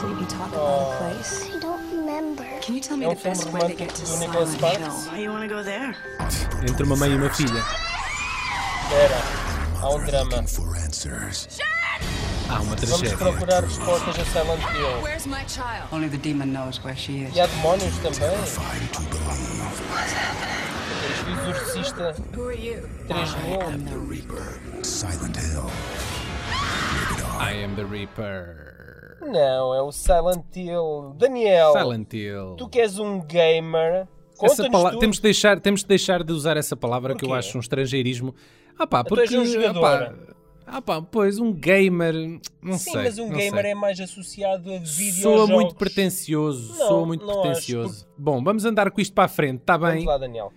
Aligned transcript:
When 0.00 0.16
you 0.20 0.26
talk 0.26 0.48
about 0.52 0.92
a 0.92 0.96
place. 0.98 1.50
I 1.52 1.58
don't 1.58 1.90
remember. 1.90 2.44
Can 2.62 2.74
you 2.76 2.80
tell 2.80 2.96
me 2.96 3.04
É 3.04 3.08
um 3.08 3.14
the 3.16 3.22
best 3.24 3.50
way 3.52 3.60
to 3.60 3.74
get 3.74 3.88
to 3.96 4.06
Silent? 4.06 4.60
Hill? 4.60 4.92
Why 5.10 5.18
you 5.18 5.30
want 5.32 5.42
to 5.48 5.54
go 5.54 5.62
there? 5.64 5.96
Entre 6.62 6.84
uma 6.84 6.94
mãe 6.96 7.10
e 7.10 7.16
uma 7.16 7.28
filha. 7.30 7.62
Espera, 8.84 9.20
há 9.82 9.88
um 9.90 10.04
drama. 10.04 10.44
Há 12.48 12.52
uma 12.60 12.76
Vamos 12.76 12.80
tragédia. 12.80 13.16
procurar 13.16 13.64
respostas 13.64 14.18
a 14.20 14.24
Silent 14.26 14.62
Hill. 14.72 15.02
Where's 15.02 15.26
my 15.26 15.44
child? 15.48 15.88
Only 15.90 16.08
the 16.08 16.16
demon 16.18 16.52
knows 16.52 16.78
where 16.84 16.96
she 16.96 17.24
is. 17.24 17.34
E 17.34 17.40
há 17.40 17.46
demónios 17.46 17.94
também. 17.98 18.30
O 21.26 21.50
Exorcista 21.50 22.14
Who 22.36 22.48
are 22.48 22.54
you? 22.56 22.88
3000. 23.08 24.84
Silent 24.84 25.36
Hill. 25.36 25.70
I 27.40 27.52
am 27.52 27.74
the 27.74 27.84
Reaper. 27.84 29.07
Não, 29.20 29.74
é 29.74 29.82
o 29.82 29.90
Silent 29.92 30.44
Hill. 30.54 31.14
Daniel, 31.18 31.72
Silent 31.72 32.12
Hill. 32.14 32.54
tu 32.56 32.68
que 32.68 32.80
és 32.80 32.98
um 32.98 33.20
gamer, 33.20 34.06
Essa 34.40 34.68
tudo. 34.70 34.98
temos, 34.98 35.16
de 35.16 35.22
deixar, 35.22 35.60
temos 35.60 35.80
de 35.82 35.88
deixar 35.88 36.22
de 36.22 36.32
usar 36.32 36.56
essa 36.56 36.76
palavra 36.76 37.14
que 37.14 37.24
eu 37.24 37.28
Porquê? 37.28 37.38
acho 37.40 37.56
um 37.58 37.60
estrangeirismo. 37.60 38.34
Ah 38.78 38.86
pá, 38.86 39.02
Tu 39.02 39.08
porque. 39.08 39.22
és 39.22 39.32
um 39.34 39.44
jogador. 39.44 39.84
ah 39.84 40.00
pá, 40.00 40.14
ah 40.66 40.82
pá, 40.82 41.02
pois, 41.02 41.38
um 41.40 41.52
gamer. 41.52 42.14
Não 42.62 42.78
Sim, 42.78 42.92
sei. 42.92 43.02
mas 43.02 43.18
um 43.18 43.28
gamer 43.28 43.62
sei. 43.62 43.70
é 43.72 43.74
mais 43.74 43.98
associado 43.98 44.72
a 44.72 44.78
videojogos. 44.78 45.20
Soa 45.20 45.46
muito 45.48 45.74
pretencioso. 45.74 46.78
Não, 46.78 46.86
soa 46.88 47.06
muito 47.06 47.28
acho, 47.28 47.40
pretencioso. 47.40 48.06
Bom, 48.16 48.42
vamos 48.44 48.64
andar 48.64 48.90
com 48.92 49.00
isto 49.00 49.12
para 49.12 49.24
a 49.24 49.28
frente, 49.28 49.60
está 49.62 49.76
Vamos 49.76 49.96
bem? 49.96 50.06
lá, 50.06 50.16
Daniel. 50.16 50.52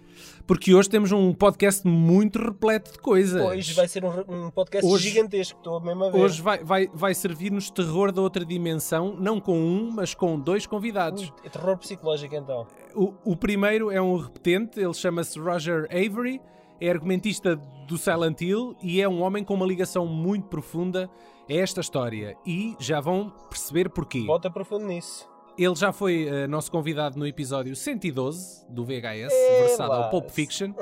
Porque 0.52 0.74
hoje 0.76 0.90
temos 0.90 1.14
um 1.14 1.34
podcast 1.34 1.88
muito 1.88 2.38
repleto 2.38 2.92
de 2.92 3.00
coisas. 3.00 3.42
Hoje 3.42 3.74
vai 3.74 3.88
ser 3.88 4.04
um, 4.04 4.10
um 4.28 4.52
podcast 4.52 4.86
Hoje- 4.86 5.08
gigantesco, 5.08 5.58
estou 5.58 5.80
mesmo 5.80 6.04
a 6.04 6.10
ver. 6.10 6.20
Hoje 6.20 6.42
vai, 6.42 6.62
vai, 6.62 6.90
vai 6.94 7.16
servir-nos 7.16 7.70
terror 7.72 8.12
da 8.12 8.22
outra 8.22 8.44
dimensão, 8.44 9.16
não 9.18 9.40
com 9.40 9.58
um, 9.58 9.90
mas 9.90 10.14
com 10.14 10.38
dois 10.38 10.68
convidados. 10.68 11.22
Ui, 11.22 11.32
é 11.46 11.50
terror 11.50 11.78
psicológico 11.78 12.36
então. 12.36 12.68
O, 12.94 13.14
o 13.24 13.38
primeiro 13.38 13.90
é 13.92 14.02
um 14.02 14.18
repetente, 14.18 14.78
ele 14.78 14.94
chama-se 14.94 15.40
Roger 15.40 15.86
Avery, 15.86 16.42
é 16.82 16.90
argumentista 16.90 17.56
do 17.88 17.98
Silent 17.98 18.42
Hill 18.42 18.76
e 18.84 19.02
é 19.02 19.08
um 19.08 19.22
homem 19.22 19.46
com 19.46 19.54
uma 19.54 19.66
ligação 19.66 20.06
muito 20.06 20.48
profunda 20.50 21.10
a 21.50 21.54
esta 21.54 21.80
história. 21.80 22.36
E 22.46 22.76
já 22.78 23.00
vão 23.00 23.32
perceber 23.50 23.88
porquê. 23.90 24.26
Bota 24.26 24.52
profundo 24.52 24.86
nisso. 24.86 25.31
Ele 25.58 25.76
já 25.76 25.92
foi 25.92 26.28
eh, 26.28 26.48
nosso 26.48 26.72
convidado 26.72 27.20
no 27.20 27.28
episódio 27.28 27.76
112 27.76 28.66
do 28.70 28.84
VHS, 28.86 29.32
É, 29.32 29.60
versado 29.68 29.92
ao 29.94 30.00
lá. 30.02 30.10
Pulp 30.10 30.30
Fiction. 30.30 30.74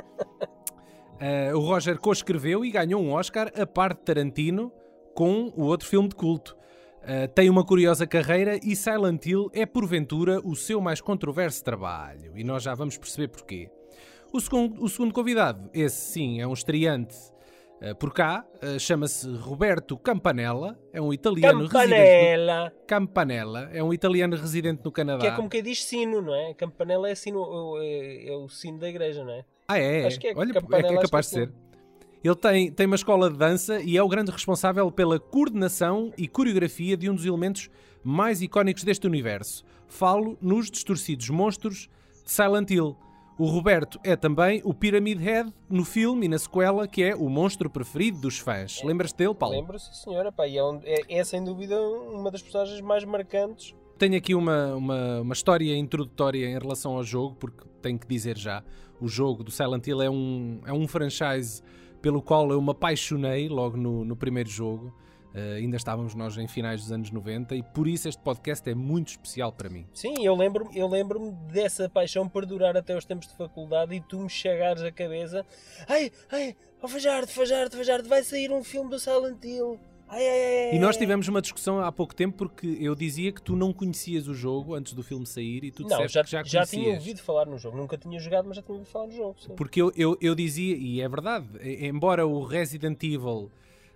Eh, 1.22 1.54
o 1.54 1.60
Roger 1.60 2.00
co-escreveu 2.00 2.64
e 2.64 2.72
ganhou 2.72 3.02
um 3.02 3.12
Oscar 3.12 3.52
a 3.60 3.66
par 3.68 3.94
de 3.94 4.00
Tarantino 4.00 4.72
com 5.14 5.52
o 5.54 5.64
outro 5.64 5.86
filme 5.86 6.08
de 6.08 6.16
culto. 6.16 6.56
Eh, 7.04 7.28
tem 7.28 7.50
uma 7.50 7.66
curiosa 7.66 8.08
carreira 8.08 8.58
e 8.64 8.74
Silent 8.76 9.26
Hill 9.26 9.50
é, 9.54 9.66
porventura, 9.66 10.40
o 10.46 10.56
seu 10.56 10.80
mais 10.80 11.02
controverso 11.02 11.62
trabalho. 11.62 12.38
E 12.38 12.44
nós 12.46 12.64
já 12.64 12.74
vamos 12.74 12.98
perceber 12.98 13.28
porquê. 13.28 13.70
O 14.32 14.40
segundo, 14.40 14.82
o 14.82 14.88
segundo 14.88 15.14
convidado, 15.14 15.70
esse 15.74 15.98
sim, 16.14 16.40
é 16.40 16.48
um 16.48 16.54
estreante 16.54 17.18
por 17.94 18.14
cá, 18.14 18.46
eh, 18.62 18.78
chama-se 18.78 19.28
Roberto 19.38 19.98
Campanella, 19.98 20.78
é 20.92 21.02
um 21.02 21.14
italiano 21.14 21.62
residente 21.62 21.74
no... 21.74 21.80
Campanella. 21.80 22.74
Campanella 22.86 23.70
é 23.72 23.84
um 23.84 23.94
italiano 23.94 24.36
residente 24.36 24.82
no 24.84 24.92
Canadá. 24.92 25.22
Que 25.22 25.28
é 25.28 25.32
como 25.32 25.50
quem 25.50 25.64
diz 25.64 25.84
sino, 25.84 26.22
não 26.22 26.36
é? 26.36 26.54
Campanella 26.54 27.10
é, 27.10 27.16
sino, 27.16 27.78
é, 27.80 28.28
é 28.28 28.36
o 28.36 28.50
sino 28.50 28.80
da 28.80 28.90
igreja, 28.90 29.24
não 29.24 29.32
é? 29.32 29.46
Ah, 29.68 29.78
é? 29.78 30.06
Acho 30.06 30.20
que 30.20 30.28
é 30.28 30.34
Olha, 30.36 30.54
Campanella, 30.54 30.94
é, 30.94 30.96
é 30.96 31.02
capaz 31.02 31.30
de 31.30 31.36
é 31.42 31.46
ser. 31.46 31.54
Ele 32.22 32.36
tem, 32.36 32.70
tem 32.70 32.86
uma 32.86 32.98
escola 32.98 33.30
de 33.30 33.38
dança 33.38 33.80
e 33.80 33.96
é 33.96 34.04
o 34.04 34.08
grande 34.10 34.30
responsável 34.30 34.92
pela 34.92 35.18
coordenação 35.18 36.12
e 36.18 36.28
coreografia 36.28 36.98
de 36.98 37.10
um 37.10 37.16
dos 37.16 37.26
elementos 37.26 37.70
mais 38.04 38.42
icónicos 38.42 38.84
deste 38.84 39.08
universo. 39.08 39.64
Falo 39.88 40.38
nos 40.42 40.70
distorcidos 40.70 41.30
monstros 41.30 41.88
de 42.26 42.32
Silent 42.32 42.70
Hill. 42.72 42.98
O 43.40 43.46
Roberto 43.46 43.98
é 44.04 44.18
também 44.18 44.62
o 44.66 44.74
Pyramid 44.74 45.18
Head 45.18 45.54
no 45.70 45.86
filme 45.86 46.26
e 46.26 46.30
na 46.30 46.38
sequela, 46.38 46.86
que 46.86 47.02
é 47.02 47.16
o 47.16 47.30
monstro 47.30 47.70
preferido 47.70 48.20
dos 48.20 48.38
fãs. 48.38 48.84
Lembras-te 48.84 49.16
dele, 49.16 49.34
Paulo? 49.34 49.56
Lembro, 49.56 49.80
sim 49.80 49.94
senhora. 49.94 50.30
Pá, 50.30 50.46
e 50.46 50.58
é, 50.58 50.64
um- 50.64 50.82
é- 50.84 51.04
é, 51.20 51.24
sem 51.24 51.42
dúvida 51.42 51.80
uma 51.82 52.30
das 52.30 52.42
personagens 52.42 52.82
mais 52.82 53.06
marcantes. 53.06 53.74
Tenho 53.98 54.18
aqui 54.18 54.36
uma, 54.36 54.76
uma, 54.76 55.22
uma 55.22 55.34
história 55.34 55.74
introdutória 55.78 56.46
em 56.48 56.60
relação 56.60 56.98
ao 56.98 57.04
jogo, 57.04 57.36
porque 57.40 57.64
tenho 57.82 57.98
que 57.98 58.06
dizer 58.08 58.38
já, 58.38 58.62
o 59.00 59.08
jogo 59.08 59.42
do 59.44 59.52
Silent 59.52 59.88
Hill 59.88 60.02
é 60.02 60.10
um, 60.10 60.60
é 60.66 60.74
um 60.74 60.86
franchise 60.86 61.62
pelo 62.02 62.22
qual 62.22 62.50
eu 62.52 62.62
me 62.62 62.72
apaixonei 62.72 63.48
logo 63.48 63.78
no, 63.78 64.04
no 64.04 64.16
primeiro 64.18 64.50
jogo. 64.50 64.94
Eh, 65.34 65.58
ainda 65.58 65.78
estávamos 65.78 66.16
nós 66.16 66.36
em 66.38 66.48
finais 66.48 66.82
dos 66.82 66.92
anos 66.92 67.12
90 67.12 67.56
e 67.56 67.62
por 67.62 67.88
isso 67.88 68.08
este 68.10 68.22
podcast 68.22 68.68
é 68.70 68.74
muito 68.74 69.10
especial 69.10 69.52
para 69.52 69.70
mim. 69.70 69.86
Sim, 69.94 70.26
eu 70.26 70.36
lembro-me 70.36 70.76
eu 70.78 70.88
lembro 70.88 71.32
dessa 71.52 71.88
paixão 71.88 72.28
perdurar 72.28 72.76
até 72.76 72.98
os 72.98 73.06
tempos 73.06 73.28
de 73.28 73.36
faculdade 73.36 73.94
e 73.94 74.02
tu 74.02 74.20
me 74.20 74.30
chegares 74.30 74.82
a 74.82 74.92
cabeça. 74.92 75.46
Ai, 75.88 76.12
ai, 76.32 76.56
oh 76.82 76.88
Fajardo, 76.88 77.28
Fajardo, 77.32 77.78
Fajardo, 77.78 78.10
vai 78.10 78.24
sair 78.24 78.52
um 78.52 78.64
filme 78.64 78.90
do 78.90 78.98
Silent 79.00 79.44
Hill. 79.44 79.80
Ai, 80.12 80.28
ai, 80.28 80.70
ai. 80.72 80.76
E 80.76 80.80
nós 80.80 80.98
tivemos 80.98 81.28
uma 81.28 81.40
discussão 81.40 81.80
há 81.80 81.92
pouco 81.92 82.16
tempo 82.16 82.36
porque 82.36 82.66
eu 82.82 82.96
dizia 82.96 83.32
que 83.32 83.40
tu 83.44 83.56
não 83.56 83.72
conhecias 83.72 84.28
o 84.28 84.34
jogo 84.34 84.74
antes 84.74 84.94
do 84.94 85.04
filme 85.04 85.28
sair 85.28 85.64
e 85.64 85.72
tu 85.72 85.84
Não, 85.84 85.90
disseste 85.90 86.14
já, 86.16 86.24
que 86.24 86.30
já 86.32 86.38
já 86.44 86.60
conhecias. 86.62 86.70
tinha 86.84 86.96
ouvido 86.96 87.20
falar 87.22 87.46
no 87.46 87.60
jogo. 87.60 87.78
Nunca 87.78 87.96
tinha 87.96 88.20
jogado, 88.20 88.48
mas 88.48 88.56
já 88.56 88.64
tinha 88.64 88.74
ouvido 88.74 88.92
falar 88.92 89.06
no 89.06 89.14
jogo. 89.14 89.36
Sim. 89.40 89.54
Porque 89.56 89.80
eu, 89.80 89.92
eu, 89.96 90.18
eu 90.20 90.34
dizia, 90.34 90.76
e 90.76 91.00
é 91.00 91.08
verdade, 91.08 91.46
embora 91.86 92.26
o 92.26 92.44
Resident 92.44 93.04
Evil 93.04 93.52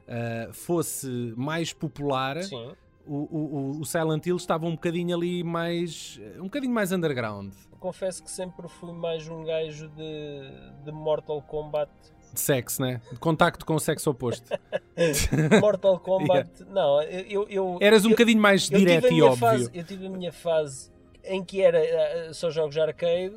ah, 0.07 0.49
fosse 0.53 1.33
mais 1.37 1.71
popular, 1.73 2.41
Sim. 2.43 2.71
o, 3.05 3.15
o, 3.15 3.79
o 3.81 3.85
Silent 3.85 4.25
Hill 4.25 4.35
estava 4.37 4.65
um 4.65 4.71
bocadinho 4.71 5.15
ali 5.15 5.43
mais. 5.43 6.19
um 6.39 6.43
bocadinho 6.43 6.73
mais 6.73 6.91
underground. 6.91 7.53
Confesso 7.79 8.23
que 8.23 8.31
sempre 8.31 8.67
fui 8.69 8.93
mais 8.93 9.27
um 9.27 9.43
gajo 9.43 9.89
de, 9.89 10.83
de 10.85 10.91
Mortal 10.91 11.41
Kombat. 11.41 11.91
De 12.33 12.39
sexo, 12.39 12.81
né? 12.81 13.01
De 13.11 13.19
contacto 13.19 13.65
com 13.65 13.75
o 13.75 13.79
sexo 13.79 14.09
oposto. 14.09 14.49
Mortal 15.61 15.99
Kombat. 15.99 16.49
Não, 16.71 17.01
eu. 17.03 17.45
eu 17.49 17.77
Eras 17.81 18.05
um 18.05 18.07
eu- 18.07 18.11
bocadinho 18.11 18.41
mais 18.41 18.71
eu 18.71 18.79
direto 18.79 19.11
e 19.11 19.21
óbvio. 19.21 19.37
Fase, 19.37 19.69
eu 19.73 19.83
tive 19.83 20.07
a 20.07 20.09
minha 20.09 20.31
fase 20.31 20.91
em 21.25 21.43
que 21.43 21.61
era 21.61 21.77
eh, 21.77 22.31
só 22.33 22.49
jogos 22.49 22.73
de 22.73 22.81
arcade 22.81 23.35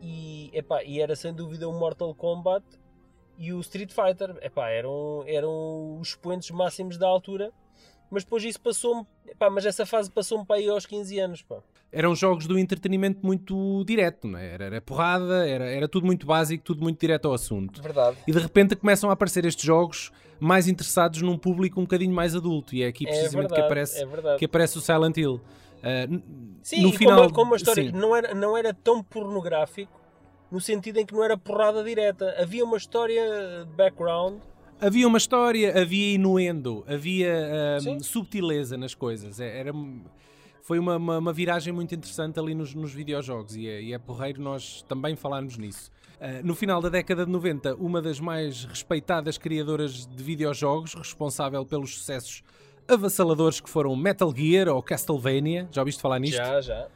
e, 0.00 0.50
epá, 0.52 0.82
e 0.84 1.00
era 1.00 1.16
sem 1.16 1.32
dúvida 1.32 1.68
o 1.68 1.72
Mortal 1.72 2.14
Kombat 2.14 2.64
e 3.38 3.52
o 3.52 3.60
Street 3.60 3.90
Fighter. 3.92 4.36
Epá, 4.42 4.68
eram, 4.70 5.24
eram 5.26 5.98
os 6.00 6.08
expoentes 6.08 6.50
máximos 6.50 6.96
da 6.98 7.06
altura. 7.06 7.52
Mas 8.10 8.22
depois 8.22 8.44
isso 8.44 8.60
passou-me. 8.60 9.06
Mas 9.52 9.66
essa 9.66 9.84
fase 9.84 10.10
passou-me 10.10 10.44
para 10.44 10.56
aí 10.56 10.68
aos 10.68 10.86
15 10.86 11.18
anos. 11.18 11.42
Pá. 11.42 11.56
Eram 11.90 12.14
jogos 12.14 12.46
do 12.46 12.58
entretenimento 12.58 13.24
muito 13.24 13.84
direto, 13.84 14.26
não 14.28 14.38
é? 14.38 14.52
Era, 14.52 14.64
era 14.64 14.80
porrada, 14.80 15.46
era, 15.48 15.64
era 15.70 15.88
tudo 15.88 16.06
muito 16.06 16.26
básico, 16.26 16.62
tudo 16.64 16.82
muito 16.82 17.00
direto 17.00 17.26
ao 17.28 17.34
assunto. 17.34 17.80
Verdade. 17.82 18.16
E 18.26 18.32
de 18.32 18.38
repente 18.38 18.74
começam 18.76 19.10
a 19.10 19.12
aparecer 19.14 19.44
estes 19.44 19.64
jogos 19.64 20.12
mais 20.40 20.66
interessados 20.68 21.22
num 21.22 21.38
público 21.38 21.80
um 21.80 21.84
bocadinho 21.84 22.12
mais 22.14 22.34
adulto. 22.34 22.74
E 22.74 22.82
é 22.82 22.88
aqui 22.88 23.04
É 23.04 23.08
precisamente 23.08 23.48
verdade, 23.50 23.54
que, 23.60 23.66
aparece, 23.66 24.04
é 24.04 24.36
que 24.38 24.44
aparece 24.44 24.78
o 24.78 24.80
Silent 24.80 25.16
Hill. 25.16 25.40
N- 25.82 26.22
Sim, 26.62 26.82
no 26.82 26.92
final, 26.92 27.22
como, 27.24 27.34
como 27.34 27.54
a 27.54 27.56
história 27.56 27.84
sim. 27.84 27.92
não 27.92 28.14
era, 28.16 28.34
não 28.34 28.56
era 28.56 28.72
tão 28.74 29.02
pornográfico, 29.02 29.92
no 30.50 30.60
sentido 30.60 30.98
em 30.98 31.06
que 31.06 31.14
não 31.14 31.22
era 31.24 31.36
porrada 31.36 31.82
direta. 31.82 32.34
Havia 32.38 32.64
uma 32.64 32.76
história 32.76 33.64
de 33.64 33.72
background. 33.76 34.38
Havia 34.80 35.06
uma 35.06 35.18
história, 35.18 35.80
havia 35.80 36.14
inuendo, 36.14 36.84
havia 36.86 37.78
ahm, 37.78 38.00
subtileza 38.00 38.76
nas 38.76 38.94
coisas. 38.94 39.40
É- 39.40 39.60
Era, 39.60 39.72
foi 40.62 40.78
uma, 40.78 40.96
uma, 40.96 41.18
uma 41.18 41.32
viragem 41.32 41.72
muito 41.72 41.94
interessante 41.94 42.38
ali 42.40 42.54
nos, 42.54 42.74
nos 42.74 42.92
videojogos 42.92 43.54
e 43.56 43.68
é, 43.68 43.82
e 43.82 43.92
é 43.92 43.98
porreiro 43.98 44.42
nós 44.42 44.82
também 44.88 45.14
falarmos 45.16 45.56
nisso. 45.56 45.90
Ah, 46.20 46.40
no 46.42 46.54
final 46.54 46.80
da 46.80 46.88
década 46.88 47.24
de 47.24 47.30
90, 47.30 47.74
uma 47.76 48.00
das 48.00 48.18
mais 48.20 48.64
respeitadas 48.64 49.36
criadoras 49.38 50.06
de 50.06 50.22
videojogos, 50.22 50.94
responsável 50.94 51.64
pelos 51.66 51.94
sucessos 51.94 52.42
avassaladores 52.88 53.60
que 53.60 53.68
foram 53.70 53.94
Metal 53.96 54.32
Gear 54.34 54.68
ou 54.68 54.82
Castlevania, 54.82 55.68
já 55.70 55.80
ouviste 55.82 56.00
falar 56.02 56.18
nisto? 56.18 56.36
Já, 56.36 56.60
já. 56.60 56.88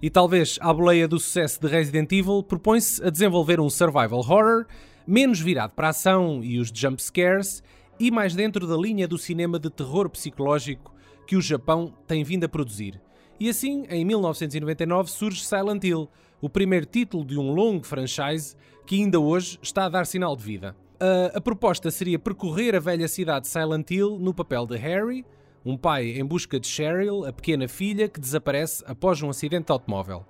E 0.00 0.10
talvez 0.10 0.58
à 0.60 0.72
boleia 0.72 1.08
do 1.08 1.18
sucesso 1.18 1.60
de 1.60 1.68
Resident 1.68 2.12
Evil, 2.12 2.42
propõe-se 2.42 3.02
a 3.02 3.10
desenvolver 3.10 3.58
um 3.60 3.70
survival 3.70 4.18
horror 4.18 4.66
menos 5.06 5.40
virado 5.40 5.72
para 5.72 5.86
a 5.86 5.90
ação 5.90 6.42
e 6.42 6.58
os 6.58 6.70
jump 6.74 7.02
scares 7.02 7.62
e 7.98 8.10
mais 8.10 8.34
dentro 8.34 8.66
da 8.66 8.76
linha 8.76 9.08
do 9.08 9.16
cinema 9.16 9.58
de 9.58 9.70
terror 9.70 10.10
psicológico 10.10 10.94
que 11.26 11.36
o 11.36 11.40
Japão 11.40 11.94
tem 12.06 12.22
vindo 12.22 12.44
a 12.44 12.48
produzir. 12.48 13.00
E 13.38 13.48
assim, 13.48 13.84
em 13.88 14.04
1999, 14.04 15.10
surge 15.10 15.44
Silent 15.44 15.84
Hill, 15.84 16.08
o 16.40 16.48
primeiro 16.48 16.86
título 16.86 17.24
de 17.24 17.38
um 17.38 17.52
longo 17.52 17.84
franchise 17.84 18.56
que 18.86 18.96
ainda 18.96 19.18
hoje 19.18 19.58
está 19.62 19.86
a 19.86 19.88
dar 19.88 20.06
sinal 20.06 20.36
de 20.36 20.42
vida. 20.42 20.76
A, 21.00 21.38
a 21.38 21.40
proposta 21.40 21.90
seria 21.90 22.18
percorrer 22.18 22.74
a 22.74 22.80
velha 22.80 23.08
cidade 23.08 23.46
de 23.46 23.48
Silent 23.48 23.90
Hill 23.90 24.18
no 24.18 24.32
papel 24.32 24.66
de 24.66 24.76
Harry, 24.76 25.24
um 25.66 25.76
pai 25.76 26.12
em 26.12 26.24
busca 26.24 26.60
de 26.60 26.68
Cheryl, 26.68 27.24
a 27.24 27.32
pequena 27.32 27.66
filha 27.66 28.08
que 28.08 28.20
desaparece 28.20 28.84
após 28.86 29.20
um 29.20 29.28
acidente 29.28 29.66
de 29.66 29.72
automóvel. 29.72 30.24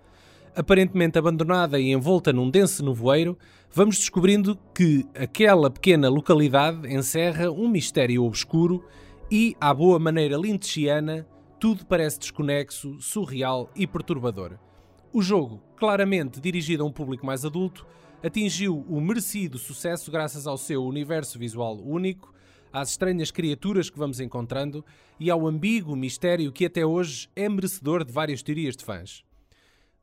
Aparentemente 0.57 1.19
abandonada 1.19 1.79
e 1.79 1.93
envolta 1.93 2.33
num 2.33 2.49
denso 2.49 2.83
nevoeiro, 2.83 3.37
vamos 3.71 3.99
descobrindo 3.99 4.59
que 4.75 5.05
aquela 5.15 5.71
pequena 5.71 6.09
localidade 6.09 6.91
encerra 6.91 7.51
um 7.51 7.69
mistério 7.69 8.25
obscuro 8.25 8.83
e, 9.31 9.55
à 9.61 9.75
boa 9.75 9.99
maneira 9.99 10.39
lynchiana, 10.39 11.27
tudo 11.61 11.85
parece 11.85 12.19
desconexo, 12.19 12.99
surreal 12.99 13.71
e 13.77 13.87
perturbador. 13.87 14.59
O 15.13 15.21
jogo, 15.21 15.63
claramente 15.77 16.41
dirigido 16.41 16.83
a 16.83 16.87
um 16.87 16.93
público 16.93 17.27
mais 17.27 17.45
adulto, 17.45 17.87
atingiu 18.25 18.87
o 18.89 18.99
merecido 19.03 19.59
sucesso 19.59 20.11
graças 20.11 20.47
ao 20.47 20.57
seu 20.57 20.83
universo 20.83 21.39
visual 21.39 21.79
único, 21.85 22.33
às 22.77 22.91
estranhas 22.91 23.31
criaturas 23.31 23.89
que 23.89 23.99
vamos 23.99 24.21
encontrando 24.21 24.85
e 25.19 25.31
ao 25.31 25.47
ambíguo 25.47 25.97
mistério 25.97 26.53
que 26.53 26.67
até 26.67 26.85
hoje 26.85 27.27
é 27.35 27.49
merecedor 27.49 28.05
de 28.05 28.13
várias 28.13 28.43
teorias 28.43 28.77
de 28.77 28.85
fãs. 28.85 29.25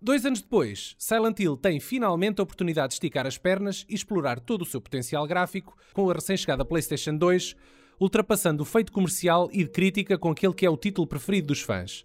Dois 0.01 0.25
anos 0.25 0.41
depois, 0.41 0.95
Silent 0.97 1.39
Hill 1.39 1.55
tem 1.55 1.79
finalmente 1.79 2.39
a 2.39 2.43
oportunidade 2.43 2.89
de 2.89 2.93
esticar 2.95 3.27
as 3.27 3.37
pernas 3.37 3.85
e 3.87 3.93
explorar 3.93 4.39
todo 4.39 4.63
o 4.63 4.65
seu 4.65 4.81
potencial 4.81 5.27
gráfico 5.27 5.77
com 5.93 6.09
a 6.09 6.13
recém-chegada 6.13 6.65
PlayStation 6.65 7.15
2, 7.15 7.55
ultrapassando 7.99 8.63
o 8.63 8.65
feito 8.65 8.91
comercial 8.91 9.49
e 9.53 9.63
de 9.63 9.69
crítica 9.69 10.17
com 10.17 10.31
aquele 10.31 10.53
que 10.55 10.65
é 10.65 10.69
o 10.69 10.75
título 10.75 11.05
preferido 11.05 11.49
dos 11.49 11.61
fãs. 11.61 12.03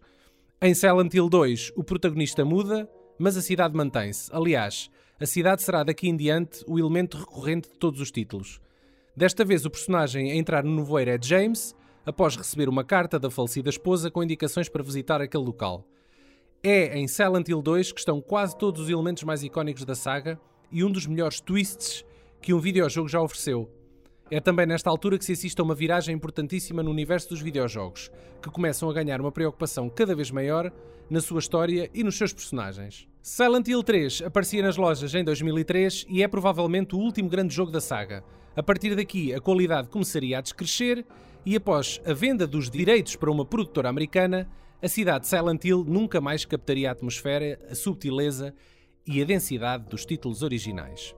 Em 0.60 0.74
Silent 0.74 1.14
Hill 1.14 1.30
2, 1.30 1.72
o 1.76 1.82
protagonista 1.82 2.44
muda, 2.44 2.86
mas 3.18 3.38
a 3.38 3.42
cidade 3.42 3.74
mantém-se. 3.74 4.30
Aliás, 4.34 4.90
a 5.18 5.24
cidade 5.24 5.62
será 5.62 5.82
daqui 5.82 6.10
em 6.10 6.16
diante 6.16 6.62
o 6.66 6.78
elemento 6.78 7.16
recorrente 7.16 7.70
de 7.70 7.78
todos 7.78 8.02
os 8.02 8.10
títulos. 8.10 8.60
Desta 9.18 9.44
vez, 9.44 9.64
o 9.64 9.70
personagem 9.70 10.30
a 10.30 10.36
entrar 10.36 10.62
no 10.62 10.76
nevoeiro 10.76 11.10
é 11.10 11.18
James, 11.20 11.74
após 12.06 12.36
receber 12.36 12.68
uma 12.68 12.84
carta 12.84 13.18
da 13.18 13.28
falecida 13.28 13.68
esposa 13.68 14.12
com 14.12 14.22
indicações 14.22 14.68
para 14.68 14.80
visitar 14.80 15.20
aquele 15.20 15.42
local. 15.42 15.84
É 16.62 16.96
em 16.96 17.08
Silent 17.08 17.48
Hill 17.48 17.60
2 17.60 17.90
que 17.90 17.98
estão 17.98 18.20
quase 18.20 18.56
todos 18.56 18.82
os 18.82 18.88
elementos 18.88 19.24
mais 19.24 19.42
icónicos 19.42 19.84
da 19.84 19.96
saga 19.96 20.38
e 20.70 20.84
um 20.84 20.92
dos 20.92 21.04
melhores 21.04 21.40
twists 21.40 22.04
que 22.40 22.54
um 22.54 22.60
videojogo 22.60 23.08
já 23.08 23.20
ofereceu. 23.20 23.68
É 24.30 24.38
também 24.38 24.66
nesta 24.66 24.88
altura 24.88 25.18
que 25.18 25.24
se 25.24 25.32
assiste 25.32 25.58
a 25.60 25.64
uma 25.64 25.74
viragem 25.74 26.14
importantíssima 26.14 26.80
no 26.80 26.92
universo 26.92 27.30
dos 27.30 27.40
videojogos, 27.40 28.12
que 28.40 28.50
começam 28.52 28.88
a 28.88 28.92
ganhar 28.92 29.20
uma 29.20 29.32
preocupação 29.32 29.90
cada 29.90 30.14
vez 30.14 30.30
maior 30.30 30.72
na 31.10 31.20
sua 31.20 31.40
história 31.40 31.90
e 31.92 32.04
nos 32.04 32.16
seus 32.16 32.32
personagens. 32.32 33.08
Silent 33.20 33.66
Hill 33.66 33.82
3 33.82 34.22
aparecia 34.22 34.62
nas 34.62 34.76
lojas 34.76 35.12
em 35.12 35.24
2003 35.24 36.06
e 36.08 36.22
é 36.22 36.28
provavelmente 36.28 36.94
o 36.94 36.98
último 37.00 37.28
grande 37.28 37.52
jogo 37.52 37.72
da 37.72 37.80
saga. 37.80 38.22
A 38.58 38.62
partir 38.64 38.96
daqui, 38.96 39.32
a 39.32 39.40
qualidade 39.40 39.88
começaria 39.88 40.36
a 40.36 40.40
descrescer 40.40 41.06
e 41.46 41.54
após 41.54 42.00
a 42.04 42.12
venda 42.12 42.44
dos 42.44 42.68
direitos 42.68 43.14
para 43.14 43.30
uma 43.30 43.44
produtora 43.44 43.88
americana, 43.88 44.50
a 44.82 44.88
cidade 44.88 45.20
de 45.20 45.28
Silent 45.28 45.64
Hill 45.64 45.84
nunca 45.86 46.20
mais 46.20 46.44
captaria 46.44 46.88
a 46.88 46.92
atmosfera, 46.92 47.56
a 47.70 47.76
subtileza 47.76 48.52
e 49.06 49.22
a 49.22 49.24
densidade 49.24 49.84
dos 49.88 50.04
títulos 50.04 50.42
originais. 50.42 51.14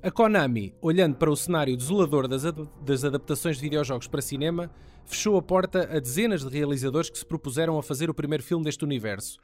A 0.00 0.12
Konami, 0.12 0.72
olhando 0.80 1.16
para 1.16 1.28
o 1.28 1.34
cenário 1.34 1.76
desolador 1.76 2.28
das, 2.28 2.44
ad 2.44 2.68
das, 2.82 3.04
adaptações 3.04 3.56
de 3.56 3.62
videojogos 3.62 4.06
para 4.06 4.22
cinema, 4.22 4.70
fechou 5.04 5.36
a 5.36 5.42
porta 5.42 5.88
a 5.92 5.98
dezenas 5.98 6.44
de 6.44 6.56
realizadores 6.56 7.10
que 7.10 7.18
se 7.18 7.26
propuseram 7.26 7.76
a 7.78 7.82
fazer 7.82 8.08
o 8.08 8.14
primeiro 8.14 8.44
filme 8.44 8.64
deste 8.64 8.84
universo. 8.84 9.40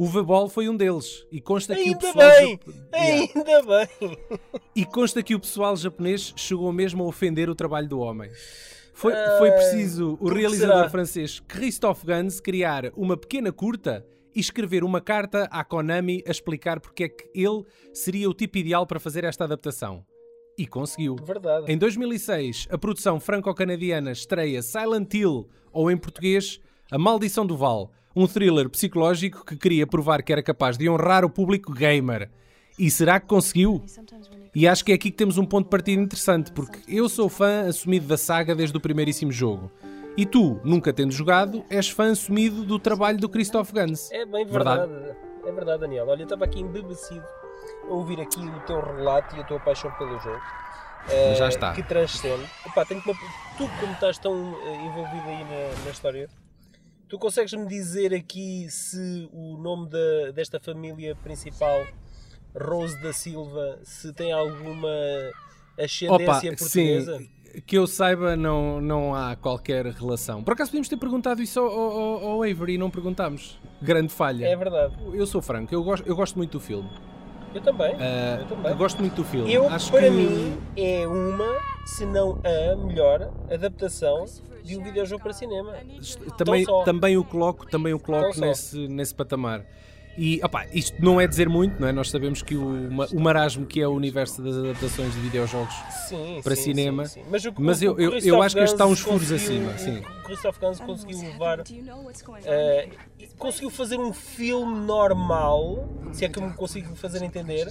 O 0.00 0.06
V-Ball 0.06 0.48
foi 0.48 0.66
um 0.66 0.74
deles 0.74 1.26
e 1.30 1.42
consta 1.42 1.74
ainda 1.74 1.84
que 1.84 1.94
o 1.94 1.98
pessoal 1.98 2.30
bem, 2.90 3.30
ainda 3.36 3.62
bem. 3.62 4.18
e 4.74 4.86
consta 4.86 5.22
que 5.22 5.34
o 5.34 5.38
pessoal 5.38 5.76
japonês 5.76 6.32
chegou 6.36 6.72
mesmo 6.72 7.04
a 7.04 7.06
ofender 7.06 7.50
o 7.50 7.54
trabalho 7.54 7.86
do 7.86 8.00
homem. 8.00 8.30
Foi, 8.94 9.12
foi 9.36 9.50
preciso 9.50 10.16
o 10.18 10.32
realizador 10.32 10.76
será? 10.76 10.88
francês 10.88 11.40
Christophe 11.40 12.06
Gans 12.06 12.40
criar 12.40 12.90
uma 12.96 13.14
pequena 13.14 13.52
curta 13.52 14.02
e 14.34 14.40
escrever 14.40 14.84
uma 14.84 15.02
carta 15.02 15.46
à 15.50 15.62
Konami 15.62 16.24
a 16.26 16.30
explicar 16.30 16.80
porque 16.80 17.04
é 17.04 17.08
que 17.10 17.28
ele 17.34 17.62
seria 17.92 18.30
o 18.30 18.32
tipo 18.32 18.56
ideal 18.56 18.86
para 18.86 18.98
fazer 18.98 19.24
esta 19.24 19.44
adaptação. 19.44 20.02
E 20.56 20.66
conseguiu. 20.66 21.16
Verdade. 21.16 21.70
Em 21.70 21.76
2006, 21.76 22.68
a 22.70 22.78
produção 22.78 23.20
franco-canadiana 23.20 24.12
estreia 24.12 24.62
Silent 24.62 25.12
Hill, 25.12 25.46
ou 25.70 25.90
em 25.90 25.96
português, 25.98 26.58
A 26.90 26.96
Maldição 26.96 27.44
do 27.44 27.54
Val, 27.54 27.92
um 28.14 28.26
thriller 28.26 28.68
psicológico 28.68 29.44
que 29.44 29.56
queria 29.56 29.86
provar 29.86 30.22
que 30.22 30.32
era 30.32 30.42
capaz 30.42 30.76
de 30.76 30.88
honrar 30.88 31.24
o 31.24 31.30
público 31.30 31.72
gamer. 31.72 32.30
E 32.78 32.90
será 32.90 33.20
que 33.20 33.26
conseguiu? 33.26 33.84
E 34.54 34.66
acho 34.66 34.84
que 34.84 34.92
é 34.92 34.94
aqui 34.94 35.10
que 35.10 35.16
temos 35.16 35.36
um 35.38 35.44
ponto 35.44 35.64
de 35.66 35.70
partida 35.70 36.00
interessante, 36.02 36.50
porque 36.52 36.78
eu 36.88 37.08
sou 37.08 37.28
fã 37.28 37.66
assumido 37.68 38.06
da 38.06 38.16
saga 38.16 38.54
desde 38.54 38.76
o 38.76 38.80
primeiríssimo 38.80 39.30
jogo. 39.30 39.70
E 40.16 40.26
tu, 40.26 40.58
nunca 40.64 40.92
tendo 40.92 41.12
jogado, 41.12 41.64
és 41.70 41.88
fã 41.88 42.10
assumido 42.10 42.64
do 42.64 42.78
trabalho 42.78 43.18
do 43.18 43.28
Christoph 43.28 43.70
Gans. 43.72 44.10
É 44.10 44.24
bem 44.26 44.44
verdade. 44.46 44.90
É 45.46 45.52
verdade, 45.52 45.80
Daniel. 45.80 46.08
Olha, 46.08 46.20
eu 46.22 46.24
estava 46.24 46.44
aqui 46.44 46.60
embebecido 46.60 47.24
a 47.88 47.92
ouvir 47.92 48.20
aqui 48.20 48.40
o 48.40 48.60
teu 48.60 48.80
relato 48.80 49.36
e 49.36 49.40
a 49.40 49.44
tua 49.44 49.60
paixão 49.60 49.90
pelo 49.92 50.18
jogo. 50.18 50.40
Já 51.36 51.46
Eh, 51.46 51.48
está. 51.48 51.72
Que 51.72 51.82
transcende. 51.82 52.44
Epá, 52.66 52.84
tenho 52.84 53.00
uma... 53.06 53.14
Tu, 53.56 53.68
como 53.80 53.92
estás 53.92 54.18
tão 54.18 54.34
eh, 54.34 54.84
envolvido 54.86 55.28
aí 55.28 55.44
na, 55.44 55.84
na 55.84 55.90
história, 55.90 56.28
tu 57.10 57.18
consegues-me 57.18 57.66
dizer 57.66 58.14
aqui 58.14 58.66
se 58.70 59.28
o 59.32 59.56
nome 59.58 59.88
da- 59.90 60.30
desta 60.32 60.60
família 60.60 61.14
principal, 61.16 61.84
Rose 62.58 63.00
da 63.02 63.12
Silva, 63.12 63.78
se 63.82 64.12
tem 64.12 64.32
alguma 64.32 64.88
ascendência 65.78 66.56
portuguesa? 66.56 67.18
sim, 67.18 67.28
que 67.66 67.76
eu 67.76 67.86
saiba, 67.86 68.36
não, 68.36 68.80
não 68.80 69.12
há 69.14 69.34
qualquer 69.34 69.84
relação. 69.86 70.42
Por 70.42 70.52
acaso 70.52 70.70
podíamos 70.70 70.88
ter 70.88 70.96
perguntado 70.96 71.42
isso 71.42 71.58
ao, 71.58 71.66
ao, 71.68 72.24
ao 72.30 72.42
Avery 72.44 72.74
e 72.74 72.78
não 72.78 72.90
perguntámos. 72.90 73.58
Grande 73.82 74.12
falha. 74.12 74.46
É 74.46 74.54
verdade. 74.56 74.94
Eu 75.12 75.26
sou 75.26 75.42
franco, 75.42 75.74
eu 75.74 75.82
gosto, 75.82 76.06
eu 76.06 76.14
gosto 76.14 76.36
muito 76.36 76.52
do 76.52 76.60
filme. 76.60 76.88
Eu 77.52 77.60
também. 77.60 77.92
Ah, 77.98 78.38
eu 78.40 78.46
também. 78.46 78.76
gosto 78.76 79.00
muito 79.00 79.16
do 79.16 79.24
filme. 79.24 79.52
Eu, 79.52 79.68
Acho 79.68 79.90
para 79.90 80.02
que 80.02 80.10
mim, 80.10 80.56
é 80.76 81.08
uma, 81.08 81.58
se 81.84 82.06
não 82.06 82.38
a 82.44 82.76
melhor 82.76 83.32
adaptação 83.50 84.24
de 84.70 84.78
um 84.78 84.82
videojogo 84.84 85.22
para 85.22 85.32
cinema. 85.32 85.74
também, 86.36 86.64
também 86.84 87.16
o 87.16 87.24
coloco, 87.24 87.66
também 87.66 87.92
o 87.92 87.98
Tão 87.98 88.06
coloco 88.06 88.34
só. 88.34 88.40
nesse, 88.40 88.88
nesse 88.88 89.14
patamar. 89.14 89.64
E 90.18 90.40
opá, 90.44 90.66
isto 90.72 91.02
não 91.02 91.20
é 91.20 91.26
dizer 91.26 91.48
muito, 91.48 91.80
não 91.80 91.86
é? 91.86 91.92
Nós 91.92 92.10
sabemos 92.10 92.42
que 92.42 92.54
o, 92.56 92.88
o 93.14 93.20
marasmo 93.20 93.64
que 93.64 93.80
é 93.80 93.86
o 93.86 93.92
universo 93.92 94.42
das 94.42 94.56
adaptações 94.56 95.14
de 95.14 95.20
videojogos 95.20 95.72
Sim, 96.08 96.40
para 96.42 96.56
sim, 96.56 96.62
cinema. 96.62 97.06
sim, 97.06 97.22
sim. 97.22 97.26
Mas, 97.30 97.44
o, 97.44 97.52
Mas 97.56 97.80
eu- 97.80 97.98
eu- 97.98 98.18
eu 98.18 98.42
acho 98.42 98.56
que 98.56 98.60
este 98.62 98.74
está 98.74 98.86
uns 98.86 99.00
furos 99.00 99.30
acima, 99.30 99.78
sim. 99.78 99.98
O 100.00 100.22
Christoph 100.24 100.58
Gans 100.58 100.80
conseguiu 100.80 101.18
levar. 101.20 101.62
eh, 102.44 102.88
conseguiu 103.38 103.70
fazer 103.70 103.98
um 103.98 104.12
filme 104.12 104.80
normal, 104.84 105.88
se 106.12 106.24
é 106.24 106.28
que 106.28 106.38
eu 106.38 106.42
me 106.42 106.54
consigo 106.54 106.94
fazer 106.96 107.22
entender, 107.22 107.68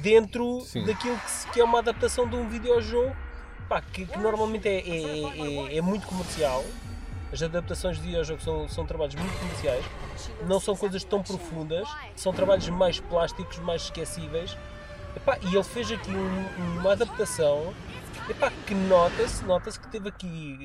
dentro 0.00 0.60
Sim. 0.60 0.84
daquilo 0.86 1.16
que, 1.16 1.52
que 1.52 1.60
é 1.60 1.64
uma 1.64 1.80
adaptação 1.80 2.26
de 2.28 2.36
um 2.36 2.48
videojogo 2.48 3.14
pá, 3.74 3.82
que, 3.92 4.06
que 4.06 4.18
normalmente 4.18 4.68
é, 4.68 4.78
é- 4.78 5.72
é- 5.72 5.76
é 5.78 5.80
muito 5.82 6.06
comercial. 6.06 6.64
As 7.32 7.42
adaptações 7.42 7.96
de 7.96 8.02
videojogos 8.04 8.44
são, 8.44 8.68
são 8.68 8.86
trabalhos 8.86 9.16
muito 9.16 9.36
comerciais, 9.40 9.84
não 10.46 10.60
são 10.60 10.76
coisas 10.76 11.02
tão 11.02 11.20
profundas, 11.20 11.88
são 12.14 12.32
trabalhos 12.32 12.68
mais 12.68 13.00
plásticos, 13.00 13.58
mais 13.58 13.82
esquecíveis. 13.82 14.56
Epá, 15.16 15.38
e 15.42 15.52
ele 15.54 15.64
fez 15.64 15.90
aqui 15.90 16.10
um- 16.12 16.78
uma 16.80 16.92
adaptação 16.92 17.74
epá, 18.28 18.52
que 18.66 18.74
nota-se 18.74 19.44
nota 19.44 19.68
que 19.72 19.88
teve 19.88 20.08
aqui 20.08 20.58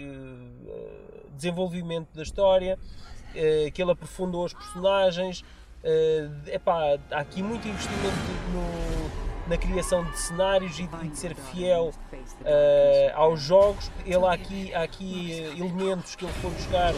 eh, 0.67 1.25
desenvolvimento 1.35 2.07
da 2.13 2.21
história, 2.21 2.77
eh, 3.35 3.71
que 3.73 3.81
ele 3.81 3.91
aprofundou 3.91 4.45
os 4.45 4.53
personagens. 4.53 5.43
eh, 5.83 6.27
epá, 6.47 6.99
há 7.09 7.19
aqui 7.21 7.41
muito 7.41 7.65
investimento 7.67 8.17
no- 8.51 9.28
na 9.49 9.57
criação 9.57 10.03
de 10.03 10.17
cenários 10.17 10.79
e 10.79 10.87
de, 10.87 11.09
de 11.09 11.17
ser 11.17 11.35
fiel 11.35 11.91
eh, 12.45 13.11
aos 13.15 13.41
jogos. 13.41 13.91
Ele 14.05 14.23
há 14.25 14.33
aqui, 14.33 14.73
há 14.73 14.83
aqui 14.83 15.31
eh, 15.33 15.59
elementos 15.59 16.15
que 16.15 16.23
ele 16.23 16.33
foi 16.33 16.51
buscar 16.51 16.93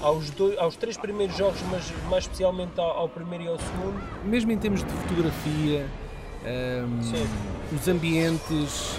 aos, 0.00 0.30
dois, 0.30 0.58
aos 0.58 0.76
três 0.76 0.96
primeiros 0.96 1.36
jogos, 1.36 1.60
mas 1.70 1.92
mais 2.08 2.24
especialmente 2.24 2.80
ao, 2.80 2.90
ao 2.90 3.08
primeiro 3.08 3.44
e 3.44 3.48
ao 3.48 3.58
segundo. 3.58 4.02
mesmo 4.24 4.50
em 4.50 4.58
termos 4.58 4.82
de 4.82 4.90
fotografia, 4.90 5.86
ahm, 6.44 7.02
Sim. 7.02 7.28
os 7.76 7.86
ambientes, 7.86 8.98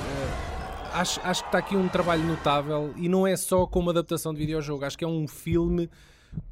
ah, 0.93 1.01
acho, 1.01 1.19
acho 1.23 1.41
que 1.41 1.47
está 1.47 1.57
aqui 1.57 1.75
um 1.75 1.87
trabalho 1.87 2.23
notável 2.23 2.93
e 2.95 3.09
não 3.09 3.25
é 3.25 3.35
só 3.35 3.65
como 3.65 3.89
adaptação 3.89 4.31
de 4.31 4.39
videojogo, 4.39 4.85
acho 4.85 4.97
que 4.97 5.03
é 5.03 5.07
um 5.07 5.27
filme 5.27 5.89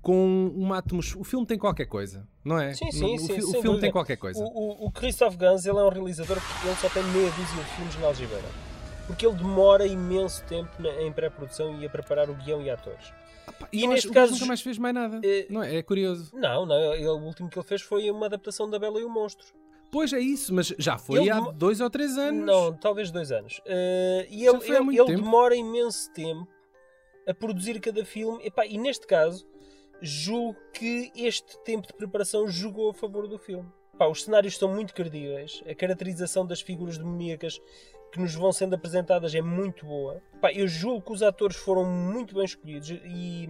com 0.02 0.52
uma 0.56 0.78
atmosfera. 0.80 1.22
O 1.22 1.24
filme 1.24 1.46
tem 1.46 1.58
qualquer 1.58 1.86
coisa, 1.86 2.28
não 2.44 2.60
é? 2.60 2.74
Sim, 2.74 2.92
sim, 2.92 3.16
o, 3.16 3.20
sim, 3.20 3.34
o 3.34 3.36
filme 3.36 3.62
dúvida. 3.62 3.82
tem 3.82 3.92
qualquer 3.92 4.18
coisa. 4.18 4.44
O, 4.44 4.46
o, 4.48 4.86
o 4.88 4.92
Christoph 4.92 5.36
Gans 5.36 5.66
ele 5.66 5.78
é 5.78 5.84
um 5.84 5.90
realizador 5.90 6.38
que 6.38 6.68
ele 6.68 6.76
só 6.78 6.90
tem 6.90 7.04
meia 7.04 7.30
dúzia 7.32 7.64
de 7.64 7.70
filmes 7.76 8.00
na 8.00 8.08
algibeira. 8.08 8.48
Porque 9.08 9.26
ele 9.26 9.36
demora 9.36 9.88
imenso 9.88 10.44
tempo 10.46 10.70
na- 10.80 11.02
em 11.02 11.12
pré-produção 11.12 11.80
e 11.82 11.86
a 11.86 11.90
preparar 11.90 12.30
o 12.30 12.36
guião 12.36 12.62
e 12.62 12.70
atores. 12.70 13.12
E 13.74 13.84
e 13.84 13.88
neste 13.88 14.10
caso- 14.12 14.34
nunca 14.34 14.46
mais 14.46 14.62
fez 14.62 14.78
mais 14.78 14.94
nada. 14.94 15.20
Eh, 15.24 15.48
não 15.50 15.64
é? 15.64 15.78
É 15.78 15.82
curioso. 15.82 16.30
Não, 16.36 16.66
não, 16.66 16.94
ele, 16.94 17.08
o 17.08 17.18
último 17.18 17.50
que 17.50 17.58
ele 17.58 17.66
fez 17.66 17.82
foi 17.82 18.10
uma 18.12 18.28
adaptação 18.28 18.70
da 18.70 18.78
Bela 18.78 19.00
e 19.00 19.04
o 19.04 19.10
Monstro. 19.10 19.48
Pois 19.92 20.14
é 20.14 20.20
isso, 20.20 20.54
mas 20.54 20.72
já 20.78 21.00
foi 21.00 21.22
Ele 21.22 21.32
há 21.32 21.40
dois 21.40 21.82
ou 21.82 21.90
três 21.90 22.16
anos. 22.20 22.46
Não, 22.46 22.72
talvez 22.74 23.10
dois 23.10 23.32
anos. 23.32 23.60
Eh, 23.66 24.28
e 24.30 24.46
ele, 24.46 24.58
ele- 24.68 25.00
ele 25.00 25.16
demora 25.16 25.56
imenso 25.56 26.12
tempo 26.14 26.48
a 27.28 27.34
produzir 27.34 27.80
cada 27.80 28.06
filme. 28.06 28.46
Epá, 28.46 28.68
e 28.68 28.78
neste 28.78 29.08
caso, 29.08 29.48
julgo 30.02 30.60
que 30.74 31.12
este 31.16 31.58
tempo 31.64 31.88
de 31.88 31.94
preparação 31.94 32.48
jogou 32.48 32.90
a 32.90 32.94
favor 32.94 33.28
do 33.28 33.38
filme. 33.38 33.70
Pá, 33.98 34.08
os 34.08 34.24
cenários 34.24 34.58
são 34.58 34.74
muito 34.74 34.94
credíveis, 34.94 35.62
a 35.70 35.76
caracterização 35.76 36.46
das 36.46 36.62
figuras 36.62 36.98
demoníacas 36.98 37.60
que 38.12 38.20
nos 38.20 38.34
vão 38.34 38.52
sendo 38.52 38.76
apresentadas 38.76 39.34
é 39.36 39.42
muito 39.42 39.86
boa. 39.86 40.22
Pá, 40.42 40.52
eu 40.52 40.68
julgo 40.68 41.02
que 41.02 41.12
os 41.12 41.22
atores 41.22 41.58
foram 41.58 41.86
muito 41.86 42.34
bem 42.34 42.46
escolhidos 42.46 42.90
e, 42.90 43.50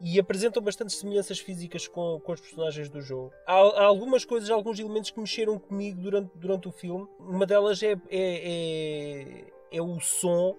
e 0.00 0.18
apresentam 0.18 0.62
bastantes 0.62 0.96
semelhanças 0.96 1.38
físicas 1.38 1.88
com, 1.88 2.20
com 2.20 2.32
os 2.32 2.40
personagens 2.40 2.88
do 2.88 3.00
jogo. 3.00 3.32
Há, 3.46 3.54
há 3.54 3.84
algumas 3.84 4.24
coisas, 4.24 4.50
alguns 4.50 4.78
elementos 4.78 5.10
que 5.10 5.20
mexeram 5.20 5.58
comigo 5.58 6.00
durante, 6.00 6.30
durante 6.34 6.68
o 6.68 6.72
filme. 6.72 7.06
Uma 7.18 7.46
delas 7.46 7.82
é, 7.82 7.92
é, 7.92 7.96
é, 8.10 9.44
é 9.72 9.82
o 9.82 9.98
som 10.00 10.56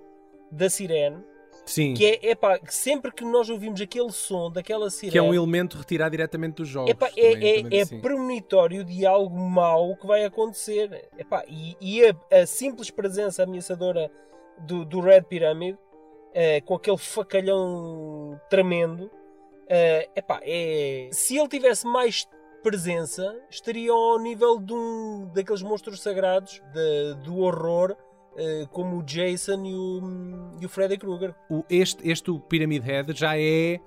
da 0.51 0.69
sirene. 0.69 1.23
Sim. 1.66 1.94
Que 1.94 2.06
é, 2.06 2.32
epá, 2.32 2.60
sempre 2.68 3.12
que 3.12 3.24
nós 3.24 3.50
ouvimos 3.50 3.80
aquele 3.80 4.12
som 4.12 4.50
daquela 4.51 4.89
sirene. 4.89 5.12
Que 5.12 5.18
é 5.18 5.22
um 5.22 5.34
elemento 5.34 5.78
retirado 5.78 6.12
diretamente 6.12 6.56
dos 6.56 6.68
jogos. 6.68 6.89
Epá, 6.92 7.08
também- 7.10 7.25
é, 7.25 7.32
também 7.62 7.78
é, 7.78 7.80
é 7.80 7.82
assim. 7.84 8.00
premonitório 8.01 8.84
de 8.84 9.06
algo 9.06 9.38
mau 9.39 9.96
que 9.96 10.08
vai 10.08 10.25
acontecer. 10.25 11.10
Epá, 11.18 11.44
e 11.48 11.75
e 11.80 12.04
a, 12.06 12.16
a 12.42 12.46
simples 12.46 12.89
presença 12.89 13.44
ameaçadora 13.44 14.12
do, 14.60 14.84
do 14.84 15.00
Red 15.00 15.22
Pyramid, 15.24 15.78
eh, 16.34 16.62
com 16.62 16.75
aquele 16.75 16.98
facalhão 16.98 18.39
tremendo, 18.50 19.10
eh, 19.68 20.10
epá, 20.16 20.39
é, 20.44 21.10
se 21.12 21.38
ele 21.38 21.48
tivesse 21.48 21.86
mais 21.86 22.28
presença, 22.62 23.39
estaria 23.50 23.92
ao 23.92 24.20
nível 24.20 24.60
de 24.60 24.74
um 24.74 25.30
daqueles 25.34 25.62
monstros 25.62 26.01
sagrados 26.01 26.62
de- 26.74 27.16
do 27.24 27.38
horror, 27.39 27.96
como 28.71 28.98
o 28.98 29.03
Jason 29.03 29.65
e 29.65 29.74
o, 29.74 30.01
e 30.62 30.65
o 30.65 30.69
Freddy 30.69 30.98
Krueger. 30.98 31.36
Este, 31.69 32.09
este 32.09 32.31
o 32.31 32.39
Pyramid 32.39 32.83
Head 32.83 33.13
já 33.17 33.38
é 33.38 33.79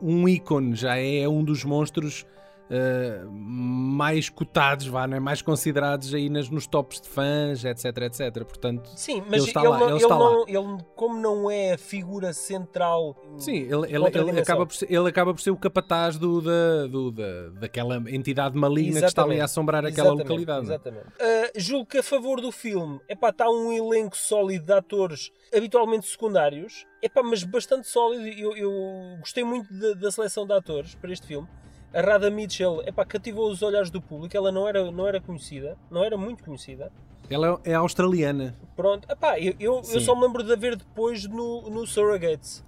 um 0.00 0.28
ícone, 0.28 0.74
já 0.74 0.96
é 0.96 1.28
um 1.28 1.42
dos 1.42 1.64
monstros 1.64 2.26
uh, 2.70 3.30
mais 3.30 4.28
cotados, 4.28 4.86
vá, 4.86 5.06
não 5.06 5.16
é? 5.16 5.20
mais 5.20 5.42
considerados 5.42 6.12
aí 6.14 6.28
nas, 6.28 6.48
nos 6.48 6.66
tops 6.66 7.00
de 7.00 7.08
fãs, 7.08 7.64
etc, 7.64 7.84
etc. 8.02 8.44
Portanto, 8.44 8.90
Sim, 8.96 9.22
mas 9.28 9.42
Ele 9.42 9.48
está 9.48 9.60
ele, 9.60 9.68
lá, 9.68 9.78
não, 9.78 9.88
ele 9.88 9.96
está 9.96 10.16
lá. 10.18 10.44
ele, 10.46 10.84
como 10.94 11.16
não 11.20 11.50
é 11.50 11.72
a 11.74 11.78
figura 11.78 12.32
central. 12.32 13.16
sim, 13.38 13.56
ele, 13.56 13.94
ele, 13.94 14.30
ele 14.30 14.40
acaba 14.40 14.66
por 14.66 14.74
ser, 14.74 14.90
ele 14.92 15.08
acaba 15.08 15.34
por 15.34 15.40
ser 15.40 15.50
o 15.50 15.56
capataz 15.56 16.18
do, 16.18 16.40
da, 16.40 16.86
do, 16.86 17.10
da, 17.10 17.48
daquela 17.60 17.96
entidade 18.10 18.56
maligna 18.56 19.00
que 19.00 19.06
está 19.06 19.22
ali 19.22 19.40
a 19.40 19.44
assombrar 19.44 19.84
aquela 19.84 20.08
Exatamente, 20.14 20.28
localidade. 20.28 20.60
é? 20.60 20.74
Exatamente. 20.74 21.06
Ah, 21.20 21.50
julgo 21.56 21.86
que 21.86 21.98
a 21.98 22.02
favor 22.02 22.40
do 22.40 22.50
filme, 22.52 23.00
epá, 23.08 23.30
está 23.30 23.48
um 23.48 23.72
elenco 23.72 24.16
sólido 24.16 24.66
de 24.66 24.72
atores 24.72 25.30
habitualmente 25.54 26.06
secundários, 26.06 26.84
epá, 27.02 27.22
mas 27.22 27.42
bastante 27.44 27.86
sólido. 27.88 28.26
Eu, 28.26 28.56
eu 28.56 28.72
gostei 29.20 29.44
muito 29.44 29.72
da, 29.72 29.92
da 29.94 30.10
seleção 30.10 30.46
de 30.46 30.52
atores 30.52 30.94
para 30.94 31.12
este 31.12 31.26
filme. 31.26 31.46
A 31.94 32.00
Radha 32.00 32.28
Mitchell 32.30 32.82
epá, 32.86 33.04
cativou 33.04 33.48
os 33.50 33.62
olhares 33.62 33.88
do 33.88 34.02
público, 34.02 34.36
ela 34.36 34.50
não 34.50 34.66
era, 34.66 34.90
não 34.90 35.06
era 35.06 35.20
conhecida, 35.20 35.78
não 35.90 36.02
era 36.02 36.16
muito 36.16 36.42
conhecida. 36.42 36.90
Ela 37.30 37.60
é 37.64 37.72
australiana. 37.74 38.54
Pronto, 38.76 39.08
epá, 39.10 39.38
eu, 39.38 39.54
eu, 39.60 39.76
eu 39.92 40.00
só 40.00 40.14
me 40.14 40.22
lembro 40.22 40.42
de 40.42 40.52
a 40.52 40.56
ver 40.56 40.76
depois 40.76 41.24
no, 41.26 41.70
no 41.70 41.86
Surrogates. 41.86 42.64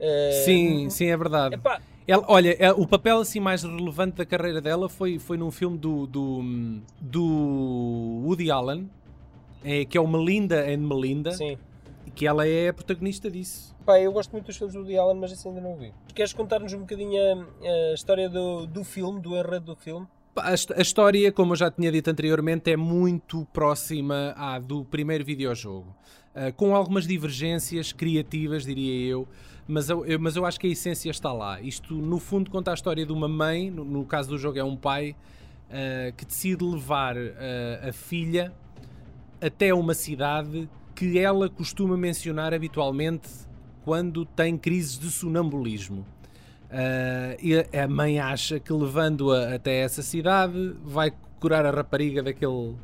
Ah, 0.00 0.42
Sim, 0.44 0.88
sim, 0.90 1.06
é 1.06 1.16
verdade. 1.16 1.56
Epá, 1.56 1.80
Ela, 2.06 2.24
olha, 2.28 2.56
é- 2.58 2.72
o 2.72 2.86
papel 2.86 3.18
assim 3.18 3.40
mais 3.40 3.62
relevante 3.64 4.16
da 4.16 4.24
carreira 4.24 4.60
dela 4.60 4.88
foi, 4.88 5.18
foi 5.18 5.36
num 5.36 5.50
filme 5.50 5.76
do, 5.76 6.06
do, 6.06 6.42
do 7.00 8.22
Woody 8.24 8.50
Allen, 8.50 8.88
é, 9.64 9.84
que 9.84 9.98
é 9.98 10.00
o 10.00 10.06
Melinda 10.06 10.64
and 10.68 10.78
Melinda, 10.78 11.32
sim. 11.32 11.58
que 12.14 12.26
ela 12.26 12.46
é 12.46 12.68
a 12.68 12.72
protagonista 12.72 13.30
disso. 13.30 13.71
Pá, 13.84 13.98
eu 14.00 14.12
gosto 14.12 14.30
muito 14.32 14.46
dos 14.46 14.56
filmes 14.56 14.74
do 14.74 14.80
Woody 14.80 14.96
Allen, 14.96 15.18
mas 15.18 15.32
esse 15.32 15.46
ainda 15.48 15.60
não 15.60 15.76
vi. 15.76 15.92
Queres 16.14 16.32
contar-nos 16.32 16.72
um 16.72 16.80
bocadinho 16.80 17.20
a, 17.20 17.90
a 17.90 17.94
história 17.94 18.28
do, 18.28 18.66
do 18.66 18.84
filme, 18.84 19.20
do 19.20 19.36
enredo 19.36 19.66
do 19.66 19.76
filme? 19.76 20.06
A, 20.36 20.54
hist- 20.54 20.70
a 20.72 20.80
história, 20.80 21.30
como 21.32 21.52
eu 21.52 21.56
já 21.56 21.70
tinha 21.70 21.90
dito 21.90 22.08
anteriormente, 22.08 22.70
é 22.70 22.76
muito 22.76 23.46
próxima 23.52 24.34
à 24.36 24.58
do 24.58 24.84
primeiro 24.84 25.24
videojogo, 25.24 25.94
Ah, 26.34 26.50
com 26.52 26.74
algumas 26.74 27.06
divergências 27.06 27.92
criativas, 27.92 28.64
diria 28.64 29.06
eu, 29.10 29.28
mas 29.68 29.90
eu, 29.90 30.06
eu- 30.06 30.18
mas 30.20 30.36
eu 30.36 30.46
acho 30.46 30.58
que 30.60 30.66
a 30.68 30.70
essência 30.70 31.10
está 31.10 31.32
lá. 31.32 31.60
Isto, 31.60 31.92
no 31.94 32.18
fundo, 32.18 32.50
conta 32.50 32.70
a 32.70 32.74
história 32.74 33.04
de 33.04 33.12
uma 33.12 33.28
mãe, 33.28 33.70
no, 33.70 33.84
no 33.84 34.04
caso 34.06 34.30
do 34.30 34.38
jogo 34.38 34.58
é 34.58 34.64
um 34.64 34.76
pai, 34.76 35.14
ah, 35.70 36.12
que 36.16 36.24
decide 36.24 36.64
levar 36.64 37.16
ah, 37.18 37.88
a 37.88 37.92
filha 37.92 38.52
até 39.40 39.74
uma 39.74 39.92
cidade 39.92 40.68
que 40.94 41.18
ela 41.18 41.50
costuma 41.50 41.96
mencionar 41.96 42.54
habitualmente 42.54 43.28
quando 43.84 44.24
tem 44.24 44.56
crises 44.56 44.98
de 44.98 45.10
sonambulismo. 45.10 46.04
Ah, 46.70 47.36
e 47.42 47.54
a- 47.76 47.88
mãe 47.88 48.18
acha 48.18 48.58
que 48.58 48.72
levando-a 48.72 49.54
até 49.54 49.80
essa 49.80 50.02
cidade 50.02 50.74
vai 50.82 51.12
curar 51.40 51.66
a 51.66 51.70
rapariga 51.70 52.22
daquele, 52.22 52.74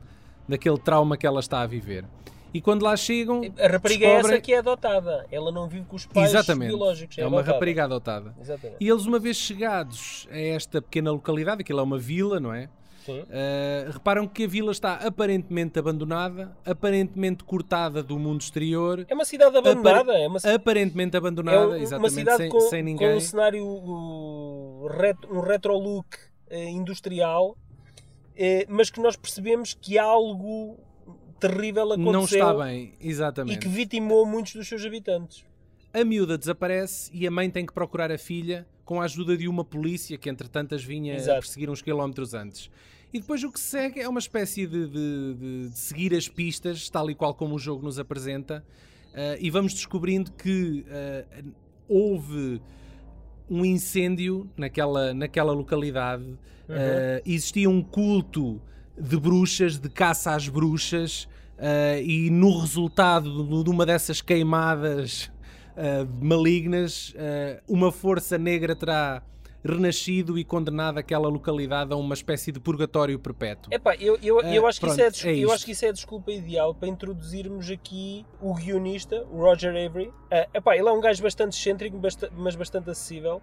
daquele 0.48 0.78
trauma 0.78 1.16
que 1.16 1.26
ela 1.26 1.40
está 1.40 1.60
a 1.62 1.66
viver. 1.66 2.04
E 2.52 2.60
quando 2.62 2.82
lá 2.82 2.96
chegam, 2.96 3.42
A 3.58 3.68
rapariga 3.68 4.06
é 4.06 4.08
descobrem- 4.14 4.32
essa 4.36 4.40
que 4.40 4.52
é 4.54 4.58
adotada. 4.58 5.26
Ela 5.30 5.52
não 5.52 5.68
vive 5.68 5.84
com 5.84 5.96
os 5.96 6.06
pais 6.06 6.30
Exatamente, 6.30 6.68
biológicos. 6.68 7.18
É, 7.18 7.20
é 7.20 7.26
uma 7.26 7.36
adotada. 7.38 7.52
rapariga 7.54 7.84
adotada. 7.84 8.34
Exatamente. 8.40 8.76
E 8.80 8.88
eles, 8.88 9.04
uma 9.06 9.18
vez 9.18 9.36
chegados 9.36 10.26
a 10.30 10.38
esta 10.38 10.80
pequena 10.80 11.10
localidade, 11.12 11.60
aquilo 11.60 11.80
é 11.80 11.82
uma 11.82 11.98
vila, 11.98 12.40
não 12.40 12.52
é? 12.52 12.68
Uh, 13.12 13.90
reparam 13.92 14.26
que 14.26 14.44
a 14.44 14.46
vila 14.46 14.72
está 14.72 14.94
aparentemente 14.94 15.78
abandonada, 15.78 16.56
aparentemente 16.64 17.44
cortada 17.44 18.02
do 18.02 18.18
mundo 18.18 18.40
exterior, 18.40 19.04
É 19.08 19.14
uma 19.14 19.24
cidade 19.24 19.56
abandonada. 19.56 20.12
É 20.18 20.26
uma, 20.28 20.38
aparentemente 20.54 21.16
é 21.16 21.18
abandonada, 21.18 21.68
uma 21.68 21.78
exatamente, 21.78 22.14
cidade 22.14 22.36
sem, 22.38 22.48
com, 22.50 22.60
sem 22.60 22.80
com 22.80 22.84
ninguém. 22.84 23.16
um 23.16 23.20
cenário 23.20 23.64
uh, 23.64 24.86
um 25.30 25.40
retro 25.40 25.78
look 25.78 26.16
eh, 26.50 26.70
industrial, 26.70 27.56
eh, 28.36 28.66
mas 28.68 28.90
que 28.90 29.00
nós 29.00 29.16
percebemos 29.16 29.74
que 29.74 29.98
algo 29.98 30.78
terrível 31.38 31.92
aconteceu 31.92 32.12
Não 32.12 32.24
está 32.24 32.54
bem, 32.54 32.94
e 33.00 33.08
exatamente. 33.08 33.58
que 33.58 33.68
vitimou 33.68 34.24
muitos 34.26 34.54
dos 34.54 34.66
seus 34.68 34.84
habitantes. 34.84 35.44
A 35.92 36.04
miúda 36.04 36.36
desaparece 36.36 37.10
e 37.14 37.26
a 37.26 37.30
mãe 37.30 37.50
tem 37.50 37.64
que 37.64 37.72
procurar 37.72 38.10
a 38.12 38.18
filha 38.18 38.66
com 38.84 39.00
a 39.00 39.04
ajuda 39.04 39.36
de 39.36 39.46
uma 39.46 39.64
polícia 39.64 40.16
que, 40.16 40.30
entretanto, 40.30 40.74
as 40.74 40.82
vinha 40.82 41.14
a 41.14 41.16
Exato. 41.16 41.40
perseguir 41.40 41.68
uns 41.68 41.82
quilómetros 41.82 42.34
antes. 42.34 42.70
E 43.12 43.20
depois 43.20 43.42
o 43.42 43.50
que 43.50 43.58
se 43.58 43.66
segue 43.70 44.00
é 44.00 44.08
uma 44.08 44.18
espécie 44.18 44.66
de, 44.66 44.86
de- 44.86 45.34
de- 45.34 45.68
de 45.70 45.78
seguir 45.78 46.14
as 46.14 46.28
pistas, 46.28 46.90
tal 46.90 47.10
e 47.10 47.14
qual 47.14 47.34
como 47.34 47.54
o 47.54 47.58
jogo 47.58 47.82
nos 47.82 47.98
apresenta, 47.98 48.62
eh, 49.14 49.38
e 49.40 49.50
vamos 49.50 49.72
descobrindo 49.72 50.30
que 50.32 50.84
eh, 50.88 51.24
houve 51.88 52.60
um 53.48 53.64
incêndio 53.64 54.48
naquela, 54.56 55.14
naquela 55.14 55.52
localidade, 55.52 56.38
eh, 56.68 57.22
existia 57.24 57.70
um 57.70 57.82
culto 57.82 58.60
de 59.00 59.16
bruxas, 59.16 59.78
de 59.78 59.88
caça 59.88 60.32
às 60.34 60.48
bruxas, 60.48 61.26
e 62.04 62.30
no 62.30 62.56
resultado 62.60 63.64
de 63.64 63.70
uma 63.70 63.84
dessas 63.84 64.20
queimadas 64.20 65.28
malignas, 66.20 67.12
uma 67.66 67.90
força 67.90 68.36
negra 68.38 68.76
terá 68.76 69.22
renascido 69.64 70.38
e 70.38 70.44
condenado 70.44 70.98
aquela 70.98 71.28
localidade 71.28 71.92
a 71.92 71.96
uma 71.96 72.14
espécie 72.14 72.52
de 72.52 72.60
purgatório 72.60 73.18
perpétuo. 73.18 73.72
Epá, 73.72 73.94
eu, 73.96 74.18
eu, 74.22 74.40
Ah, 74.40 74.54
eu, 74.54 74.66
acho 74.66 74.80
que 74.80 74.86
isso 74.86 75.00
é, 75.00 75.10
pronto, 75.10 75.26
é 75.26 75.36
eu 75.36 75.52
acho 75.52 75.64
que 75.64 75.72
isso 75.72 75.84
é 75.84 75.88
a 75.88 75.92
desculpa 75.92 76.30
ideal 76.30 76.74
para 76.74 76.88
introduzirmos 76.88 77.70
aqui 77.70 78.24
o 78.40 78.54
guionista, 78.54 79.26
o 79.30 79.38
Roger 79.42 79.70
Avery. 79.70 80.12
Ah, 80.30 80.48
epá, 80.54 80.76
ele 80.76 80.88
é 80.88 80.92
um 80.92 81.00
gajo 81.00 81.22
bastante 81.22 81.58
excêntrico, 81.58 82.00
mas 82.36 82.56
bastante 82.56 82.90
acessível. 82.90 83.42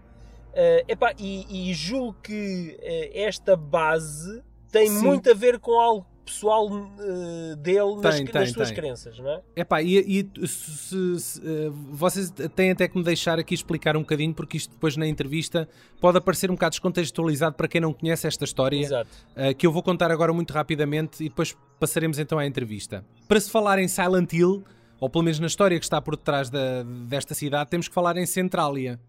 Ah, 0.55 0.83
epá, 0.87 1.13
e, 1.19 1.69
e 1.69 1.73
julgo 1.73 2.15
que 2.23 2.77
eh, 2.81 3.23
esta 3.23 3.57
base 3.57 4.41
tem 4.71 4.87
Sim. 4.87 5.05
muito 5.05 5.29
a 5.29 5.33
ver 5.33 5.59
com 5.59 5.79
algo 5.79 6.05
pessoal 6.25 6.67
eh, 6.99 7.55
dele 7.57 7.95
nas, 8.01 8.15
Tem, 8.15 8.23
nas 8.25 8.31
tem, 8.33 8.45
suas 8.47 8.67
tem. 8.69 8.75
crenças, 8.75 9.19
não 9.19 9.29
é? 9.29 9.41
Epá, 9.55 9.81
e, 9.81 9.97
e 10.35 10.47
se- 10.47 11.19
se- 11.19 11.41
eh, 11.41 11.69
vocês 11.91 12.31
têm 12.55 12.71
até 12.71 12.87
que 12.87 12.97
me 12.97 13.03
deixar 13.03 13.37
aqui 13.39 13.53
explicar 13.53 13.95
um 13.95 14.01
bocadinho, 14.01 14.33
porque 14.33 14.57
isto 14.57 14.71
depois 14.71 14.97
na 14.97 15.07
entrevista 15.07 15.69
pode 16.01 16.17
aparecer 16.17 16.49
um 16.49 16.55
bocado 16.55 16.71
descontextualizado 16.71 17.55
para 17.55 17.67
quem 17.67 17.79
não 17.79 17.93
conhece 17.93 18.27
esta 18.27 18.43
história. 18.43 19.05
Uh, 19.35 19.55
que 19.57 19.65
eu 19.67 19.71
vou 19.71 19.83
contar 19.83 20.11
agora 20.11 20.33
muito 20.33 20.51
rapidamente 20.51 21.23
e 21.23 21.29
depois 21.29 21.55
passaremos 21.79 22.17
então 22.19 22.37
à 22.39 22.45
entrevista. 22.45 23.05
Para 23.27 23.39
se 23.39 23.49
falar 23.51 23.79
em 23.79 23.87
Silent 23.87 24.31
Hill, 24.33 24.63
ou 24.99 25.09
pelo 25.09 25.23
menos 25.23 25.39
na 25.39 25.47
história 25.47 25.77
que 25.77 25.85
está 25.85 26.01
por 26.01 26.15
detrás 26.15 26.49
da- 26.49 26.83
desta 27.07 27.33
cidade, 27.33 27.69
temos 27.69 27.87
que 27.87 27.93
falar 27.93 28.17
em 28.17 28.25
Centralia, 28.25 28.99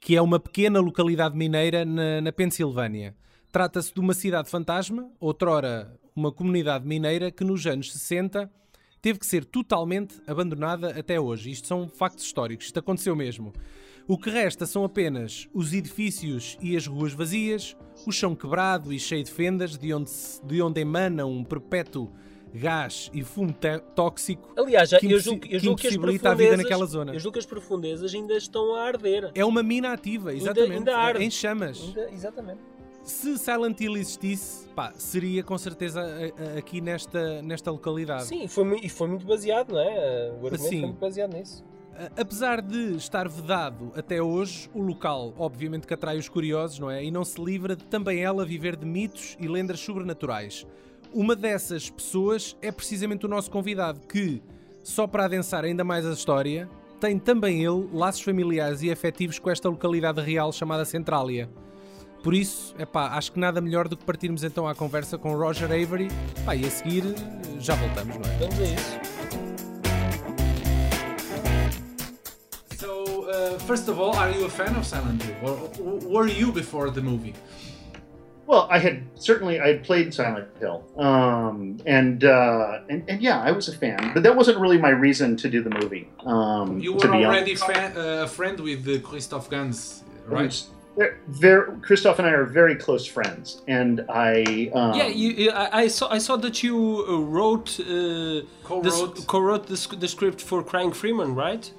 que 0.00 0.16
é 0.16 0.22
uma 0.22 0.38
pequena 0.40 0.80
localidade 0.80 1.36
mineira 1.36 1.84
na, 1.84 2.20
na 2.20 2.32
Pensilvânia. 2.32 3.14
Trata-se 3.52 3.92
de 3.92 3.98
uma 4.00 4.14
cidade 4.14 4.48
fantasma, 4.48 5.08
outrora 5.18 5.98
uma 6.14 6.32
comunidade 6.32 6.86
mineira 6.86 7.30
que 7.30 7.44
nos 7.44 7.66
anos 7.66 7.92
60 7.92 8.50
teve 9.02 9.18
que 9.18 9.26
ser 9.26 9.44
totalmente 9.44 10.20
abandonada 10.26 10.90
até 10.98 11.18
hoje. 11.18 11.50
Isto 11.50 11.66
são 11.66 11.88
factos 11.88 12.24
históricos, 12.24 12.66
isto 12.66 12.78
aconteceu 12.78 13.16
mesmo. 13.16 13.52
O 14.06 14.18
que 14.18 14.28
resta 14.28 14.66
são 14.66 14.84
apenas 14.84 15.48
os 15.54 15.72
edifícios 15.72 16.58
e 16.60 16.76
as 16.76 16.86
ruas 16.86 17.12
vazias, 17.12 17.76
o 18.06 18.10
chão 18.12 18.34
quebrado 18.34 18.92
e 18.92 18.98
cheio 18.98 19.22
de 19.24 19.30
fendas, 19.30 19.78
de 19.78 19.94
onde, 19.94 20.10
de 20.44 20.60
onde 20.60 20.80
emana 20.80 21.24
um 21.24 21.44
perpétuo 21.44 22.10
gás 22.52 23.08
e 23.14 23.22
fumo 23.22 23.54
tóxico. 23.94 24.52
Aliás, 24.56 24.90
Que 24.90 25.12
eu 25.12 25.20
julgo, 25.20 25.44
eu 25.46 25.48
que 25.50 25.58
julgo 25.60 25.80
que 25.80 25.86
as 25.86 25.94
impossibilita 25.94 26.30
a 26.30 26.34
vida 26.34 26.56
naquela 26.56 26.84
zona. 26.84 27.14
eu 27.14 27.20
julgo 27.20 27.34
que 27.34 27.38
as 27.38 27.46
profundezas 27.46 28.12
ainda 28.12 28.36
estão 28.36 28.74
a 28.74 28.82
arder. 28.82 29.30
É 29.34 29.44
uma 29.44 29.62
mina 29.62 29.92
ativa, 29.92 30.34
exatamente. 30.34 30.72
ainda 30.72 30.96
arde. 30.96 31.22
em 31.24 31.30
chamas. 31.30 31.80
Ainda- 31.80 32.10
exatamente. 32.10 32.60
Se 33.10 33.36
Silent 33.36 33.78
Hill 33.80 33.96
existisse, 33.96 34.68
pá, 34.68 34.92
seria 34.96 35.42
com 35.42 35.58
certeza 35.58 36.00
a- 36.00 36.54
a- 36.54 36.58
aqui 36.58 36.80
nesta, 36.80 37.42
nesta 37.42 37.70
localidade. 37.70 38.24
Sim, 38.26 38.44
e 38.44 38.48
foi, 38.48 38.88
foi 38.88 39.08
muito 39.08 39.26
baseado, 39.26 39.72
não 39.72 39.80
é? 39.80 40.30
O 40.40 40.46
argumento 40.46 40.58
Sim. 40.58 40.68
foi 40.70 40.80
muito 40.88 40.98
baseado 41.00 41.32
nisso. 41.34 41.64
Apesar 42.16 42.62
de 42.62 42.94
estar 42.96 43.28
vedado 43.28 43.92
até 43.94 44.22
hoje, 44.22 44.70
o 44.72 44.80
local 44.80 45.34
obviamente 45.36 45.86
que 45.86 45.92
atrai 45.92 46.16
os 46.18 46.28
curiosos, 46.30 46.78
não 46.78 46.90
é? 46.90 47.04
E 47.04 47.10
não 47.10 47.24
se 47.24 47.38
livra 47.42 47.76
de 47.76 47.84
também 47.84 48.22
ela 48.22 48.42
viver 48.44 48.74
de 48.76 48.86
mitos 48.86 49.36
e 49.38 49.46
lendas 49.46 49.80
sobrenaturais. 49.80 50.66
Uma 51.12 51.36
dessas 51.36 51.90
pessoas 51.90 52.56
é 52.62 52.70
precisamente 52.72 53.26
o 53.26 53.28
nosso 53.28 53.50
convidado, 53.50 54.00
que, 54.06 54.40
só 54.82 55.06
para 55.06 55.24
adensar 55.26 55.64
ainda 55.64 55.84
mais 55.84 56.06
a 56.06 56.12
história, 56.12 56.70
tem 57.00 57.18
também 57.18 57.62
ele 57.64 57.88
laços 57.92 58.22
familiares 58.22 58.82
e 58.82 58.90
afetivos 58.90 59.38
com 59.38 59.50
esta 59.50 59.68
localidade 59.68 60.20
real 60.22 60.52
chamada 60.52 60.84
Centrália. 60.86 61.50
Por 62.22 62.34
isso, 62.34 62.74
é 62.78 62.84
pá, 62.84 63.16
acho 63.16 63.32
que 63.32 63.40
nada 63.40 63.60
melhor 63.62 63.88
do 63.88 63.96
que 63.96 64.04
partirmos 64.04 64.44
então 64.44 64.68
à 64.68 64.74
conversa 64.74 65.16
com 65.16 65.34
Roger 65.34 65.64
Avary. 65.72 66.08
Pá, 66.44 66.54
e 66.54 66.66
a 66.66 66.70
seguir 66.70 67.02
já 67.58 67.74
voltamos, 67.74 68.16
não 68.16 68.30
é? 68.30 68.36
Vamos 68.38 68.58
a 68.58 68.62
isso. 68.64 69.00
So, 72.76 73.26
uh, 73.28 73.58
first 73.60 73.88
of 73.88 73.98
all, 73.98 74.14
are 74.16 74.30
you 74.30 74.44
a 74.46 74.50
fan 74.50 74.74
of 74.76 74.84
Silent 74.86 75.22
Hill? 75.22 75.34
Or, 75.42 75.70
or 75.80 75.98
were 76.08 76.28
you 76.28 76.52
before 76.52 76.90
the 76.90 77.00
movie? 77.02 77.34
Well, 78.46 78.66
I 78.68 78.78
had 78.78 79.02
certainly 79.14 79.60
I 79.60 79.68
had 79.68 79.84
played 79.84 80.12
Silent 80.12 80.48
Hill, 80.58 80.82
um, 80.98 81.76
and, 81.86 82.24
uh, 82.24 82.80
and 82.88 83.04
and 83.08 83.22
yeah, 83.22 83.40
I 83.40 83.52
was 83.52 83.68
a 83.68 83.72
fan, 83.76 84.10
but 84.12 84.24
that 84.24 84.34
wasn't 84.34 84.58
really 84.58 84.78
my 84.78 84.90
reason 84.90 85.36
to 85.36 85.48
do 85.48 85.62
the 85.62 85.70
movie. 85.70 86.08
Um, 86.26 86.80
You 86.80 86.98
to 86.98 87.06
were 87.06 87.12
be 87.18 87.24
already 87.24 87.52
honest. 87.52 87.66
fan, 87.66 87.96
uh, 87.96 88.24
a 88.24 88.26
friend 88.26 88.58
with 88.58 88.88
uh, 88.88 88.98
Christophe 89.08 89.48
Gans, 89.48 90.02
right? 90.26 90.52
They're 90.96 91.18
Very, 91.28 91.80
Christophe 91.80 92.18
and 92.18 92.28
I 92.28 92.32
are 92.32 92.44
very 92.44 92.74
close 92.74 93.06
friends, 93.06 93.62
and 93.68 94.04
I 94.08 94.70
um, 94.74 94.94
yeah, 94.94 95.06
you, 95.06 95.30
you- 95.30 95.50
I, 95.50 95.82
I 95.82 95.88
saw 95.88 96.10
I 96.10 96.18
saw 96.18 96.36
that 96.36 96.62
you 96.62 96.76
uh, 97.08 97.18
wrote 97.20 97.78
uh, 97.80 98.42
Co-wrote. 98.64 99.16
the, 99.16 99.24
co-wrote 99.26 99.66
the, 99.66 99.96
the 99.96 100.08
script 100.08 100.40
for 100.40 100.62
Crying 100.62 100.92
Freeman, 100.92 101.34
right? 101.34 101.70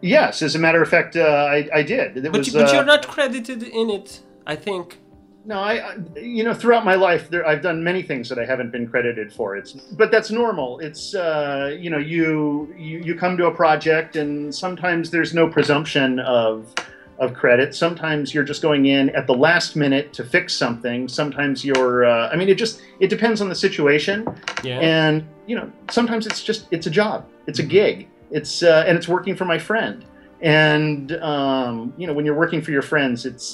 yes, 0.00 0.40
as 0.42 0.54
a 0.54 0.58
matter 0.58 0.80
of 0.82 0.88
fact, 0.88 1.14
uh, 1.16 1.20
I, 1.56 1.68
I 1.74 1.82
did. 1.82 2.16
It 2.16 2.22
But, 2.32 2.38
was, 2.38 2.46
you, 2.46 2.52
but 2.54 2.70
uh, 2.70 2.72
you're 2.74 2.84
not 2.84 3.06
credited 3.06 3.62
in 3.62 3.90
it, 3.90 4.20
I 4.46 4.56
think. 4.56 4.98
No, 5.44 5.58
I, 5.60 5.74
I 5.74 5.96
you 6.18 6.44
know 6.44 6.54
throughout 6.54 6.84
my 6.84 6.94
life 6.94 7.30
there 7.30 7.46
I've 7.46 7.62
done 7.62 7.82
many 7.84 8.02
things 8.02 8.28
that 8.30 8.38
I 8.38 8.44
haven't 8.44 8.70
been 8.70 8.88
credited 8.88 9.32
for. 9.32 9.56
It's 9.56 9.72
but 9.72 10.10
that's 10.10 10.30
normal. 10.30 10.78
It's 10.80 11.14
uh, 11.14 11.76
you 11.78 11.90
know 11.90 11.98
you, 11.98 12.74
you 12.76 12.98
you 13.00 13.14
come 13.14 13.36
to 13.36 13.46
a 13.46 13.54
project 13.54 14.16
and 14.16 14.54
sometimes 14.54 15.10
there's 15.10 15.32
no 15.34 15.48
presumption 15.48 16.18
of 16.20 16.74
of 17.18 17.34
credit. 17.34 17.74
Sometimes 17.74 18.32
you're 18.32 18.44
just 18.44 18.62
going 18.62 18.86
in 18.86 19.10
at 19.10 19.26
the 19.26 19.34
last 19.34 19.74
minute 19.76 20.12
to 20.14 20.22
fix 20.24 20.54
something. 20.54 21.08
Sometimes 21.08 21.64
you're 21.64 22.04
uh, 22.04 22.28
I 22.32 22.36
mean 22.36 22.48
it 22.48 22.58
just 22.58 22.80
it 23.00 23.08
depends 23.10 23.40
on 23.40 23.48
the 23.48 23.54
situation 23.54 24.26
Yeah. 24.62 24.78
and 24.80 25.26
you 25.46 25.56
know 25.56 25.70
sometimes 25.90 26.26
it's 26.26 26.42
just 26.44 26.66
it's 26.70 26.86
a 26.86 26.90
job 26.90 27.26
it's 27.46 27.58
a 27.58 27.62
gig 27.78 28.08
it's 28.30 28.62
uh, 28.62 28.84
and 28.86 28.96
it's 28.98 29.08
working 29.08 29.34
for 29.36 29.46
my 29.46 29.58
friend 29.58 30.04
and 30.40 31.12
um, 31.32 31.92
you 31.96 32.06
know 32.06 32.12
when 32.12 32.24
you're 32.26 32.40
working 32.44 32.60
for 32.62 32.70
your 32.70 32.82
friends 32.92 33.26
it's 33.26 33.46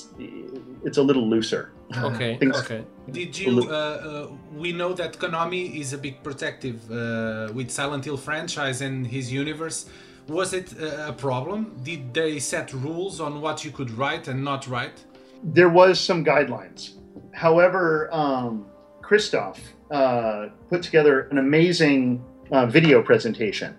it's 0.87 0.99
a 0.99 1.03
little 1.03 1.27
looser 1.35 1.71
okay. 2.11 2.37
things- 2.39 2.59
Okay. 2.65 2.83
Did 3.11 3.39
you? 3.39 3.51
Uh, 3.61 3.75
uh, 3.75 4.29
we 4.63 4.73
know 4.73 4.95
that 4.95 5.19
Konami 5.19 5.79
is 5.83 5.93
a 5.93 5.99
big 5.99 6.23
protective 6.23 6.79
uh, 6.91 7.53
with 7.53 7.71
Silent 7.71 8.03
Hill 8.07 8.17
franchise 8.17 8.81
and 8.81 9.07
his 9.07 9.31
universe. 9.31 9.79
Was 10.29 10.55
it 10.55 10.73
a 10.81 11.13
problem? 11.13 11.81
Did 11.83 12.15
they 12.15 12.39
set 12.39 12.73
rules 12.73 13.21
on 13.21 13.41
what 13.41 13.65
you 13.65 13.71
could 13.71 13.91
write 13.91 14.29
and 14.29 14.43
not 14.43 14.67
write? 14.67 15.05
there 15.45 15.69
was 15.69 16.01
some 16.01 16.25
guidelines 16.25 16.95
however 17.33 18.09
um, 18.13 18.67
christophe 19.03 19.61
uh, 19.91 20.47
put 20.71 20.83
together 20.83 21.23
an 21.29 21.39
amazing 21.39 22.25
uh, 22.51 22.67
video 22.67 23.03
presentation 23.03 23.77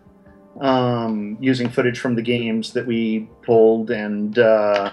um, 0.62 1.38
using 1.42 1.70
footage 1.70 2.00
from 2.00 2.16
the 2.16 2.22
games 2.22 2.72
that 2.74 2.86
we 2.86 3.28
pulled 3.42 3.90
and 3.90 4.38
uh, 4.38 4.92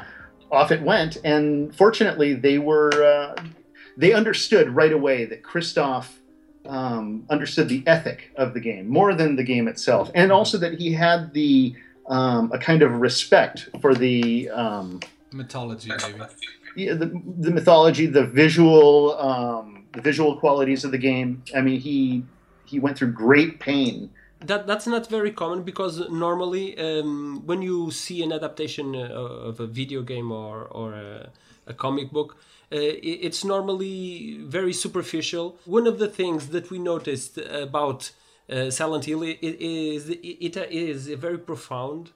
off 0.50 0.70
it 0.70 0.82
went 0.82 1.18
and 1.24 1.74
fortunately 1.76 2.32
they 2.32 2.58
were 2.58 2.90
uh, 3.04 3.42
they 3.96 4.14
understood 4.14 4.70
right 4.70 4.92
away 4.92 5.26
that 5.26 5.42
christophe 5.42 6.21
um, 6.66 7.26
understood 7.28 7.68
the 7.68 7.82
ethic 7.86 8.30
of 8.36 8.54
the 8.54 8.60
game 8.60 8.88
more 8.88 9.14
than 9.14 9.36
the 9.36 9.42
game 9.42 9.66
itself 9.68 10.10
and 10.14 10.30
also 10.30 10.58
that 10.58 10.74
he 10.74 10.92
had 10.92 11.32
the 11.34 11.74
um, 12.06 12.50
a 12.52 12.58
kind 12.58 12.82
of 12.82 12.92
respect 13.00 13.68
for 13.80 13.94
the 13.94 14.50
um, 14.50 15.00
Mythology, 15.32 15.88
maybe. 15.90 16.24
yeah, 16.76 16.92
the, 16.94 17.06
the 17.38 17.50
mythology, 17.50 18.06
the 18.06 18.26
visual, 18.26 19.16
um, 19.18 19.86
the 19.92 20.00
visual 20.02 20.36
qualities 20.36 20.84
of 20.84 20.90
the 20.90 20.98
game. 20.98 21.42
I 21.56 21.60
mean, 21.62 21.80
he 21.80 22.26
he 22.64 22.78
went 22.78 22.98
through 22.98 23.12
great 23.12 23.58
pain. 23.60 24.10
That 24.44 24.66
that's 24.66 24.86
not 24.86 25.08
very 25.08 25.30
common 25.32 25.62
because 25.62 26.06
normally 26.10 26.76
um, 26.78 27.42
when 27.46 27.62
you 27.62 27.90
see 27.92 28.22
an 28.22 28.32
adaptation 28.32 28.94
uh, 28.94 29.08
of 29.48 29.60
a 29.60 29.66
video 29.66 30.02
game 30.02 30.30
or 30.32 30.64
or 30.66 30.92
a, 30.94 31.30
a 31.66 31.72
comic 31.72 32.10
book, 32.10 32.30
uh, 32.34 32.36
i- 32.36 32.51
it's 32.74 33.44
normally 33.44 34.38
very 34.58 34.72
superficial. 34.72 35.58
One 35.64 35.86
of 35.86 35.98
the 35.98 36.08
things 36.08 36.48
that 36.48 36.70
we 36.70 36.78
noticed 36.78 37.38
about 37.38 38.10
uh, 38.50 38.70
Silent 38.70 39.04
Hill 39.04 39.22
is 39.22 40.08
it, 40.08 40.56
is 40.70 41.08
a 41.08 41.16
very 41.16 41.38
profound 41.38 42.10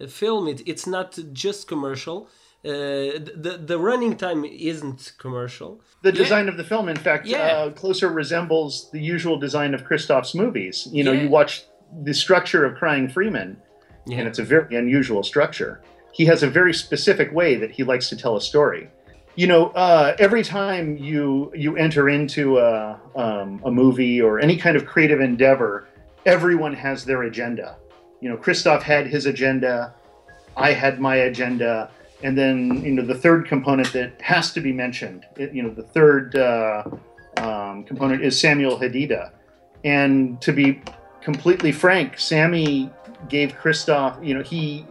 uh, 0.00 0.06
film. 0.06 0.48
It, 0.48 0.62
it's 0.66 0.86
not 0.86 1.18
just 1.32 1.68
commercial. 1.68 2.28
Uh, 2.64 2.70
the 3.44 3.52
the 3.70 3.78
running 3.78 4.16
time 4.16 4.44
isn't 4.44 5.12
commercial. 5.18 5.80
The 6.02 6.10
Yeah. 6.12 6.22
design 6.22 6.48
of 6.48 6.56
the 6.56 6.64
film, 6.64 6.88
in 6.88 6.96
fact, 6.96 7.24
Yeah. 7.26 7.38
uh, 7.38 7.70
closer 7.70 8.08
resembles 8.08 8.90
the 8.90 9.00
usual 9.00 9.38
design 9.38 9.74
of 9.74 9.84
Christophe's 9.84 10.34
movies. 10.34 10.88
You 10.90 11.04
know, 11.04 11.12
Yeah. 11.12 11.22
you 11.22 11.28
watch 11.28 11.64
the 12.04 12.14
structure 12.14 12.64
of 12.66 12.74
Crying 12.76 13.08
Freeman, 13.08 13.50
Yeah. 14.06 14.18
and 14.18 14.28
it's 14.28 14.40
a 14.40 14.42
very 14.54 14.74
unusual 14.76 15.22
structure. 15.22 15.80
He 16.12 16.24
has 16.26 16.42
a 16.42 16.48
very 16.48 16.74
specific 16.74 17.32
way 17.32 17.54
that 17.54 17.70
he 17.76 17.82
likes 17.84 18.08
to 18.08 18.16
tell 18.16 18.36
a 18.36 18.40
story. 18.40 18.90
You 19.38 19.46
know, 19.46 19.66
uh, 19.68 20.16
every 20.18 20.42
time 20.42 20.96
you 20.96 21.52
you 21.54 21.76
enter 21.76 22.08
into 22.08 22.58
a, 22.58 22.98
um, 23.14 23.62
a 23.64 23.70
movie 23.70 24.20
or 24.20 24.40
any 24.40 24.56
kind 24.56 24.76
of 24.76 24.84
creative 24.84 25.20
endeavor, 25.20 25.86
everyone 26.26 26.74
has 26.74 27.04
their 27.04 27.22
agenda. 27.22 27.76
You 28.20 28.30
know, 28.30 28.36
Christophe 28.36 28.82
had 28.82 29.06
his 29.06 29.26
agenda, 29.26 29.94
I 30.56 30.72
had 30.72 30.98
my 30.98 31.14
agenda, 31.30 31.88
and 32.24 32.36
then 32.36 32.82
you 32.84 32.90
know 32.90 33.04
the 33.04 33.14
third 33.14 33.46
component 33.46 33.92
that 33.92 34.20
has 34.22 34.52
to 34.54 34.60
be 34.60 34.72
mentioned. 34.72 35.24
it- 35.36 35.54
you 35.54 35.62
know, 35.62 35.70
the 35.70 35.84
third 35.84 36.34
uh, 36.34 36.82
um, 37.36 37.84
component 37.84 38.24
is 38.24 38.36
Samuel 38.40 38.76
Hadida, 38.76 39.30
and 39.84 40.42
to 40.42 40.52
be 40.52 40.82
completely 41.20 41.70
frank, 41.70 42.18
Sammy 42.18 42.90
gave 43.28 43.54
Christophe. 43.54 44.18
You 44.20 44.34
know, 44.34 44.42
he 44.42 44.84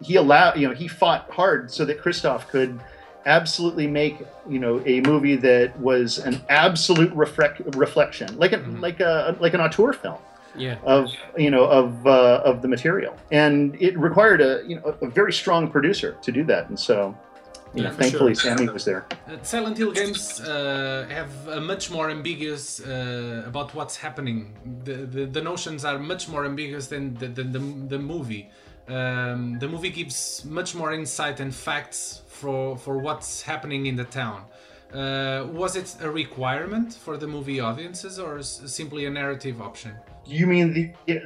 he 0.00 0.14
allowed. 0.14 0.56
You 0.56 0.68
know, 0.68 0.74
he 0.74 0.86
fought 0.86 1.28
hard 1.32 1.68
so 1.68 1.84
that 1.84 2.00
Christophe 2.00 2.46
could 2.46 2.80
absolutely 3.26 3.86
make 3.86 4.16
you 4.48 4.58
know 4.58 4.82
a 4.86 5.00
movie 5.02 5.36
that 5.36 5.78
was 5.78 6.18
an 6.18 6.40
absolute 6.48 7.12
reflect, 7.14 7.60
reflection, 7.76 8.36
like 8.38 8.52
a 8.52 8.58
like 8.80 9.00
a 9.00 9.36
like 9.40 9.54
an 9.54 9.60
auteur 9.60 9.92
film 9.92 10.18
Yeah. 10.56 10.76
of 10.84 11.10
you 11.36 11.50
know 11.50 11.64
of 11.64 12.06
uh, 12.06 12.42
of 12.44 12.62
the 12.62 12.68
material, 12.68 13.16
and 13.30 13.76
it 13.80 13.98
required 13.98 14.40
a 14.40 14.62
you 14.66 14.76
know 14.76 14.96
a, 15.00 15.06
a 15.06 15.08
very 15.08 15.32
strong 15.32 15.70
producer 15.70 16.16
to 16.22 16.32
do 16.32 16.44
that, 16.44 16.68
and 16.68 16.78
so 16.78 17.14
you 17.74 17.82
know 17.82 17.88
Yeah, 17.90 17.96
thankfully 17.96 18.34
sure. 18.34 18.56
Sammy 18.56 18.68
was 18.72 18.84
there. 18.84 19.06
Uh, 19.28 19.36
Silent 19.42 19.78
Hill 19.78 19.92
games 19.92 20.40
uh, 20.40 21.06
have 21.08 21.30
a 21.48 21.60
much 21.60 21.90
more 21.90 22.10
ambiguous 22.10 22.80
uh, 22.80 23.44
about 23.46 23.74
what's 23.74 23.96
happening. 23.96 24.54
The, 24.84 24.94
the 25.06 25.26
the 25.26 25.40
notions 25.40 25.84
are 25.84 25.98
much 25.98 26.28
more 26.28 26.44
ambiguous 26.44 26.86
than 26.88 27.14
the 27.14 27.28
the, 27.28 27.44
the, 27.44 27.58
the 27.88 27.98
movie. 27.98 28.50
Um, 28.88 29.58
the 29.60 29.68
movie 29.68 29.90
gives 29.90 30.44
much 30.44 30.74
more 30.74 30.92
insight 30.92 31.38
and 31.40 31.54
facts 31.54 32.21
for 32.42 32.76
for 32.84 32.94
what's 33.06 33.30
happening 33.50 33.82
in 33.90 33.96
the 34.02 34.08
town. 34.22 34.40
Uh, 34.92 35.46
was 35.62 35.72
it 35.80 35.88
a 36.06 36.10
requirement 36.22 36.88
for 37.04 37.14
the 37.22 37.28
movie 37.36 37.60
audiences 37.68 38.18
or 38.18 38.42
simply 38.78 39.02
a 39.06 39.12
narrative 39.20 39.56
option? 39.68 39.92
You 40.38 40.46
mean 40.52 40.66
the 40.74 40.84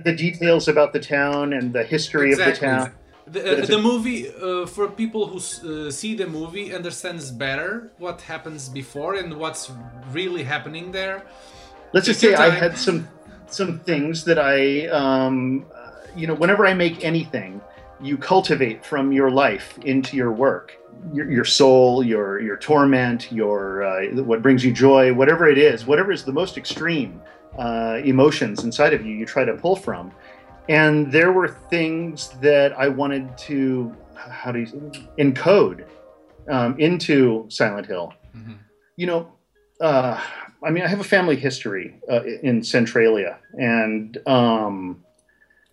the 0.09 0.15
details 0.27 0.65
about 0.69 0.91
the 0.97 1.03
town 1.19 1.45
and 1.57 1.67
the 1.79 1.85
history 1.95 2.31
of 2.35 2.39
the 2.39 2.57
town? 2.69 2.93
The, 3.35 3.41
uh, 3.43 3.67
the 3.67 3.83
movie, 3.91 4.21
uh, 4.29 4.67
for 4.67 4.87
people 5.03 5.23
who 5.31 5.39
uh, 5.39 5.91
see 5.91 6.13
the 6.23 6.29
movie, 6.39 6.67
understands 6.79 7.33
better 7.47 7.91
what 7.99 8.21
happens 8.33 8.69
before 8.69 9.13
and 9.21 9.29
what's 9.43 9.65
really 10.19 10.45
happening 10.45 10.93
there. 10.93 11.17
Let's 11.93 12.07
just 12.07 12.21
say 12.21 12.35
I 12.35 12.51
had 12.65 12.79
some 12.87 13.09
some 13.59 13.73
things 13.91 14.25
that 14.29 14.39
I 14.39 14.87
um, 15.01 15.67
uh, 15.75 15.91
you 16.21 16.27
know 16.29 16.37
whenever 16.43 16.63
I 16.71 16.75
make 16.75 16.97
anything, 17.13 17.61
you 18.01 18.17
cultivate 18.17 18.85
from 18.85 19.13
your 19.13 19.31
life 19.31 19.79
into 19.93 20.17
your 20.17 20.33
work. 20.33 20.79
Your, 21.12 21.31
your 21.31 21.45
soul, 21.45 22.03
your 22.05 22.40
your 22.40 22.57
torment, 22.57 23.31
your 23.31 23.83
uh, 23.85 24.23
what 24.23 24.42
brings 24.42 24.64
you 24.64 24.73
joy, 24.73 25.12
whatever 25.14 25.49
it 25.49 25.59
is, 25.59 25.87
whatever 25.87 26.11
is 26.12 26.25
the 26.25 26.33
most 26.33 26.57
extreme 26.59 27.21
uh, 27.59 28.01
emotions 28.05 28.64
inside 28.64 28.92
of 28.92 29.05
you, 29.07 29.12
you 29.14 29.27
try 29.27 29.45
to 29.45 29.55
pull 29.55 29.77
from. 29.77 30.11
And 30.69 31.12
there 31.12 31.33
were 31.33 31.49
things 31.71 32.31
that 32.40 32.73
I 32.79 32.88
wanted 32.88 33.37
to 33.38 33.95
how 34.16 34.51
do 34.53 34.59
you 34.61 34.66
encode 35.19 35.87
um, 36.49 36.79
into 36.79 37.47
Silent 37.49 37.87
Hill 37.87 38.12
You 38.97 39.07
know, 39.07 39.33
uh, 39.81 40.21
I 40.64 40.71
mean, 40.71 40.83
I 40.85 40.88
have 40.88 41.01
a 41.01 41.05
family 41.05 41.37
history 41.37 42.01
uh, 42.11 42.23
in 42.42 42.62
Centralia, 42.62 43.38
and 43.59 44.19
um, 44.27 45.05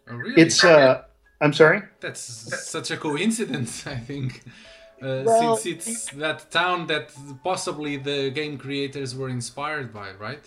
Oh, 0.10 0.16
really? 0.16 0.42
it's. 0.42 0.64
Uh, 0.64 1.04
I'm 1.42 1.54
sorry. 1.54 1.82
That's 2.02 2.22
such 2.70 2.92
a 2.92 2.98
coincidence, 2.98 3.88
I 3.88 3.96
think. 3.96 4.44
Uh, 5.04 5.24
Well, 5.26 5.58
since 5.58 5.88
it's 5.88 6.12
that 6.12 6.50
town 6.50 6.88
that 6.88 7.12
possibly 7.44 7.98
the 7.98 8.30
game 8.32 8.58
creators 8.58 9.16
were 9.16 9.30
inspired 9.30 9.94
by, 9.94 10.12
right? 10.14 10.46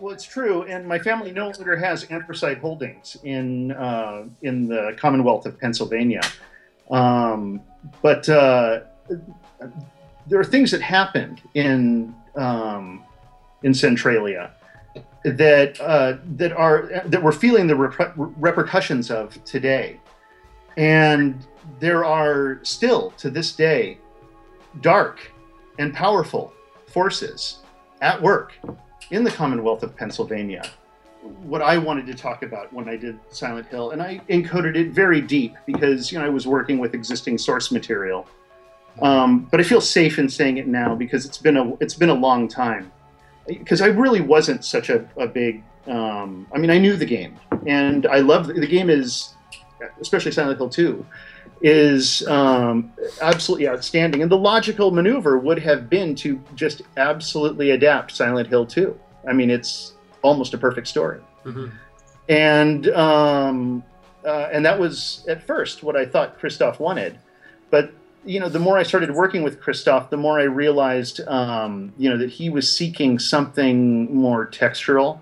Well, 0.00 0.14
it's 0.14 0.24
true, 0.24 0.62
and 0.62 0.86
my 0.88 0.98
family 0.98 1.30
no 1.30 1.44
longer 1.50 1.76
has 1.76 2.04
anthracite 2.10 2.58
holdings 2.58 3.16
in 3.22 3.72
uh, 3.72 4.24
in 4.42 4.66
the 4.66 4.94
Commonwealth 4.96 5.44
of 5.46 5.60
Pennsylvania. 5.60 6.22
Um, 6.90 7.60
but 8.00 8.28
uh, 8.28 8.80
there 10.26 10.40
are 10.40 10.44
things 10.44 10.70
that 10.70 10.80
happened 10.80 11.40
in 11.54 12.14
um, 12.34 13.04
in 13.62 13.74
Centralia 13.74 14.50
that 15.24 15.80
uh, 15.80 16.16
that 16.36 16.52
are 16.52 17.02
that 17.06 17.22
we're 17.22 17.30
feeling 17.30 17.66
the 17.66 17.74
reper- 17.74 18.12
repercussions 18.38 19.10
of 19.10 19.42
today, 19.44 20.00
and 20.76 21.46
there 21.80 22.04
are 22.04 22.60
still 22.62 23.10
to 23.12 23.30
this 23.30 23.52
day 23.52 23.98
dark 24.80 25.32
and 25.78 25.92
powerful 25.92 26.52
forces 26.86 27.58
at 28.00 28.20
work 28.20 28.52
in 29.10 29.24
the 29.24 29.30
Commonwealth 29.30 29.82
of 29.82 29.96
Pennsylvania. 29.96 30.68
What 31.22 31.62
I 31.62 31.78
wanted 31.78 32.06
to 32.06 32.14
talk 32.14 32.42
about 32.42 32.72
when 32.72 32.88
I 32.88 32.96
did 32.96 33.18
Silent 33.30 33.68
Hill, 33.68 33.92
and 33.92 34.02
I 34.02 34.20
encoded 34.28 34.76
it 34.76 34.90
very 34.90 35.20
deep 35.20 35.54
because 35.66 36.10
you 36.10 36.18
know 36.18 36.24
I 36.24 36.28
was 36.28 36.46
working 36.46 36.78
with 36.78 36.94
existing 36.94 37.38
source 37.38 37.70
material. 37.70 38.26
Um, 39.00 39.46
but 39.50 39.60
I 39.60 39.62
feel 39.62 39.80
safe 39.80 40.18
in 40.18 40.28
saying 40.28 40.58
it 40.58 40.66
now 40.66 40.94
because 40.94 41.24
it's 41.24 41.38
been 41.38 41.56
a 41.56 41.74
it's 41.76 41.94
been 41.94 42.10
a 42.10 42.14
long 42.14 42.48
time. 42.48 42.90
Because 43.46 43.80
I 43.80 43.86
really 43.86 44.20
wasn't 44.20 44.64
such 44.64 44.88
a, 44.88 45.08
a 45.16 45.26
big. 45.26 45.62
Um, 45.86 46.46
I 46.52 46.58
mean, 46.58 46.70
I 46.70 46.78
knew 46.78 46.96
the 46.96 47.06
game, 47.06 47.36
and 47.66 48.06
I 48.06 48.18
love 48.18 48.48
the, 48.48 48.54
the 48.54 48.66
game. 48.66 48.90
Is 48.90 49.34
especially 50.00 50.32
Silent 50.32 50.58
Hill 50.58 50.68
Two 50.68 51.06
is 51.62 52.26
um, 52.26 52.92
absolutely 53.20 53.68
outstanding. 53.68 54.22
And 54.22 54.30
the 54.30 54.36
logical 54.36 54.90
maneuver 54.90 55.38
would 55.38 55.58
have 55.60 55.88
been 55.88 56.14
to 56.16 56.42
just 56.54 56.82
absolutely 56.96 57.70
adapt 57.70 58.10
Silent 58.10 58.48
Hill 58.48 58.66
2. 58.66 58.98
I 59.28 59.32
mean, 59.32 59.48
it's 59.48 59.92
almost 60.22 60.54
a 60.54 60.58
perfect 60.58 60.88
story. 60.88 61.20
And 62.28 62.88
um, 62.88 63.84
uh, 64.24 64.48
and 64.52 64.64
that 64.64 64.78
was 64.78 65.24
at 65.28 65.46
first 65.46 65.82
what 65.82 65.96
I 65.96 66.06
thought 66.06 66.38
Christophe 66.38 66.80
wanted, 66.80 67.18
but 67.70 67.92
you 68.24 68.38
know, 68.38 68.48
the 68.48 68.60
more 68.60 68.78
I 68.78 68.84
started 68.84 69.10
working 69.10 69.42
with 69.42 69.60
Christophe, 69.60 70.10
the 70.10 70.16
more 70.16 70.38
I 70.38 70.44
realized, 70.44 71.20
um, 71.26 71.92
you 71.98 72.08
know, 72.08 72.16
that 72.18 72.30
he 72.30 72.50
was 72.50 72.70
seeking 72.70 73.18
something 73.18 74.14
more 74.14 74.46
textural 74.46 75.18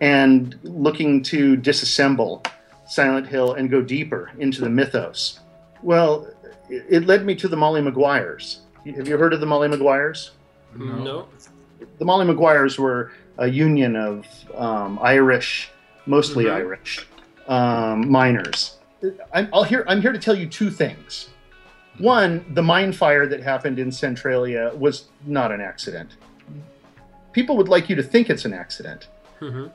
and 0.00 0.58
looking 0.62 1.22
to 1.24 1.58
disassemble 1.58 2.46
Silent 2.88 3.26
Hill 3.26 3.54
and 3.54 3.70
go 3.70 3.82
deeper 3.82 4.30
into 4.38 4.60
the 4.60 4.68
mythos. 4.70 5.40
Well, 5.82 6.28
it 6.68 6.84
it 6.88 7.06
led 7.06 7.24
me 7.24 7.34
to 7.36 7.48
the 7.48 7.56
Molly 7.56 7.80
Maguires. 7.80 8.60
Have 8.96 9.06
you 9.08 9.16
heard 9.18 9.32
of 9.34 9.40
the 9.40 9.46
Molly 9.46 9.68
Maguires? 9.68 10.30
No. 10.74 11.28
The 11.98 12.04
Molly 12.04 12.24
Maguires 12.26 12.78
were 12.78 13.12
a 13.38 13.46
union 13.46 13.94
of 13.96 14.26
um, 14.54 14.98
Irish, 15.02 15.70
mostly 16.06 16.44
Mhm. 16.44 16.52
Irish, 16.54 17.06
um, 17.46 18.10
miners. 18.10 18.76
I'm, 19.32 19.48
I'll 19.52 19.62
here, 19.64 19.84
I'm 19.86 20.00
here 20.00 20.12
to 20.12 20.18
tell 20.18 20.34
you 20.36 20.46
two 20.46 20.70
things. 20.70 21.28
One, 21.98 22.44
the 22.54 22.62
mine 22.62 22.92
fire 22.92 23.26
that 23.26 23.42
happened 23.42 23.78
in 23.78 23.90
Centralia 23.92 24.72
was 24.74 25.04
not 25.26 25.52
an 25.52 25.60
accident. 25.60 26.10
People 27.32 27.56
would 27.56 27.68
like 27.68 27.88
you 27.88 27.96
to 27.96 28.02
think 28.02 28.30
it's 28.30 28.44
an 28.44 28.52
accident. 28.54 29.08
Mhm. 29.40 29.70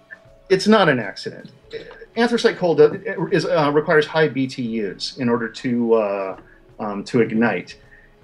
It's 0.49 0.67
not 0.67 0.89
an 0.89 0.99
accident. 0.99 1.51
Anthracite 2.15 2.57
coal 2.57 2.75
do- 2.75 3.29
is, 3.31 3.45
uh, 3.45 3.71
requires 3.73 4.05
high 4.05 4.29
BTUs 4.29 5.17
in 5.17 5.29
order 5.29 5.49
to 5.49 5.93
uh, 5.95 6.37
um, 6.79 7.03
to 7.05 7.21
ignite, 7.21 7.79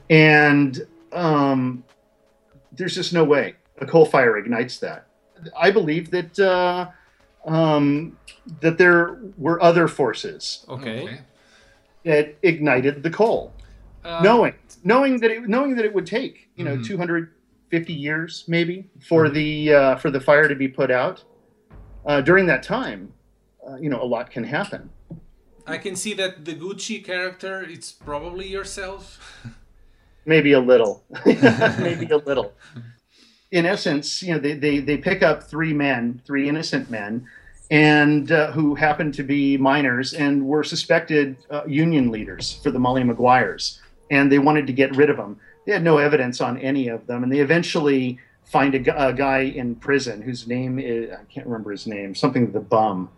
and 0.09 0.85
um, 1.11 1.83
there's 2.71 2.95
just 2.95 3.13
no 3.13 3.23
way 3.23 3.55
a 3.79 3.85
coal 3.85 4.05
fire 4.05 4.37
ignites 4.37 4.77
that. 4.79 5.07
I 5.57 5.71
believe 5.71 6.11
that 6.11 6.37
uh, 6.39 6.89
um, 7.45 8.17
that 8.61 8.77
there 8.77 9.19
were 9.37 9.61
other 9.61 9.87
forces 9.87 10.65
Okay. 10.69 11.19
that 12.03 12.35
ignited 12.43 13.01
the 13.03 13.09
coal, 13.09 13.53
Uh, 14.03 14.21
knowing 14.23 14.53
knowing 14.83 15.19
that 15.21 15.31
it 15.31 15.47
knowing 15.47 15.75
that 15.75 15.85
it 15.85 15.93
would 15.93 16.05
take 16.05 16.49
you 16.55 16.63
know 16.65 16.77
Mhm. 16.77 16.85
250 16.85 17.93
years 17.93 18.43
maybe 18.47 18.89
for 19.01 19.29
the 19.29 19.73
uh, 19.73 19.95
for 19.95 20.11
the 20.11 20.19
fire 20.19 20.47
to 20.47 20.55
be 20.55 20.67
put 20.67 20.91
out. 20.91 21.23
Uh, 22.05 22.21
during 22.21 22.45
that 22.47 22.63
time, 22.63 23.11
uh, 23.67 23.75
you 23.75 23.89
know, 23.89 24.01
a 24.01 24.05
lot 24.05 24.31
can 24.31 24.43
happen. 24.43 24.89
I 25.67 25.77
can 25.77 25.95
see 25.95 26.13
that 26.15 26.45
the 26.45 26.55
Gucci 26.55 27.03
character, 27.03 27.61
it's 27.61 27.91
probably 27.91 28.47
yourself. 28.47 29.45
maybe 30.29 30.51
a 30.51 30.59
little 30.59 31.03
maybe 31.25 32.05
a 32.11 32.17
little 32.17 32.53
in 33.51 33.65
essence 33.65 34.21
you 34.21 34.33
know 34.33 34.39
they, 34.39 34.53
they, 34.53 34.79
they 34.79 34.97
pick 34.97 35.23
up 35.23 35.43
three 35.43 35.73
men 35.73 36.21
three 36.25 36.47
innocent 36.47 36.89
men 36.89 37.25
and 37.71 38.31
uh, 38.31 38.51
who 38.51 38.75
happened 38.75 39.13
to 39.13 39.23
be 39.23 39.57
miners 39.57 40.13
and 40.13 40.45
were 40.45 40.63
suspected 40.63 41.35
uh, 41.49 41.63
union 41.65 42.11
leaders 42.11 42.59
for 42.61 42.69
the 42.71 42.79
molly 42.79 43.03
maguires 43.03 43.79
and 44.11 44.31
they 44.31 44.39
wanted 44.39 44.67
to 44.67 44.73
get 44.73 44.95
rid 44.95 45.09
of 45.09 45.17
them 45.17 45.39
they 45.65 45.71
had 45.71 45.83
no 45.83 45.97
evidence 45.97 46.41
on 46.41 46.57
any 46.59 46.87
of 46.87 47.05
them 47.07 47.23
and 47.23 47.31
they 47.31 47.39
eventually 47.39 48.19
find 48.45 48.75
a, 48.75 49.07
a 49.07 49.13
guy 49.13 49.39
in 49.39 49.75
prison 49.75 50.21
whose 50.21 50.47
name 50.47 50.77
is 50.77 51.11
i 51.11 51.23
can't 51.33 51.47
remember 51.47 51.71
his 51.71 51.87
name 51.87 52.13
something 52.13 52.51
the 52.51 52.59
bum 52.59 53.09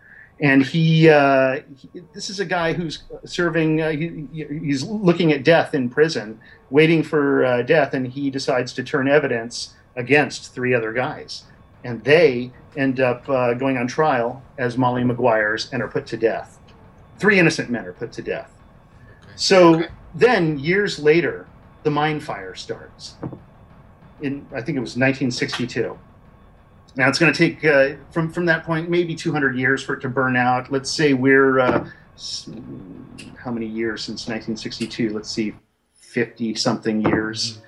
and 0.42 0.66
he, 0.66 1.08
uh, 1.08 1.62
he 1.78 2.02
this 2.14 2.30
is 2.30 2.40
a 2.40 2.46
guy 2.46 2.74
who's 2.74 3.04
serving 3.26 3.82
uh, 3.82 3.92
he, 3.92 4.28
he's 4.34 4.84
looking 4.84 5.32
at 5.32 5.44
death 5.44 5.76
in 5.76 5.88
prison 5.88 6.40
waiting 6.72 7.04
for 7.04 7.46
uh, 7.46 7.62
death 7.62 7.94
and 7.94 8.08
he 8.08 8.30
decides 8.30 8.74
to 8.74 8.84
turn 8.84 9.08
evidence 9.08 9.76
against 9.96 10.54
three 10.54 10.74
other 10.74 10.94
guys. 10.94 11.44
And 11.84 12.04
they 12.04 12.52
end 12.76 13.00
up 13.00 13.28
uh, 13.30 13.54
going 13.54 13.78
on 13.78 13.88
trial 13.88 14.42
as 14.58 14.78
molly 14.78 15.04
maguires 15.04 15.72
and 15.74 15.82
are 15.82 15.88
put 15.88 16.08
to 16.08 16.18
death. 16.18 16.60
Three 17.20 17.38
innocent 17.38 17.70
men 17.70 17.86
are 17.86 17.94
put 17.94 18.12
to 18.14 18.22
death. 18.22 18.52
So 19.36 19.84
then 20.16 20.58
years 20.58 20.98
later 20.98 21.48
the 21.84 21.92
mine 21.92 22.20
fire 22.20 22.56
starts. 22.56 23.16
In 24.22 24.46
i 24.54 24.62
think 24.62 24.78
it 24.78 24.82
was 24.82 24.98
1962 24.98 25.98
now 26.96 27.08
it's 27.08 27.20
going 27.20 27.32
to 27.32 27.38
take 27.38 27.64
uh, 27.64 27.96
from 28.12 28.32
from 28.32 28.46
that 28.46 28.64
point 28.64 28.90
maybe 28.90 29.16
200 29.16 29.58
years 29.58 29.82
for 29.84 29.94
it 29.94 30.02
to 30.02 30.10
burn 30.10 30.36
out. 30.36 30.72
Let's 30.72 30.92
say 30.92 31.14
we're 31.14 31.60
uh, 31.60 31.90
how 33.38 33.52
many 33.52 33.66
years 33.66 34.04
since 34.04 34.22
1962? 34.28 35.12
Let's 35.12 35.32
see, 35.32 35.54
50 35.96 36.56
something 36.56 37.02
years. 37.02 37.62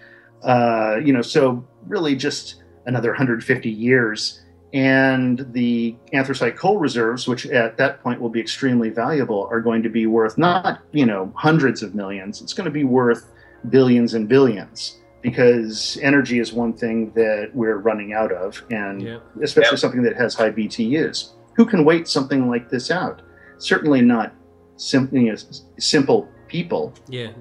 Uh, 0.44 1.00
you 1.04 1.14
know, 1.14 1.22
so 1.22 1.66
really 1.88 2.16
just 2.16 2.64
another 2.86 3.10
150 3.10 3.70
years, 3.70 4.42
and 4.74 5.48
the 5.54 5.96
anthracite 6.12 6.58
coal 6.58 6.78
reserves, 6.78 7.28
which 7.28 7.46
at 7.46 7.78
that 7.78 8.04
point 8.04 8.20
will 8.20 8.30
be 8.30 8.42
extremely 8.42 8.90
valuable, 8.90 9.48
are 9.50 9.62
going 9.62 9.82
to 9.84 9.90
be 9.90 10.06
worth 10.06 10.38
not 10.38 10.82
you 10.92 11.06
know 11.06 11.32
hundreds 11.36 11.82
of 11.82 11.96
millions. 11.96 12.42
It's 12.42 12.54
going 12.54 12.66
to 12.66 12.72
be 12.72 12.84
worth 12.84 13.32
billions 13.70 14.16
and 14.16 14.28
billions 14.28 14.98
because 15.24 15.98
energy 16.02 16.38
is 16.40 16.54
one 16.54 16.74
thing 16.74 17.12
that 17.16 17.50
we're 17.56 17.78
running 17.78 18.14
out 18.14 18.32
of, 18.32 18.62
and 18.70 19.02
Yeah. 19.02 19.18
especially 19.42 19.78
something 19.78 20.04
that 20.04 20.16
has 20.18 20.36
high 20.36 20.52
BTUs. 20.52 21.30
Who 21.56 21.66
can 21.66 21.84
wait 21.86 22.08
something 22.08 22.50
like 22.50 22.70
this 22.70 22.92
out? 22.92 23.22
Certainly 23.58 24.02
not 24.02 24.34
sim- 24.76 25.10
you 25.14 25.32
know, 25.32 25.36
simple 25.80 26.28
people, 26.48 26.94
Yeah. 27.10 27.32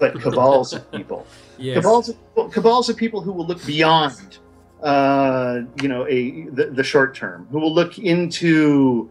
but 0.00 0.20
cabals 0.20 0.72
of 0.72 0.90
people. 0.90 1.24
Yes. 1.60 1.74
Cabals, 1.82 2.08
of, 2.36 2.52
cabals 2.52 2.88
of 2.88 2.96
people 2.96 3.20
who 3.20 3.32
will 3.32 3.44
look 3.44 3.66
beyond, 3.66 4.38
uh, 4.80 5.62
you 5.82 5.88
know, 5.88 6.06
a 6.06 6.42
the, 6.52 6.66
the 6.66 6.84
short 6.84 7.16
term, 7.16 7.48
who 7.50 7.58
will 7.58 7.74
look 7.74 7.98
into, 7.98 9.10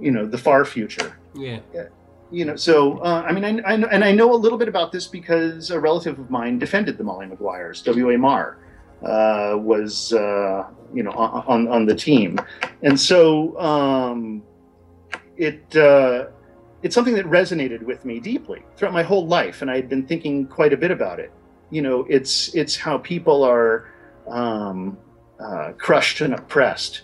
you 0.00 0.12
know, 0.12 0.24
the 0.24 0.38
far 0.38 0.64
future 0.64 1.16
Yeah. 1.34 1.58
You 2.30 2.44
know, 2.44 2.56
so 2.56 2.98
uh, 2.98 3.24
I 3.26 3.32
mean, 3.32 3.44
I, 3.44 3.72
I 3.72 3.76
know, 3.76 3.88
and 3.88 4.04
I 4.04 4.12
know 4.12 4.34
a 4.34 4.36
little 4.36 4.58
bit 4.58 4.68
about 4.68 4.92
this 4.92 5.06
because 5.06 5.70
a 5.70 5.80
relative 5.80 6.18
of 6.18 6.30
mine 6.30 6.58
defended 6.58 6.98
the 6.98 7.04
Molly 7.04 7.26
Maguires. 7.26 7.82
W. 7.84 8.10
A. 8.10 8.18
Marr 8.18 8.58
uh, 9.02 9.56
was, 9.56 10.12
uh, 10.12 10.66
you 10.92 11.02
know, 11.02 11.12
on, 11.12 11.68
on 11.68 11.86
the 11.86 11.94
team, 11.94 12.38
and 12.82 12.98
so 12.98 13.58
um, 13.58 14.42
it 15.36 15.74
uh, 15.76 16.26
it's 16.82 16.94
something 16.94 17.14
that 17.14 17.26
resonated 17.26 17.82
with 17.82 18.04
me 18.04 18.20
deeply 18.20 18.62
throughout 18.76 18.92
my 18.92 19.02
whole 19.02 19.26
life, 19.26 19.62
and 19.62 19.70
I 19.70 19.76
had 19.76 19.88
been 19.88 20.06
thinking 20.06 20.46
quite 20.46 20.72
a 20.72 20.76
bit 20.76 20.90
about 20.90 21.20
it. 21.20 21.32
You 21.70 21.82
know, 21.82 22.06
it's 22.08 22.54
it's 22.54 22.76
how 22.76 22.98
people 22.98 23.42
are 23.42 23.90
um, 24.28 24.98
uh, 25.40 25.72
crushed 25.78 26.20
and 26.20 26.34
oppressed 26.34 27.02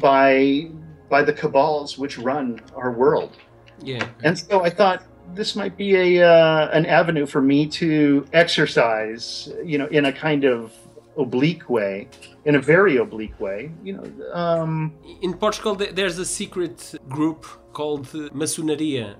by 0.00 0.70
by 1.08 1.22
the 1.22 1.32
cabals 1.32 1.98
which 1.98 2.18
run 2.18 2.60
our 2.74 2.92
world. 2.92 3.36
Yeah. 3.82 4.06
And 4.24 4.38
so 4.38 4.64
I 4.64 4.70
thought 4.70 5.02
this 5.34 5.54
might 5.56 5.76
be 5.76 5.94
a 6.18 6.26
uh, 6.26 6.68
an 6.78 6.86
avenue 6.86 7.26
for 7.26 7.40
me 7.42 7.66
to 7.80 8.24
exercise, 8.32 9.52
you 9.64 9.78
know, 9.78 9.86
in 9.86 10.04
a 10.06 10.12
kind 10.12 10.44
of 10.44 10.72
oblique 11.16 11.68
way, 11.68 12.08
in 12.44 12.54
a 12.54 12.60
very 12.60 12.96
oblique 12.96 13.38
way. 13.40 13.70
You 13.84 13.92
know, 13.96 14.04
um, 14.32 14.94
In 15.22 15.34
Portugal, 15.34 15.74
there's 15.74 16.18
a 16.18 16.24
secret 16.24 16.94
group 17.08 17.44
called 17.72 18.06
Maçonaria. 18.32 19.16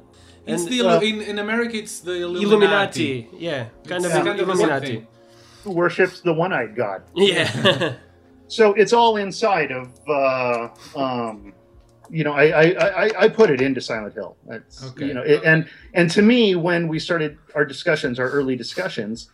It's 0.46 0.62
And 0.62 0.72
the 0.72 0.80
uh, 0.88 1.00
in, 1.00 1.20
in 1.20 1.38
America. 1.38 1.76
It's 1.76 2.00
the 2.00 2.14
Illuminati. 2.22 2.44
Illuminati. 2.44 3.28
Yeah, 3.36 3.66
kind 3.86 4.04
It's 4.04 4.06
of 4.06 4.12
kind 4.12 4.28
of 4.28 4.36
the 4.38 4.42
Illuminati. 4.44 5.06
who 5.64 5.72
worships 5.72 6.20
the 6.20 6.32
one-eyed 6.32 6.74
god. 6.76 7.02
Yeah. 7.14 7.94
So 8.50 8.72
it's 8.72 8.94
all 8.94 9.18
inside 9.18 9.70
of. 9.70 9.88
Uh, 10.08 10.68
um, 10.96 11.52
you 12.10 12.24
know, 12.24 12.32
I, 12.32 12.44
I, 12.48 12.64
I, 13.04 13.10
I 13.24 13.28
put 13.28 13.50
it 13.50 13.60
into 13.60 13.80
Silent 13.80 14.14
Hill. 14.14 14.36
That's, 14.46 14.84
Okay. 14.86 15.06
You 15.08 15.14
know, 15.14 15.22
it, 15.22 15.42
and 15.44 15.68
and 15.94 16.10
to 16.12 16.22
me, 16.22 16.54
when 16.54 16.88
we 16.88 16.98
started 16.98 17.38
our 17.54 17.64
discussions, 17.64 18.18
our 18.18 18.28
early 18.30 18.56
discussions, 18.56 19.30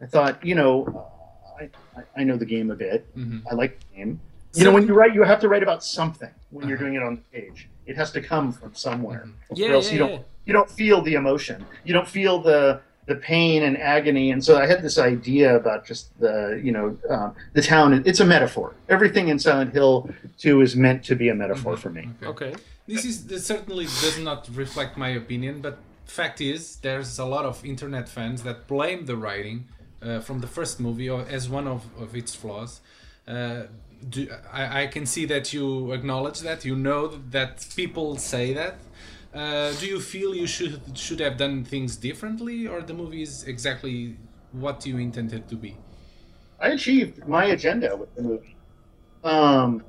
I 0.00 0.06
thought, 0.06 0.44
you 0.44 0.54
know, 0.54 0.84
uh, 0.86 1.62
I, 1.64 1.70
I- 1.98 2.20
I 2.20 2.24
know 2.24 2.36
the 2.36 2.46
game 2.46 2.70
a 2.70 2.76
bit. 2.76 3.06
Mhm. 3.16 3.42
I 3.50 3.54
like 3.54 3.78
the 3.80 3.96
game. 3.96 4.20
You 4.54 4.64
know, 4.64 4.72
when 4.72 4.86
you 4.86 4.94
write, 4.94 5.14
you 5.14 5.22
have 5.24 5.40
to 5.40 5.48
write 5.48 5.62
about 5.62 5.84
something 5.84 6.30
when 6.50 6.66
you're 6.68 6.76
Uh-huh. 6.76 6.84
doing 6.86 6.94
it 6.96 7.02
on 7.02 7.16
the 7.16 7.38
page. 7.40 7.68
It 7.86 7.96
has 7.96 8.10
to 8.12 8.20
come 8.20 8.52
from 8.52 8.74
somewhere, 8.74 9.24
Mm-hmm. 9.26 9.54
Yeah, 9.56 9.68
or 9.68 9.72
else 9.74 9.86
yeah, 9.88 9.92
you 9.92 9.98
don't 9.98 10.12
yeah. 10.12 10.18
you 10.46 10.52
don't 10.52 10.70
feel 10.70 11.02
the 11.02 11.14
emotion. 11.14 11.64
You 11.84 11.92
don't 11.94 12.08
feel 12.08 12.40
the 12.40 12.80
the 13.08 13.16
pain 13.16 13.62
and 13.62 13.76
agony. 13.76 14.30
And 14.30 14.44
so 14.44 14.58
I 14.62 14.66
had 14.66 14.80
this 14.82 14.98
idea 14.98 15.56
about 15.56 15.84
just 15.84 16.02
the 16.20 16.60
you 16.62 16.72
know 16.72 16.96
um, 17.10 17.34
the 17.54 17.62
town. 17.62 18.02
It's 18.06 18.20
a 18.20 18.24
metaphor. 18.36 18.74
Everything 18.88 19.28
in 19.28 19.38
Silent 19.38 19.72
Hill 19.72 20.10
Two 20.38 20.60
is 20.60 20.76
meant 20.76 21.04
to 21.04 21.14
be 21.16 21.28
a 21.28 21.34
metaphor 21.34 21.76
for 21.76 21.90
me. 21.90 22.08
okay. 22.22 22.54
This 22.86 23.04
is 23.04 23.26
this 23.26 23.44
certainly 23.44 23.84
does 23.84 24.18
not 24.18 24.48
reflect 24.54 24.96
my 24.96 25.10
opinion, 25.10 25.60
but 25.60 25.78
fact 26.10 26.40
is, 26.40 26.76
there's 26.76 27.18
a 27.18 27.24
lot 27.24 27.44
of 27.44 27.64
internet 27.64 28.08
fans 28.08 28.42
that 28.42 28.66
blame 28.66 29.06
the 29.06 29.16
writing 29.16 29.68
uh, 30.02 30.20
from 30.20 30.40
the 30.40 30.46
first 30.46 30.80
movie 30.80 31.08
as 31.08 31.48
one 31.48 31.66
of, 31.66 31.84
of 32.00 32.16
its 32.16 32.34
flaws. 32.34 32.80
Uh, 33.26 33.64
do, 34.08 34.28
I, 34.52 34.82
I 34.82 34.86
can 34.86 35.06
see 35.06 35.24
that 35.26 35.52
you 35.52 35.92
acknowledge 35.92 36.40
that. 36.40 36.64
You 36.64 36.76
know 36.76 37.08
that 37.30 37.66
people 37.76 38.16
say 38.16 38.52
that. 38.54 38.78
Uh, 39.34 39.72
do 39.72 39.86
you 39.86 40.00
feel 40.00 40.34
you 40.34 40.46
should 40.46 40.80
should 40.96 41.20
have 41.20 41.36
done 41.36 41.64
things 41.64 41.96
differently, 41.96 42.66
or 42.66 42.80
the 42.80 42.94
movie 42.94 43.22
is 43.22 43.44
exactly 43.44 44.16
what 44.52 44.84
you 44.86 44.96
intended 44.96 45.48
to 45.48 45.56
be? 45.56 45.76
I 46.60 46.68
achieved 46.68 47.26
my 47.28 47.46
agenda 47.46 47.94
with 47.94 48.14
the 48.14 48.22
movie. 48.22 48.56
Um, 49.22 49.84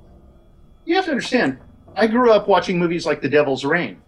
you 0.86 0.96
have 0.96 1.06
to 1.06 1.12
understand, 1.12 1.58
I 1.96 2.08
grew 2.08 2.32
up 2.32 2.48
watching 2.48 2.78
movies 2.78 3.06
like 3.06 3.22
The 3.22 3.30
Devil's 3.30 3.64
Rain, 3.64 4.02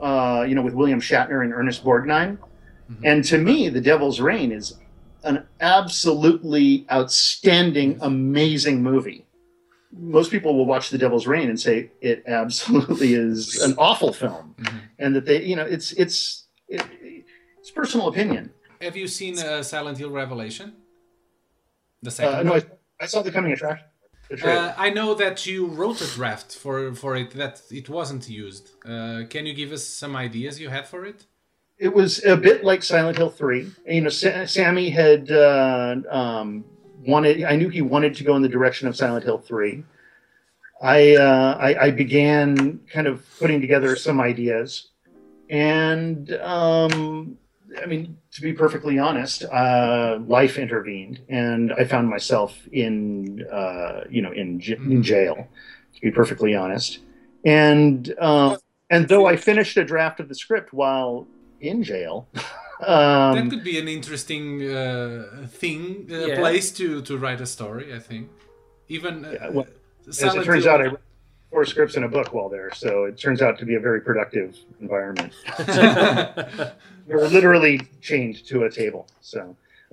uh, 0.00 0.44
you 0.46 0.54
know, 0.54 0.62
with 0.62 0.74
William 0.74 1.00
Shatner 1.00 1.42
and 1.42 1.52
Ernest 1.52 1.84
Borgnine. 1.84 2.38
And 3.04 3.24
to 3.24 3.38
me, 3.38 3.68
The 3.68 3.80
Devil's 3.80 4.20
Rain 4.20 4.50
is 4.50 4.78
an 5.24 5.46
absolutely 5.60 6.86
outstanding, 6.90 7.98
amazing 8.00 8.82
movie. 8.82 9.26
Most 9.92 10.30
people 10.30 10.56
will 10.56 10.66
watch 10.66 10.90
The 10.90 10.98
Devil's 10.98 11.26
Rain 11.26 11.48
and 11.48 11.58
say 11.58 11.90
it 12.00 12.22
absolutely 12.26 13.14
is 13.14 13.60
an 13.62 13.74
awful 13.78 14.12
film, 14.12 14.54
and 14.98 15.14
that 15.16 15.24
they, 15.24 15.42
you 15.42 15.56
know, 15.56 15.64
it's 15.64 15.92
it's 15.92 16.44
it, 16.68 16.82
it's 17.58 17.70
personal 17.70 18.08
opinion. 18.08 18.52
Have 18.80 18.96
you 18.96 19.08
seen 19.08 19.38
uh, 19.38 19.62
Silent 19.62 19.98
Hill 19.98 20.10
Revelation? 20.10 20.74
The 22.02 22.10
second. 22.10 22.34
Uh, 22.34 22.36
one? 22.36 22.46
no, 22.46 22.54
I, 22.54 22.62
I 23.04 23.06
saw 23.06 23.22
the 23.22 23.32
coming 23.32 23.52
attraction. 23.52 23.86
Uh, 24.44 24.74
I 24.76 24.90
know 24.90 25.14
that 25.14 25.46
you 25.46 25.66
wrote 25.66 26.02
a 26.02 26.06
draft 26.14 26.54
for 26.54 26.94
for 26.94 27.16
it 27.16 27.30
that 27.30 27.62
it 27.70 27.88
wasn't 27.88 28.28
used. 28.28 28.70
Uh, 28.84 29.22
can 29.30 29.46
you 29.46 29.54
give 29.54 29.72
us 29.72 29.84
some 29.86 30.14
ideas 30.14 30.60
you 30.60 30.68
had 30.68 30.86
for 30.86 31.06
it? 31.06 31.24
it 31.78 31.94
was 31.94 32.24
a 32.24 32.36
bit 32.36 32.64
like 32.64 32.82
Silent 32.82 33.18
Hill 33.18 33.30
Three. 33.30 33.70
You 33.86 34.02
know, 34.02 34.08
Sa- 34.08 34.46
Sammy 34.46 34.90
had 34.90 35.30
uh, 35.30 35.96
um, 36.10 36.64
wanted. 37.06 37.44
I 37.44 37.56
knew 37.56 37.68
he 37.68 37.82
wanted 37.82 38.14
to 38.16 38.24
go 38.24 38.36
in 38.36 38.42
the 38.42 38.48
direction 38.48 38.88
of 38.88 38.96
Silent 38.96 39.24
Hill 39.24 39.38
Three. 39.38 39.84
I, 40.80 41.16
uh, 41.16 41.58
I 41.60 41.86
I 41.86 41.90
began 41.90 42.80
kind 42.92 43.06
of 43.06 43.24
putting 43.38 43.60
together 43.60 43.96
some 43.96 44.20
ideas, 44.20 44.88
and 45.50 46.32
um, 46.34 47.36
I 47.80 47.86
mean, 47.86 48.16
to 48.32 48.40
be 48.40 48.52
perfectly 48.52 48.98
honest, 48.98 49.44
uh, 49.44 50.18
life 50.26 50.58
intervened, 50.58 51.20
and 51.28 51.72
I 51.72 51.84
found 51.84 52.08
myself 52.08 52.56
in 52.72 53.44
uh, 53.50 54.04
you 54.08 54.22
know 54.22 54.32
in, 54.32 54.60
j- 54.60 54.76
in 54.76 55.02
jail. 55.02 55.48
To 55.94 56.00
be 56.00 56.10
perfectly 56.12 56.54
honest, 56.54 57.00
and 57.44 58.14
um, 58.20 58.58
and 58.90 59.08
though 59.08 59.26
I 59.26 59.36
finished 59.36 59.76
a 59.76 59.84
draft 59.84 60.20
of 60.20 60.28
the 60.28 60.34
script 60.34 60.72
while 60.72 61.26
in 61.60 61.82
jail, 61.82 62.28
that 62.80 63.36
um, 63.38 63.50
could 63.50 63.64
be 63.64 63.78
an 63.78 63.88
interesting 63.88 64.62
uh, 64.62 65.46
thing, 65.48 66.08
uh, 66.10 66.14
Yeah. 66.28 66.36
place 66.36 66.70
to 66.72 67.02
to 67.02 67.18
write 67.18 67.40
a 67.40 67.46
story. 67.46 67.94
I 67.94 67.98
think. 67.98 68.28
Even 68.88 69.24
uh, 69.24 69.30
Yeah, 69.32 69.48
well, 69.50 69.66
as 70.08 70.34
it 70.34 70.44
turns 70.44 70.66
out, 70.66 70.80
I 70.80 70.86
wrote 70.86 71.00
four 71.50 71.64
scripts 71.66 71.96
in 71.96 72.04
a 72.04 72.08
book 72.08 72.32
while 72.32 72.48
there, 72.48 72.70
so 72.74 73.04
it 73.04 73.18
turns 73.18 73.42
out 73.42 73.58
to 73.58 73.64
be 73.66 73.74
a 73.74 73.80
very 73.80 74.00
productive 74.00 74.56
environment. 74.80 75.32
we 77.06 77.14
were 77.14 77.28
literally 77.28 77.80
chained 78.00 78.44
to 78.46 78.64
a 78.64 78.70
table. 78.70 79.06
So, 79.20 79.56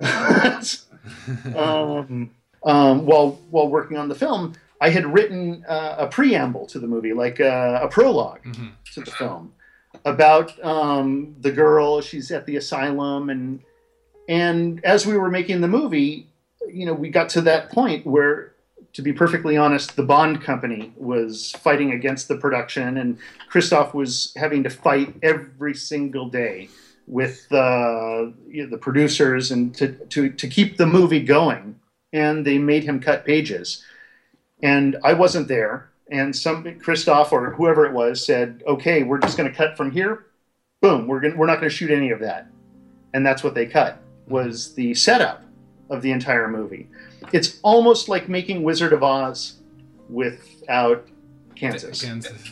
um, 1.54 2.30
um, 2.64 3.06
while 3.06 3.38
while 3.50 3.68
working 3.68 3.96
on 3.96 4.08
the 4.08 4.14
film, 4.14 4.54
I 4.80 4.90
had 4.90 5.06
written 5.12 5.64
uh, 5.68 5.96
a 5.98 6.06
preamble 6.06 6.66
to 6.68 6.78
the 6.78 6.86
movie, 6.86 7.12
like 7.12 7.40
uh, 7.40 7.80
a 7.82 7.88
prolog 7.88 8.42
Mhm. 8.44 8.72
to 8.94 9.00
the 9.00 9.10
film, 9.10 9.52
about 10.04 10.62
um, 10.64 11.34
the 11.40 11.52
girl. 11.52 12.00
She's 12.00 12.30
at 12.30 12.46
the 12.46 12.56
asylum, 12.56 13.30
and 13.30 13.60
and 14.28 14.84
as 14.84 15.06
we 15.06 15.16
were 15.16 15.30
making 15.30 15.60
the 15.60 15.68
movie, 15.68 16.28
you 16.72 16.86
know, 16.86 16.94
we 16.94 17.08
got 17.08 17.28
to 17.30 17.40
that 17.42 17.70
point 17.70 18.06
where. 18.06 18.52
To 18.92 19.02
be 19.02 19.12
perfectly 19.12 19.58
honest, 19.58 19.94
the 19.94 20.02
Bond 20.02 20.40
company 20.40 20.90
was 20.96 21.50
fighting 21.60 21.92
against 21.92 22.28
the 22.28 22.36
production, 22.36 22.96
and 22.96 23.18
Christophe 23.50 23.92
was 23.92 24.32
having 24.36 24.62
to 24.62 24.70
fight 24.70 25.14
every 25.22 25.74
single 25.74 26.30
day 26.30 26.70
with 27.06 27.46
uh, 27.52 28.26
you 28.48 28.64
know, 28.64 28.68
the 28.68 28.78
producers 28.78 29.50
and 29.50 29.74
to, 29.74 29.88
to, 30.06 30.30
to 30.30 30.48
keep 30.48 30.76
the 30.76 30.86
movie 30.86 31.20
going. 31.20 31.78
And 32.12 32.46
they 32.46 32.58
made 32.58 32.84
him 32.84 33.00
cut 33.00 33.24
pages. 33.24 33.84
And 34.62 34.96
I 35.04 35.12
wasn't 35.12 35.48
there. 35.48 35.90
And 36.10 36.34
some 36.34 36.78
Christophe 36.78 37.32
or 37.32 37.50
whoever 37.50 37.84
it 37.84 37.92
was 37.92 38.24
said, 38.24 38.62
okay, 38.66 39.02
we're 39.02 39.18
just 39.18 39.36
going 39.36 39.50
to 39.50 39.56
cut 39.56 39.76
from 39.76 39.90
here. 39.90 40.26
Boom, 40.80 41.06
we're, 41.08 41.20
gonna, 41.20 41.36
we're 41.36 41.46
not 41.46 41.56
going 41.56 41.68
to 41.70 41.74
shoot 41.74 41.90
any 41.90 42.10
of 42.10 42.20
that. 42.20 42.46
And 43.12 43.26
that's 43.26 43.42
what 43.42 43.54
they 43.54 43.66
cut 43.66 44.00
was 44.28 44.74
the 44.74 44.94
setup 44.94 45.42
of 45.90 46.02
the 46.02 46.12
entire 46.12 46.48
movie. 46.48 46.88
It's 47.32 47.58
almost 47.62 48.08
like 48.08 48.28
making 48.28 48.62
Wizard 48.62 48.92
of 48.92 49.02
Oz 49.02 49.54
without 50.08 51.06
Kansas, 51.56 52.02
Kansas. 52.02 52.50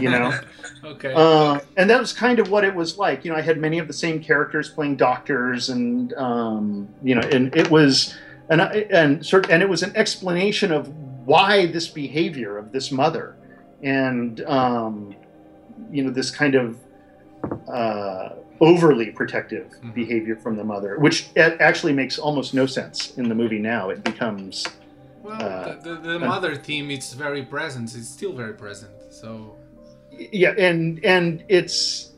you 0.00 0.08
know? 0.10 0.38
okay. 0.84 1.12
Uh, 1.14 1.60
and 1.76 1.90
that 1.90 2.00
was 2.00 2.12
kind 2.12 2.38
of 2.38 2.50
what 2.50 2.64
it 2.64 2.74
was 2.74 2.96
like. 2.96 3.24
You 3.24 3.32
know, 3.32 3.36
I 3.36 3.42
had 3.42 3.58
many 3.58 3.78
of 3.78 3.86
the 3.88 3.92
same 3.92 4.22
characters 4.22 4.70
playing 4.70 4.96
doctors, 4.96 5.68
and 5.68 6.12
um, 6.14 6.88
you 7.02 7.14
know, 7.14 7.22
and 7.22 7.54
it 7.56 7.70
was, 7.70 8.16
and 8.48 8.62
I- 8.62 8.86
and 8.90 9.24
sort, 9.24 9.50
and 9.50 9.62
it 9.62 9.68
was 9.68 9.82
an 9.82 9.94
explanation 9.96 10.70
of 10.72 10.90
why 11.28 11.66
this 11.66 11.88
behavior 11.88 12.56
of 12.56 12.72
this 12.72 12.90
mother, 12.90 13.36
and 13.82 14.40
um, 14.46 15.14
you 15.90 16.02
know, 16.02 16.10
this 16.10 16.30
kind 16.30 16.54
of 16.54 16.66
uh, 17.68 18.30
overly 18.60 19.10
protective 19.20 19.66
Mhm. 19.84 19.94
behavior 19.94 20.36
from 20.36 20.56
the 20.56 20.64
mother, 20.64 20.98
which 20.98 21.28
actually 21.36 21.92
makes 21.92 22.18
almost 22.18 22.54
no 22.54 22.66
sense 22.66 22.96
in 23.18 23.28
the 23.28 23.34
movie. 23.34 23.58
Now 23.74 23.90
it 23.90 24.02
becomes 24.02 24.66
well, 25.22 25.40
uh, 25.42 25.76
the, 25.82 25.94
the, 25.94 26.08
the 26.12 26.18
mother 26.18 26.56
theme 26.56 26.90
it's 26.90 27.12
very 27.12 27.42
present. 27.42 27.94
It's 27.94 28.08
still 28.08 28.32
very 28.32 28.54
present. 28.54 28.92
So 29.10 29.54
yeah 30.32 30.54
and 30.68 31.04
and 31.04 31.44
it's 31.48 32.10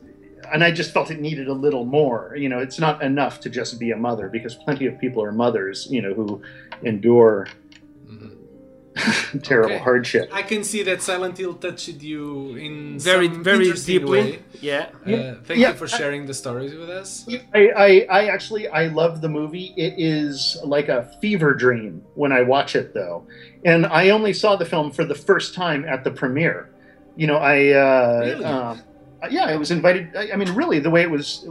and 0.51 0.63
i 0.63 0.71
just 0.71 0.91
felt 0.91 1.11
it 1.11 1.19
needed 1.19 1.47
a 1.47 1.53
little 1.53 1.85
more 1.85 2.33
you 2.43 2.49
know 2.51 2.57
it's 2.65 2.79
not 2.79 3.03
enough 3.03 3.39
to 3.43 3.47
just 3.49 3.79
be 3.79 3.91
a 3.91 3.95
mother 4.07 4.27
because 4.27 4.55
plenty 4.55 4.85
of 4.87 4.97
people 4.97 5.21
are 5.21 5.31
mothers 5.31 5.87
you 5.91 6.01
know 6.01 6.13
who 6.13 6.41
endure. 6.83 7.47
terrible 9.43 9.75
Okay. 9.75 9.83
hardship 9.83 10.29
I 10.31 10.41
can 10.43 10.63
see 10.63 10.83
that 10.83 11.01
Silent 11.01 11.37
Hill 11.37 11.53
touched 11.55 11.87
you 12.01 12.55
in 12.55 12.99
very, 12.99 13.27
some 13.27 13.43
very 13.43 13.71
deeply. 13.73 14.21
way. 14.21 14.39
Yeah. 14.59 14.89
Uh, 15.05 15.35
thank 15.43 15.59
Yeah. 15.59 15.69
you 15.71 15.73
for 15.75 15.87
sharing 15.87 16.25
the 16.25 16.33
stories 16.33 16.73
with 16.75 16.89
us. 16.89 17.25
I, 17.53 17.61
I 17.85 18.05
i 18.09 18.25
actually 18.27 18.67
i 18.67 18.87
love 18.87 19.21
the 19.21 19.29
movie 19.29 19.73
it 19.77 19.93
is 19.97 20.57
like 20.63 20.89
a 20.89 21.09
fever 21.21 21.53
dream 21.53 22.03
when 22.13 22.31
i 22.31 22.41
watch 22.41 22.75
it 22.75 22.93
though 22.93 23.25
and 23.65 23.85
i 23.85 24.09
only 24.09 24.33
saw 24.33 24.55
the 24.55 24.65
film 24.65 24.91
for 24.91 25.05
the 25.05 25.15
first 25.15 25.53
time 25.55 25.85
at 25.85 26.03
the 26.03 26.11
premiere 26.11 26.69
you 27.15 27.27
know 27.27 27.37
i 27.37 27.69
uh 27.69 28.19
Really? 28.25 28.45
um, 28.45 28.81
yeah 29.29 29.45
i 29.45 29.55
was 29.55 29.71
invited 29.71 30.15
I, 30.15 30.31
I 30.33 30.35
mean 30.35 30.51
really 30.53 30.79
the 30.79 30.89
way 30.89 31.01
it 31.01 31.11
was 31.11 31.45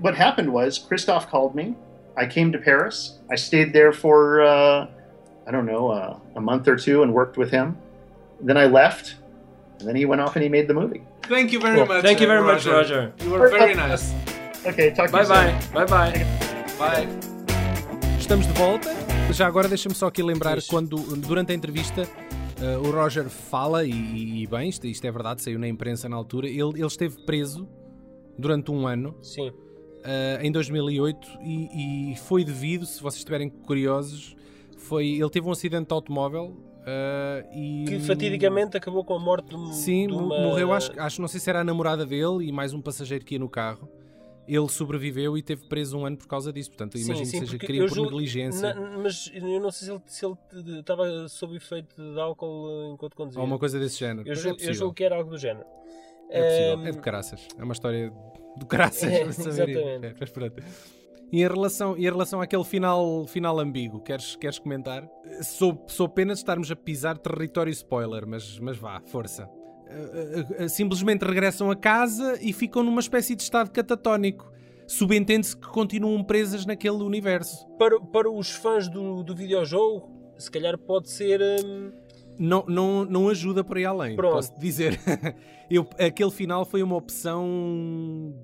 what 0.00 0.14
happened 0.16 0.52
was 0.52 0.78
christophe 0.78 1.28
called 1.28 1.54
me 1.54 1.74
i 2.16 2.26
came 2.26 2.52
to 2.52 2.58
paris 2.58 3.18
i 3.30 3.36
stayed 3.36 3.72
there 3.72 3.92
for 3.92 4.42
uh 4.42 4.86
i 5.46 5.50
don't 5.50 5.66
know 5.66 5.88
uh, 5.90 6.16
a 6.36 6.40
month 6.40 6.68
or 6.68 6.76
two 6.76 7.02
and 7.02 7.12
worked 7.12 7.36
with 7.36 7.50
him 7.50 7.76
then 8.40 8.56
i 8.56 8.66
left 8.66 9.16
and 9.78 9.88
then 9.88 9.96
he 9.96 10.04
went 10.04 10.20
off 10.20 10.36
and 10.36 10.42
he 10.42 10.48
made 10.48 10.66
the 10.68 10.74
movie 10.74 11.02
Thank 11.28 11.52
you 11.52 11.60
very 11.60 11.76
Cool. 11.76 11.86
much. 11.86 12.02
Thank 12.02 12.20
you 12.20 12.26
uh, 12.26 12.30
very 12.34 12.42
much, 12.42 12.66
Roger. 12.66 13.12
You 13.22 13.30
were 13.30 13.48
very 13.48 13.74
nice. 13.76 14.12
okay 14.66 14.90
talk 14.90 15.06
to 15.06 15.12
Bye 15.12 15.20
you 15.20 15.26
soon. 15.26 15.36
bye. 15.72 15.86
Bye 15.86 15.86
bye. 15.86 17.06
Bye. 17.06 17.06
Estamos 18.18 18.44
de 18.46 18.52
volta 18.54 18.90
Já 19.32 19.46
agora 19.46 19.68
deixa-me 19.68 19.94
só 19.94 20.08
aqui 20.08 20.20
lembrar 20.22 20.56
Diz. 20.56 20.66
quando, 20.66 20.96
durante 21.16 21.52
a 21.52 21.54
entrevista, 21.54 22.02
eh, 22.60 22.76
o 22.76 22.90
Roger 22.90 23.28
fala, 23.30 23.84
e, 23.84 24.42
e 24.42 24.46
bem, 24.48 24.68
isto, 24.68 24.86
isto 24.86 25.06
é 25.06 25.10
verdade, 25.12 25.42
saiu 25.42 25.58
na 25.58 25.68
imprensa 25.68 26.08
na 26.08 26.16
altura, 26.16 26.48
ele, 26.48 26.60
ele 26.74 26.86
esteve 26.86 27.22
preso 27.24 27.66
durante 28.36 28.70
um 28.70 28.86
ano, 28.86 29.16
Sim. 29.22 29.50
eh, 30.04 30.40
em 30.42 30.50
2008, 30.52 31.28
e, 31.40 32.12
e 32.12 32.16
foi 32.16 32.44
devido, 32.44 32.84
se 32.84 33.00
vocês 33.00 33.20
estiverem 33.20 33.48
curiosos, 33.48 34.36
foi, 34.82 35.06
ele 35.08 35.30
teve 35.30 35.46
um 35.46 35.50
acidente 35.50 35.88
de 35.88 35.94
automóvel 35.94 36.56
eh, 36.86 37.46
e... 37.54 37.84
Que 37.86 37.98
fatidicamente 38.00 38.76
acabou 38.76 39.04
com 39.04 39.14
a 39.14 39.18
morte 39.18 39.48
de, 39.50 39.56
um- 39.56 39.72
Sim, 39.72 40.06
de 40.08 40.12
uma... 40.14 40.40
morreu, 40.40 40.72
acho, 40.72 40.92
acho, 40.98 41.20
não 41.20 41.28
sei 41.28 41.40
se 41.40 41.48
era 41.48 41.60
a 41.60 41.64
namorada 41.64 42.04
dele 42.04 42.46
e 42.46 42.52
mais 42.52 42.72
um 42.74 42.80
passageiro 42.80 43.24
que 43.24 43.34
ia 43.34 43.38
no 43.38 43.48
carro. 43.48 43.88
Ele 44.48 44.68
sobreviveu 44.68 45.38
e 45.38 45.42
teve 45.42 45.68
preso 45.68 45.96
um 45.96 46.04
ano 46.04 46.16
por 46.16 46.26
causa 46.26 46.52
disso. 46.52 46.68
Portanto, 46.70 46.98
Sim, 46.98 47.04
imagino 47.04 47.26
sim, 47.26 47.40
que 47.40 47.46
seja 47.46 47.58
crime 47.58 47.88
por 47.88 47.96
negligência 47.96 48.74
Na- 48.74 48.98
mas 48.98 49.30
eu 49.32 49.60
não 49.60 49.70
sei 49.70 49.86
se 49.86 49.92
ele, 49.94 50.00
se 50.06 50.26
ele 50.26 50.80
estava 50.80 51.28
sob 51.28 51.54
efeito 51.56 51.94
de 51.94 52.18
álcool 52.20 52.68
eh, 52.68 52.92
enquanto 52.92 53.14
conduzia. 53.14 53.40
ou 53.40 53.46
uma 53.46 53.58
coisa 53.58 53.78
desse 53.78 53.98
género. 54.00 54.26
eu, 54.26 54.32
Mas 54.34 54.40
julgo, 54.42 54.58
é 54.60 54.68
eu 54.68 54.74
julgo 54.74 54.94
que 54.94 55.04
era 55.04 55.14
algo 55.16 55.30
do 55.30 55.38
género. 55.38 55.64
É 56.28 56.42
possível. 56.42 56.72
Ehm, 56.80 56.86
É 56.88 56.90
de 56.90 56.98
caraças. 56.98 57.46
É 57.56 57.62
uma 57.62 57.72
história 57.72 58.12
do 58.58 58.66
caraças. 58.66 59.04
É, 59.12 59.22
exatamente. 59.22 60.06
É, 60.06 60.14
mas 60.18 60.30
pronto. 60.30 60.62
E 61.32 61.42
em 61.42 61.48
relação, 61.48 61.96
em 61.96 62.02
relação 62.02 62.42
àquele 62.42 62.62
final, 62.62 63.26
final 63.26 63.58
ambíguo, 63.58 64.00
queres, 64.00 64.36
queres 64.36 64.58
comentar? 64.58 65.08
Sou, 65.42 65.82
sou 65.88 66.06
pena 66.06 66.34
de 66.34 66.40
estarmos 66.40 66.70
a 66.70 66.76
pisar 66.76 67.16
território 67.16 67.70
spoiler, 67.70 68.26
mas, 68.26 68.58
mas 68.58 68.76
vá, 68.76 69.00
força. 69.06 69.48
Uh, 69.88 70.62
uh, 70.62 70.64
uh, 70.64 70.68
Simplesmente 70.68 71.24
regressam 71.24 71.70
a 71.70 71.76
casa 71.76 72.38
e 72.42 72.52
ficam 72.52 72.82
numa 72.82 73.00
espécie 73.00 73.34
de 73.34 73.42
estado 73.42 73.70
catatónico. 73.70 74.52
Subentende-se 74.86 75.56
que 75.56 75.68
continuam 75.68 76.22
presas 76.22 76.66
naquele 76.66 77.02
universo. 77.02 77.66
para, 77.78 77.98
para 77.98 78.30
os 78.30 78.50
fãs 78.50 78.86
do, 78.88 79.22
do 79.22 79.34
videojogo, 79.34 80.10
se 80.36 80.50
calhar 80.50 80.76
pode 80.76 81.08
ser. 81.08 81.40
hum, 81.64 81.92
Não, 82.38 82.64
não, 82.66 83.04
não 83.04 83.28
ajuda 83.28 83.62
por 83.62 83.76
aí 83.76 83.84
além, 83.84 84.16
Pronto. 84.16 84.32
posso 84.34 84.58
dizer. 84.58 84.98
Eu, 85.70 85.86
aquele 85.98 86.30
final 86.30 86.64
foi 86.66 86.82
uma 86.82 86.96
opção 86.96 87.46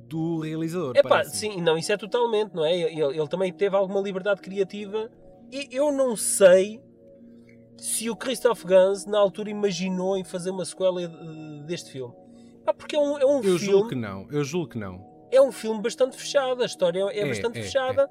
do 0.08 0.40
realizador. 0.40 0.92
Epá, 0.96 1.08
parece-me. 1.08 1.54
sim, 1.54 1.60
não, 1.60 1.76
isso 1.76 1.92
é 1.92 1.96
totalmente, 1.96 2.54
não 2.54 2.64
é? 2.64 2.74
Ele, 2.74 3.02
ele 3.02 3.28
também 3.28 3.52
teve 3.52 3.76
alguma 3.76 4.00
liberdade 4.00 4.40
criativa 4.40 5.10
e 5.52 5.68
eu 5.70 5.92
não 5.92 6.16
sei 6.16 6.80
se 7.76 8.08
o 8.08 8.16
Christoph 8.16 8.64
Gans 8.64 9.04
na 9.06 9.18
altura 9.18 9.50
imaginou 9.50 10.16
em 10.16 10.24
fazer 10.24 10.50
uma 10.50 10.64
sequela 10.64 11.02
eh, 11.02 11.08
deste 11.66 11.90
filme. 11.92 12.14
Ah, 12.66 12.72
porque 12.72 12.96
é 12.96 12.98
um, 12.98 13.18
é 13.18 13.26
um 13.26 13.42
Eu 13.42 13.58
julgo 13.58 13.88
que 13.88 13.94
filme, 13.94 14.06
não, 14.06 14.26
eu 14.30 14.44
julgo 14.44 14.68
que 14.68 14.78
não. 14.78 15.04
é 15.30 15.40
um 15.40 15.52
filme 15.52 15.80
bastante 15.82 16.16
fechado, 16.16 16.62
a 16.62 16.66
história 16.66 17.00
é, 17.10 17.20
É, 17.20 17.26
bastante 17.26 17.58
é, 17.58 17.62
fechada. 17.62 18.08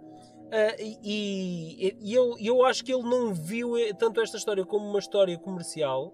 Ah, 0.51 0.75
e 0.79 1.95
e- 2.01 2.13
eu, 2.13 2.35
eu 2.39 2.65
acho 2.65 2.83
que 2.83 2.93
ele 2.93 3.03
não 3.03 3.33
viu 3.33 3.77
eh, 3.77 3.93
tanto 3.93 4.21
esta 4.21 4.37
história 4.37 4.65
como 4.65 4.85
uma 4.89 4.99
história 4.99 5.37
comercial, 5.37 6.13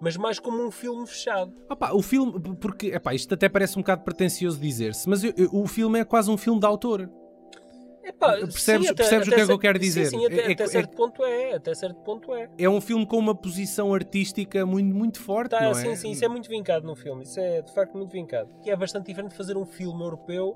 mas 0.00 0.16
mais 0.16 0.38
como 0.38 0.62
um 0.66 0.70
filme 0.70 1.06
fechado. 1.06 1.52
Opa, 1.70 1.92
o 1.92 2.02
filme, 2.02 2.32
porque 2.60 2.88
epá, 2.88 3.14
isto 3.14 3.32
até 3.34 3.48
parece 3.48 3.78
um 3.78 3.82
bocado 3.82 4.02
pretencioso 4.02 4.58
dizer-se, 4.58 5.08
mas 5.08 5.22
eu- 5.24 5.32
eu- 5.36 5.50
o 5.52 5.66
filme 5.66 6.00
é 6.00 6.04
quase 6.04 6.30
um 6.30 6.36
filme 6.36 6.60
de 6.60 6.66
autor. 6.66 7.08
Epá, 8.06 8.32
Percebes- 8.36 8.86
sim, 8.86 8.92
até- 8.92 8.94
percebes 9.02 9.28
o 9.28 9.30
até 9.30 9.36
que 9.36 9.40
é 9.42 9.46
que 9.46 9.52
eu 9.52 9.58
quero 9.58 9.78
sim, 9.78 9.84
dizer? 9.84 10.06
Sim, 10.06 10.26
até, 10.26 10.34
É- 10.34 10.38
é 10.40 10.44
até 10.52 10.54
que- 10.64 10.68
certo 10.68 10.94
ponto 10.94 11.24
é, 11.24 11.54
até 11.54 11.74
certo 11.74 12.00
ponto 12.02 12.34
é. 12.34 12.50
É 12.58 12.68
um 12.68 12.78
filme 12.78 13.06
com 13.06 13.16
uma 13.16 13.34
posição 13.34 13.94
artística 13.94 14.66
muito, 14.66 14.94
muito 14.94 15.18
forte, 15.22 15.52
Tá, 15.52 15.62
não 15.62 15.70
é? 15.70 15.74
sim, 15.74 15.96
sim, 15.96 16.10
isso 16.10 16.22
é 16.22 16.28
muito 16.28 16.46
vincado 16.50 16.86
no 16.86 16.94
filme, 16.94 17.22
isso 17.22 17.40
é 17.40 17.62
de 17.62 17.72
facto 17.72 17.96
muito 17.96 18.10
vincado. 18.12 18.50
E 18.62 18.70
é 18.70 18.76
bastante 18.76 19.06
diferente 19.06 19.30
de 19.30 19.36
fazer 19.38 19.56
um 19.56 19.64
filme 19.64 20.02
europeu 20.02 20.54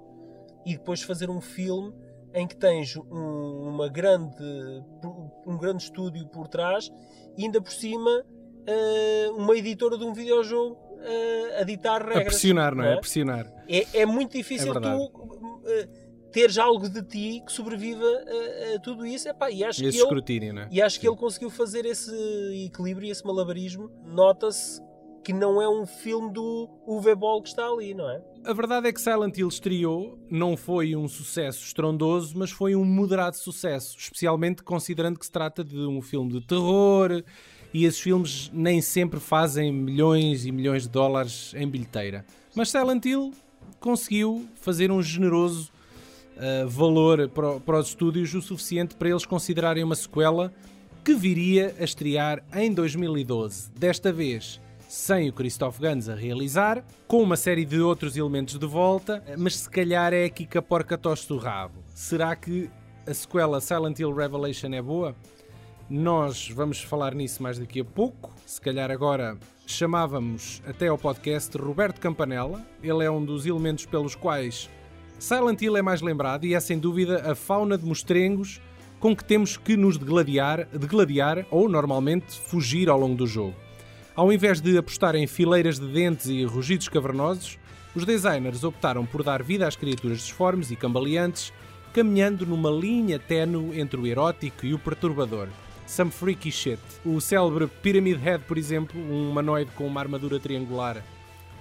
e 0.66 0.74
depois 0.74 1.00
fazer 1.02 1.30
um 1.30 1.40
filme 1.40 1.94
em 2.38 2.46
que 2.46 2.56
tens 2.56 2.96
um, 2.96 3.68
uma 3.68 3.88
grande, 3.88 4.44
um 5.46 5.56
grande 5.58 5.82
estúdio 5.82 6.26
por 6.28 6.48
trás 6.48 6.90
e 7.36 7.44
ainda 7.44 7.60
por 7.60 7.72
cima 7.72 8.24
eh, 8.66 9.30
uma 9.32 9.56
editora 9.56 9.98
de 9.98 10.04
um 10.04 10.12
videojogo 10.12 10.78
eh, 11.00 11.60
a 11.60 11.64
ditar 11.64 12.00
regras. 12.00 12.22
A 12.22 12.24
pressionar, 12.24 12.74
não 12.74 12.84
é? 12.84 12.94
A 12.94 12.98
pressionar. 12.98 13.46
É, 13.68 14.00
é 14.00 14.06
muito 14.06 14.36
difícil 14.36 14.72
É 14.76 14.80
tu 14.80 15.62
eh, 15.66 15.88
teres 16.32 16.58
algo 16.58 16.88
de 16.88 17.02
ti 17.02 17.42
que 17.44 17.52
sobreviva 17.52 18.04
a, 18.04 18.76
a 18.76 18.80
tudo 18.80 19.04
isso. 19.04 19.28
Epá, 19.28 19.50
e 19.50 19.64
acho 19.64 19.82
Esse 19.82 19.90
que 19.92 19.96
ele, 19.96 20.04
escrutínio, 20.04 20.54
não 20.54 20.62
é? 20.62 20.68
e 20.70 20.80
acho 20.80 21.00
que 21.00 21.08
ele 21.08 21.16
conseguiu 21.16 21.50
fazer 21.50 21.84
esse 21.86 22.12
equilíbrio, 22.66 23.10
esse 23.10 23.24
malabarismo. 23.26 23.90
Nota-se 24.04 24.80
que 25.22 25.32
não 25.32 25.60
é 25.60 25.68
um 25.68 25.86
filme 25.86 26.32
do 26.32 26.68
Uwe 26.86 27.14
Boll 27.14 27.42
que 27.42 27.48
está 27.48 27.66
ali, 27.66 27.94
não 27.94 28.08
é? 28.08 28.22
A 28.44 28.52
verdade 28.52 28.88
é 28.88 28.92
que 28.92 29.00
Silent 29.00 29.36
Hill 29.36 29.48
estreou, 29.48 30.18
não 30.30 30.56
foi 30.56 30.96
um 30.96 31.08
sucesso 31.08 31.64
estrondoso, 31.64 32.34
mas 32.36 32.50
foi 32.50 32.74
um 32.74 32.84
moderado 32.84 33.36
sucesso, 33.36 33.96
especialmente 33.98 34.62
considerando 34.62 35.18
que 35.18 35.26
se 35.26 35.32
trata 35.32 35.62
de 35.62 35.78
um 35.78 36.00
filme 36.00 36.32
de 36.32 36.40
terror 36.46 37.22
e 37.74 37.84
esses 37.84 38.00
filmes 38.00 38.50
nem 38.52 38.80
sempre 38.80 39.20
fazem 39.20 39.72
milhões 39.72 40.46
e 40.46 40.52
milhões 40.52 40.84
de 40.84 40.88
dólares 40.88 41.52
em 41.54 41.68
bilheteira. 41.68 42.24
Mas 42.54 42.70
Silent 42.70 43.04
Hill 43.04 43.32
conseguiu 43.78 44.46
fazer 44.54 44.90
um 44.90 45.02
generoso 45.02 45.70
uh, 46.36 46.68
valor 46.68 47.28
para, 47.28 47.60
para 47.60 47.78
os 47.78 47.88
estúdios, 47.88 48.32
o 48.34 48.40
suficiente 48.40 48.94
para 48.94 49.10
eles 49.10 49.26
considerarem 49.26 49.84
uma 49.84 49.94
sequela 49.94 50.52
que 51.04 51.14
viria 51.14 51.74
a 51.78 51.84
estrear 51.84 52.42
em 52.54 52.72
2012. 52.72 53.70
Desta 53.72 54.12
vez 54.12 54.60
sem 54.88 55.28
o 55.28 55.32
Christoph 55.34 55.78
Gans 55.78 56.08
a 56.08 56.14
realizar, 56.14 56.82
com 57.06 57.22
uma 57.22 57.36
série 57.36 57.66
de 57.66 57.78
outros 57.78 58.16
elementos 58.16 58.58
de 58.58 58.66
volta, 58.66 59.22
mas 59.36 59.58
se 59.58 59.68
calhar 59.68 60.14
é 60.14 60.24
aqui 60.24 60.46
que 60.46 60.56
a 60.56 60.62
porca 60.62 60.96
tosta 60.96 61.34
o 61.34 61.36
rabo. 61.36 61.84
Será 61.94 62.34
que 62.34 62.70
a 63.06 63.12
sequela 63.12 63.60
Silent 63.60 63.98
Hill 63.98 64.14
Revelation 64.14 64.72
é 64.72 64.80
boa? 64.80 65.14
Nós 65.90 66.48
vamos 66.48 66.82
falar 66.82 67.14
nisso 67.14 67.42
mais 67.42 67.58
daqui 67.58 67.80
a 67.80 67.84
pouco. 67.84 68.32
Se 68.46 68.60
calhar 68.60 68.90
agora 68.90 69.38
chamávamos 69.66 70.62
até 70.66 70.88
ao 70.88 70.96
podcast 70.96 71.56
Roberto 71.58 72.00
Campanella. 72.00 72.64
Ele 72.82 73.04
é 73.04 73.10
um 73.10 73.22
dos 73.22 73.44
elementos 73.44 73.84
pelos 73.84 74.14
quais 74.14 74.70
Silent 75.18 75.60
Hill 75.60 75.76
é 75.76 75.82
mais 75.82 76.00
lembrado 76.00 76.46
e 76.46 76.54
é 76.54 76.60
sem 76.60 76.78
dúvida 76.78 77.30
a 77.30 77.34
fauna 77.34 77.76
de 77.76 77.84
mostrengos 77.84 78.60
com 78.98 79.14
que 79.14 79.24
temos 79.24 79.56
que 79.56 79.76
nos 79.76 79.98
degladiar, 79.98 80.66
degladiar 80.72 81.46
ou 81.50 81.68
normalmente 81.68 82.32
fugir 82.32 82.88
ao 82.88 82.98
longo 82.98 83.16
do 83.16 83.26
jogo. 83.26 83.67
Ao 84.18 84.32
invés 84.32 84.60
de 84.60 84.76
apostar 84.76 85.14
em 85.14 85.28
fileiras 85.28 85.78
de 85.78 85.86
dentes 85.86 86.26
e 86.26 86.42
rugidos 86.42 86.88
cavernosos, 86.88 87.56
os 87.94 88.04
designers 88.04 88.64
optaram 88.64 89.06
por 89.06 89.22
dar 89.22 89.44
vida 89.44 89.64
às 89.64 89.76
criaturas 89.76 90.18
disformes 90.18 90.72
e 90.72 90.76
cambaleantes, 90.76 91.52
caminhando 91.94 92.44
numa 92.44 92.68
linha 92.68 93.16
ténue 93.16 93.78
entre 93.78 93.96
o 93.96 94.04
erótico 94.04 94.66
e 94.66 94.74
o 94.74 94.78
perturbador. 94.78 95.46
Some 95.86 96.10
freaky 96.10 96.50
shit. 96.50 96.80
O 97.04 97.20
célebre 97.20 97.68
Pyramid 97.80 98.18
Head, 98.18 98.42
por 98.42 98.58
exemplo, 98.58 99.00
um 99.00 99.30
humanoide 99.30 99.70
com 99.76 99.86
uma 99.86 100.00
armadura 100.00 100.40
triangular 100.40 101.00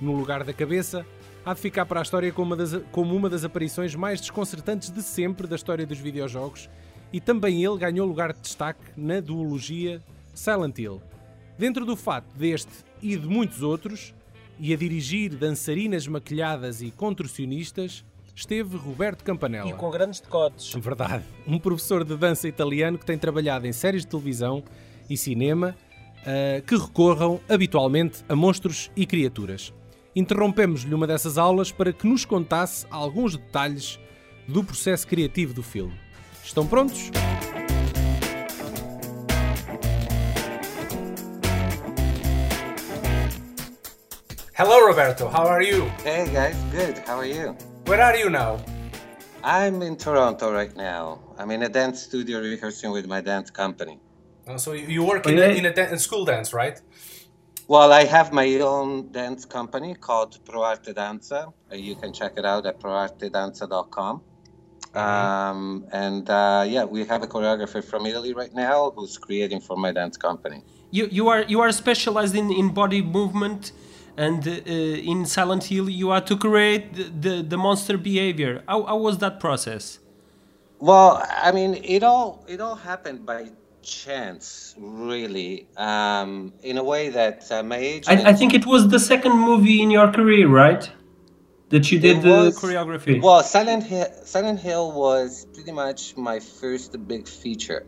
no 0.02 0.14
lugar 0.14 0.44
da 0.44 0.52
cabeça, 0.52 1.06
há 1.46 1.54
de 1.54 1.60
ficar 1.60 1.86
para 1.86 2.00
a 2.00 2.02
história 2.02 2.32
como 2.32 2.56
uma 2.56 2.56
das, 2.56 2.82
como 2.92 3.16
uma 3.16 3.30
das 3.30 3.44
aparições 3.44 3.94
mais 3.94 4.20
desconcertantes 4.20 4.90
de 4.90 5.04
sempre 5.04 5.46
da 5.46 5.56
história 5.56 5.86
dos 5.86 6.00
videojogos 6.00 6.68
e 7.14 7.22
também 7.22 7.64
ele 7.64 7.78
ganhou 7.78 8.08
lugar 8.08 8.34
de 8.34 8.42
destaque 8.42 8.82
na 8.98 9.20
duologia 9.20 10.02
Silent 10.34 10.80
Hill. 10.80 11.00
Dentro 11.58 11.86
do 11.86 11.96
fato 11.96 12.28
deste 12.36 12.72
e 13.02 13.16
de 13.16 13.28
muitos 13.28 13.62
outros, 13.62 14.14
e 14.60 14.74
a 14.74 14.78
dirigir 14.78 15.36
dançarinas 15.36 16.08
maquilhadas 16.08 16.82
e 16.82 16.92
contorcionistas, 16.92 18.04
esteve 18.36 18.78
Roberto 18.78 19.24
Campanella. 19.24 19.70
E 19.70 19.74
com 19.74 19.90
grandes 19.90 20.20
decotes. 20.20 20.74
Verdade. 20.76 21.24
Um 21.48 21.58
professor 21.58 22.04
de 22.04 22.16
dança 22.16 22.48
italiano 22.48 22.98
que 22.98 23.06
tem 23.06 23.18
trabalhado 23.18 23.66
em 23.66 23.74
séries 23.74 24.04
de 24.04 24.08
televisão 24.08 24.64
e 25.10 25.18
cinema 25.18 25.76
uh, 26.22 26.62
que 26.62 26.76
recorram 26.76 27.40
habitualmente 27.50 28.24
a 28.30 28.36
monstros 28.36 28.92
e 28.96 29.06
criaturas. 29.06 29.74
Interrompemos-lhe 30.16 30.94
uma 30.94 31.08
dessas 31.08 31.38
aulas 31.38 31.72
para 31.72 31.94
que 31.94 32.08
nos 32.08 32.26
contasse 32.26 32.86
alguns 32.90 33.36
detalhes 33.36 34.00
do 34.48 34.64
processo 34.64 35.08
criativo 35.08 35.54
do 35.54 35.64
filme. 35.64 35.94
Estão 36.44 36.66
prontos? 36.66 37.12
Hello, 44.58 44.80
Roberto. 44.88 45.30
How 45.30 45.46
are 45.46 45.62
you? 45.62 45.86
Hey 46.04 46.28
guys, 46.34 46.58
good. 46.72 46.98
How 47.06 47.18
are 47.18 47.26
you? 47.26 47.56
Where 47.86 48.02
are 48.02 48.16
you 48.16 48.28
now? 48.32 48.58
I'm 49.44 49.84
in 49.84 49.96
Toronto 49.98 50.52
right 50.52 50.76
now. 50.76 51.20
I'm 51.38 51.52
in 51.52 51.62
a 51.62 51.70
dance 51.70 52.02
studio 52.02 52.40
rehearsing 52.40 52.90
with 52.92 53.06
my 53.06 53.22
dance 53.22 53.52
company. 53.52 54.00
Uh, 54.48 54.58
so 54.58 54.74
you 54.74 55.04
work 55.04 55.28
in, 55.28 55.38
a, 55.38 55.50
in 55.60 55.66
a 55.68 55.74
dan- 55.74 56.00
school 56.00 56.26
dance, 56.26 56.54
right? 56.54 56.82
Well, 57.68 57.94
I 57.94 58.06
have 58.06 58.34
my 58.34 58.48
own 58.56 59.12
dance 59.12 59.46
company 59.46 59.94
called 59.94 60.44
ProArte 60.44 60.96
Danza. 60.96 61.54
Uh, 61.72 61.76
You 61.76 61.96
can 61.96 62.12
check 62.12 62.34
it 62.38 62.46
out 62.46 62.66
at 62.66 62.80
proartedanza.com. 62.80 64.24
Um, 64.96 65.86
and 65.92 66.28
uh, 66.32 66.66
yeah, 66.68 66.86
we 66.86 67.06
have 67.06 67.22
a 67.22 67.28
choreographer 67.28 67.84
from 67.84 68.08
Italy 68.08 68.34
right 68.34 68.56
now 68.56 68.90
who's 68.96 69.20
creating 69.20 69.62
for 69.62 69.78
my 69.78 69.92
dance 69.92 70.18
company. 70.18 70.64
You, 70.90 71.08
you 71.12 71.28
are 71.28 71.44
you 71.44 71.60
are 71.62 71.72
specialized 71.72 72.36
in, 72.36 72.52
in 72.52 72.74
body 72.74 73.04
movement 73.04 73.72
and 74.18 74.48
uh, 74.48 74.52
in 75.12 75.26
Silent 75.26 75.66
Hill 75.66 75.90
you 75.90 76.12
are 76.12 76.22
to 76.22 76.36
create 76.38 76.94
the, 76.94 77.04
the, 77.04 77.44
the 77.44 77.58
monster 77.58 77.98
behavior. 77.98 78.64
How, 78.68 78.84
how 78.84 78.98
was 78.98 79.20
that 79.20 79.40
process? 79.40 80.00
Well, 80.80 81.24
I 81.30 81.52
mean, 81.52 81.76
it 81.84 82.04
all 82.04 82.46
it 82.48 82.62
all 82.62 82.76
happened 82.76 83.26
by 83.26 83.52
chance, 83.82 84.76
really. 84.78 85.68
Um, 85.78 86.54
in 86.62 86.78
a 86.78 86.84
way 86.84 87.10
that 87.10 87.52
uh, 87.52 87.64
my 87.64 87.78
agent. 87.78 88.26
I, 88.26 88.30
I 88.32 88.34
think 88.34 88.54
it 88.54 88.66
was 88.66 88.90
the 88.90 89.00
second 89.00 89.34
movie 89.38 89.82
in 89.82 89.92
your 89.92 90.12
career, 90.12 90.48
right? 90.48 90.90
That 91.70 91.92
you 91.92 92.00
did 92.00 92.18
It 92.18 92.22
the 92.24 92.52
choreography. 92.52 93.22
Well, 93.22 93.44
Silent 93.44 93.84
Hill, 93.84 94.08
Silent 94.24 94.60
Hill 94.60 94.92
was 94.94 95.48
pretty 95.54 95.72
much 95.72 96.16
my 96.16 96.40
first 96.40 96.96
big 97.08 97.28
feature, 97.28 97.88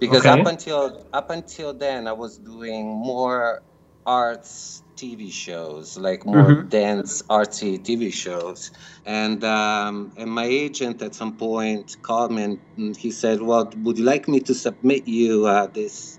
because 0.00 0.26
Okay. 0.26 0.40
up 0.40 0.46
until 0.46 1.06
up 1.12 1.30
until 1.30 1.72
then 1.74 2.08
I 2.08 2.12
was 2.12 2.38
doing 2.38 2.86
more 2.88 3.62
arts 4.04 4.82
TV 4.96 5.30
shows, 5.30 5.96
like 5.98 6.24
more 6.26 6.52
Mhm. 6.52 6.68
dance 6.68 7.22
artsy 7.30 7.82
TV 7.84 8.10
shows, 8.10 8.70
and 9.04 9.42
um, 9.44 10.12
and 10.16 10.30
my 10.30 10.44
agent 10.44 11.02
at 11.02 11.14
some 11.14 11.36
point 11.36 11.96
called 12.02 12.32
me 12.32 12.42
and 12.76 12.96
he 12.96 13.10
said, 13.10 13.42
"Well, 13.42 13.70
would 13.84 13.98
you 13.98 14.04
like 14.04 14.28
me 14.28 14.40
to 14.40 14.54
submit 14.54 15.06
you 15.08 15.46
uh, 15.46 15.66
this?" 15.68 16.18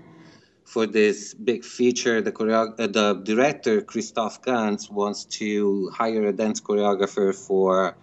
For 0.64 0.86
this 0.86 1.34
big 1.34 1.64
feature, 1.64 2.20
the 2.22 2.32
choreo- 2.32 2.74
uh, 2.78 2.86
the 2.86 3.14
director 3.24 3.80
Christophe 3.82 4.40
Gans 4.42 4.88
wants 4.90 5.24
to 5.40 5.90
hire 5.94 6.24
a 6.26 6.32
dance 6.32 6.60
choreographer 6.60 7.34
for 7.34 7.96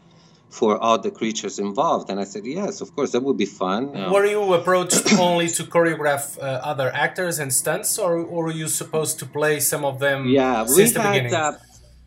for 0.55 0.71
all 0.77 0.97
the 0.97 1.11
creatures 1.11 1.59
involved. 1.59 2.09
And 2.09 2.17
I 2.19 2.23
said, 2.23 2.45
yes, 2.45 2.79
of 2.79 2.95
course, 2.95 3.11
that 3.11 3.21
would 3.27 3.37
be 3.45 3.49
fun. 3.63 3.81
Um, 3.95 4.11
Were 4.13 4.25
you 4.25 4.41
approached 4.53 5.13
only 5.27 5.49
to 5.57 5.63
choreograph 5.63 6.37
uh, 6.37 6.71
other 6.71 6.89
actors 7.05 7.39
and 7.39 7.51
stunts, 7.61 7.99
or, 7.99 8.11
or 8.33 8.45
were 8.45 8.57
you 8.63 8.67
supposed 8.67 9.19
to 9.19 9.25
play 9.25 9.59
some 9.59 9.83
of 9.83 9.99
them 9.99 10.19
yeah, 10.27 10.63
we 10.63 10.69
since 10.69 10.93
the 10.93 11.01
had 11.01 11.11
beginning? 11.11 11.33
uh, 11.33 11.57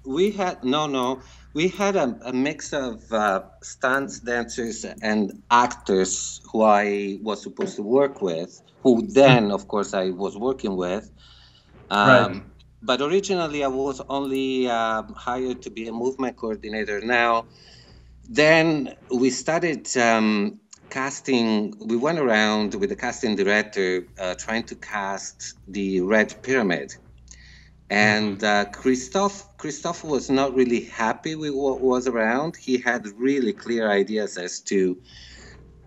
we 0.04 0.30
had 0.30 0.64
no 0.64 0.86
no 0.86 1.20
we 1.52 1.68
had 1.68 1.96
a, 1.96 2.06
a 2.24 2.32
mix 2.32 2.72
of 2.72 3.12
uh, 3.12 3.42
stunts 3.62 4.20
dancers 4.20 4.84
and 5.10 5.42
actors 5.50 6.40
who 6.50 6.62
I 6.62 7.18
was 7.22 7.42
supposed 7.42 7.76
to 7.76 7.82
work 7.82 8.22
with, 8.22 8.60
who 8.82 9.06
then 9.06 9.50
of 9.50 9.68
course 9.68 9.92
I 9.94 10.10
was 10.10 10.36
working 10.36 10.76
with. 10.76 11.10
Um, 11.90 12.08
Right. 12.08 12.42
But 12.80 13.00
originally 13.00 13.64
I 13.64 13.68
was 13.68 14.00
only 14.08 14.68
um, 14.70 15.12
hired 15.14 15.62
to 15.62 15.70
be 15.70 15.88
a 15.88 15.92
movement 15.92 16.36
coordinator. 16.36 17.00
Now, 17.00 17.46
then 18.28 18.94
we 19.10 19.30
started 19.30 19.96
um, 19.96 20.60
casting. 20.90 21.74
We 21.86 21.96
went 21.96 22.18
around 22.18 22.74
with 22.74 22.90
the 22.90 22.96
casting 22.96 23.36
director 23.36 24.06
uh, 24.18 24.34
trying 24.34 24.64
to 24.64 24.76
cast 24.76 25.54
the 25.66 26.00
Red 26.02 26.42
Pyramid 26.42 26.94
and 27.90 28.42
uh, 28.44 28.66
Christophe 28.66 29.46
Christophe 29.56 30.04
was 30.04 30.28
not 30.28 30.54
really 30.54 30.84
happy 30.84 31.34
with 31.34 31.54
what 31.54 31.80
was 31.80 32.06
around. 32.06 32.56
He 32.56 32.78
had 32.78 33.06
really 33.16 33.52
clear 33.52 33.90
ideas 33.90 34.36
as 34.36 34.60
to 34.62 34.98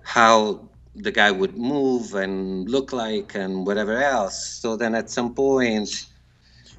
how 0.03 0.69
the 0.95 1.11
guy 1.11 1.31
would 1.31 1.57
move 1.57 2.15
and 2.15 2.69
look 2.69 2.91
like 2.91 3.35
and 3.35 3.65
whatever 3.65 3.97
else. 4.01 4.59
So 4.61 4.75
then 4.75 4.95
at 4.95 5.09
some 5.09 5.35
point 5.35 6.07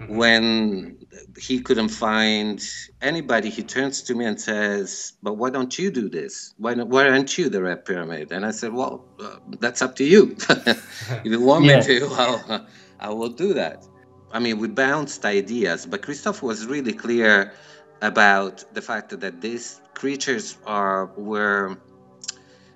when 0.08 0.98
he 1.38 1.60
couldn't 1.60 1.88
find 1.88 2.62
anybody, 3.00 3.50
he 3.50 3.62
turns 3.62 4.02
to 4.04 4.14
me 4.14 4.24
and 4.26 4.40
says, 4.40 5.14
"But 5.22 5.34
why 5.34 5.50
don't 5.50 5.76
you 5.78 5.90
do 5.90 6.08
this? 6.08 6.54
Why, 6.58 6.74
don't- 6.74 6.90
why 6.90 7.08
aren't 7.08 7.36
you 7.38 7.48
the 7.48 7.62
Red 7.62 7.84
Pyramid?" 7.84 8.32
And 8.32 8.44
I 8.44 8.50
said, 8.50 8.72
"Well, 8.72 9.04
uh, 9.20 9.36
that's 9.60 9.82
up 9.82 9.96
to 9.96 10.04
you. 10.04 10.36
if 10.50 11.20
you 11.24 11.40
want 11.40 11.64
me 11.66 11.80
to, 11.82 12.06
I'll, 12.12 12.66
I 13.00 13.10
will 13.10 13.30
do 13.30 13.54
that." 13.54 13.84
I 14.32 14.38
mean, 14.38 14.58
we 14.58 14.68
bounced 14.68 15.24
ideas, 15.24 15.86
but 15.86 16.02
Christophe 16.02 16.42
was 16.42 16.66
really 16.66 16.92
clear 16.94 17.52
about 18.00 18.64
the 18.74 18.82
fact 18.82 19.10
that 19.20 19.40
these 19.40 19.80
creatures 19.94 20.56
are 20.66 21.06
were 21.16 21.76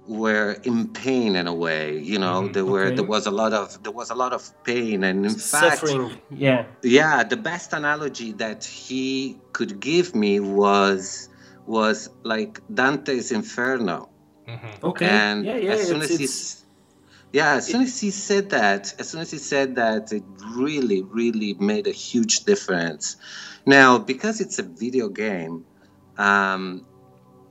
were 0.08 0.52
in 0.64 0.88
pain 0.88 1.36
in 1.36 1.46
a 1.46 1.54
way. 1.54 1.98
You 1.98 2.18
know, 2.18 2.48
there 2.48 2.64
were 2.64 2.86
Okay. 2.86 2.96
there 2.96 3.04
was 3.04 3.26
a 3.26 3.30
lot 3.30 3.52
of 3.52 3.82
there 3.82 3.92
was 3.92 4.10
a 4.10 4.14
lot 4.14 4.32
of 4.32 4.42
pain, 4.64 5.04
and 5.04 5.24
in 5.26 5.34
fact, 5.34 5.84
Yeah. 6.30 6.64
yeah, 6.82 7.22
the 7.24 7.36
best 7.36 7.72
analogy 7.72 8.32
that 8.32 8.64
he 8.64 9.38
could 9.52 9.80
give 9.80 10.14
me 10.14 10.40
was 10.40 11.28
was 11.66 12.08
like 12.22 12.60
Dante's 12.72 13.32
Inferno. 13.32 14.08
Okay. 14.82 15.06
And 15.08 15.44
yeah, 15.44 15.56
yeah. 15.56 15.72
as 15.72 15.88
soon 15.88 16.02
as 16.02 16.16
he, 16.16 16.28
yeah, 17.32 17.54
as 17.56 17.66
soon 17.66 17.82
as 17.82 18.00
he 18.00 18.10
said 18.12 18.50
that, 18.50 18.94
as 19.00 19.08
soon 19.10 19.20
as 19.20 19.30
he 19.32 19.38
said 19.38 19.74
that, 19.74 20.12
it 20.12 20.22
really, 20.54 21.02
really 21.02 21.54
made 21.54 21.86
a 21.88 21.92
huge 21.92 22.44
difference. 22.44 23.16
Now, 23.66 23.98
because 23.98 24.40
it's 24.40 24.60
a 24.60 24.62
video 24.62 25.08
game, 25.08 25.64
um, 26.18 26.86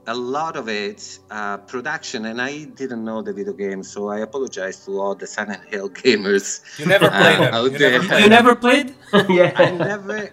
a 0.08 0.14
lot 0.16 0.56
of 0.56 0.70
it, 0.70 1.20
uh, 1.32 1.58
production, 1.58 2.26
and 2.26 2.42
I 2.42 2.66
didn't 2.66 3.04
know 3.04 3.22
the 3.22 3.34
video 3.34 3.54
game, 3.54 3.84
so 3.84 4.10
I 4.10 4.20
apologize 4.20 4.86
to 4.86 5.00
all 5.00 5.16
the 5.16 5.28
Silent 5.28 5.64
Hill 5.70 5.90
gamers. 6.02 6.62
You 6.80 6.86
never 6.86 7.10
played 7.10 7.40
uh, 7.40 7.44
them. 7.52 7.54
out 7.60 7.72
You 7.72 7.78
there. 7.80 7.92
never 7.92 8.08
played 8.08 8.24
you 8.24 8.30
never 8.30 8.56
played? 8.56 8.96
I 9.14 9.72
never 9.72 10.30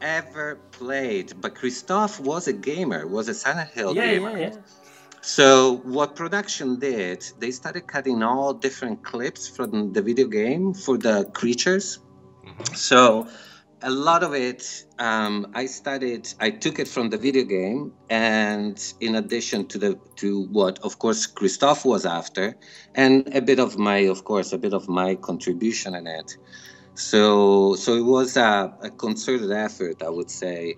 ever 0.00 0.56
played, 0.72 1.32
but 1.40 1.54
Christophe 1.54 2.20
was 2.20 2.46
a 2.48 2.52
gamer, 2.52 3.06
was 3.06 3.28
a 3.28 3.34
Silent 3.34 3.70
Hill 3.70 3.94
Yeah, 3.94 4.06
gamer. 4.06 4.38
yeah, 4.38 4.48
yeah. 4.48 4.56
So 5.22 5.78
what 5.84 6.14
production 6.14 6.78
did, 6.78 7.24
they 7.38 7.50
started 7.50 7.86
cutting 7.88 8.22
all 8.22 8.54
different 8.54 9.02
clips 9.02 9.48
from 9.48 9.92
the 9.92 10.02
video 10.02 10.28
game 10.28 10.74
for 10.74 10.96
the 10.98 11.24
creatures. 11.32 11.98
So 12.74 13.26
a 13.82 13.90
lot 13.90 14.22
of 14.22 14.34
it, 14.34 14.84
um, 14.98 15.52
I 15.54 15.66
studied 15.66 16.28
I 16.40 16.50
took 16.50 16.78
it 16.78 16.88
from 16.88 17.10
the 17.10 17.18
video 17.18 17.44
game, 17.44 17.92
and 18.08 18.76
in 19.00 19.16
addition 19.16 19.66
to 19.68 19.78
the 19.78 19.98
to 20.16 20.44
what, 20.46 20.78
of 20.80 20.98
course, 20.98 21.26
Christophe 21.26 21.84
was 21.84 22.06
after, 22.06 22.56
and 22.94 23.34
a 23.34 23.42
bit 23.42 23.58
of 23.58 23.78
my, 23.78 23.98
of 23.98 24.24
course, 24.24 24.52
a 24.52 24.58
bit 24.58 24.72
of 24.72 24.88
my 24.88 25.14
contribution 25.14 25.94
in 25.94 26.06
it. 26.06 26.36
So 26.94 27.74
so 27.74 27.94
it 27.94 28.04
was 28.04 28.36
a, 28.36 28.74
a 28.82 28.90
concerted 28.90 29.50
effort, 29.50 30.02
I 30.02 30.08
would 30.08 30.30
say, 30.30 30.76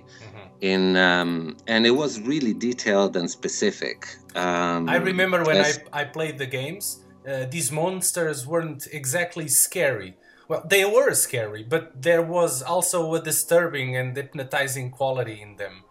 in 0.61 0.97
um, 0.97 1.57
and 1.67 1.87
it 1.87 1.93
was 1.93 2.21
really 2.21 2.55
detailed 2.55 3.17
and 3.17 3.31
specific. 3.31 4.09
Um, 4.35 4.89
I 4.89 4.97
remember 4.97 5.45
when 5.45 5.59
I, 5.59 5.73
I 5.93 6.05
played 6.05 6.39
the 6.39 6.47
games, 6.47 7.05
uh, 7.29 7.47
these 7.49 7.71
monsters 7.71 8.47
weren't 8.47 8.89
exactly 8.93 9.47
scary. 9.47 10.17
Well, 10.49 10.65
they 10.69 10.85
were 10.85 11.13
scary, 11.15 11.63
but 11.63 12.01
there 12.01 12.23
was 12.23 12.63
also 12.63 13.15
a 13.15 13.21
disturbing 13.21 13.97
and 13.97 14.17
hypnotizing 14.17 14.91
quality 14.91 15.41
in 15.43 15.57
them. 15.57 15.85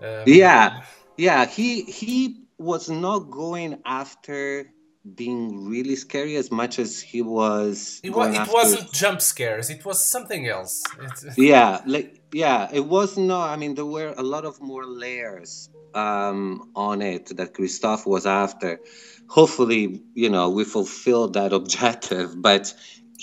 Um, 0.00 0.22
Yeah, 0.26 0.82
yeah. 1.16 1.46
He 1.46 1.82
he 1.82 2.44
was 2.58 2.88
not 2.88 3.30
going 3.30 3.80
after 3.84 4.66
being 5.14 5.68
really 5.68 5.96
scary 5.96 6.36
as 6.36 6.50
much 6.50 6.78
as 6.78 7.00
he 7.00 7.20
was. 7.22 8.00
It, 8.02 8.10
wa- 8.10 8.24
going 8.24 8.36
it 8.40 8.48
wasn't 8.52 8.92
jump 8.92 9.20
scares, 9.20 9.68
it 9.68 9.84
was 9.84 10.04
something 10.04 10.48
else. 10.48 10.82
Yeah, 11.36 11.80
like 11.86 12.22
yeah, 12.32 12.68
it 12.72 12.86
was 12.86 13.16
not. 13.18 13.50
I 13.50 13.56
mean, 13.56 13.74
there 13.74 13.84
were 13.84 14.14
a 14.16 14.22
lot 14.22 14.44
of 14.44 14.60
more 14.60 14.86
layers 14.86 15.68
um, 15.94 16.70
on 16.74 17.02
it 17.02 17.36
that 17.36 17.54
Christophe 17.54 18.06
was 18.06 18.26
after. 18.26 18.80
Hopefully, 19.28 20.02
you 20.14 20.30
know, 20.30 20.50
we 20.50 20.64
fulfilled 20.64 21.34
that 21.34 21.52
objective, 21.60 22.40
but 22.40 22.72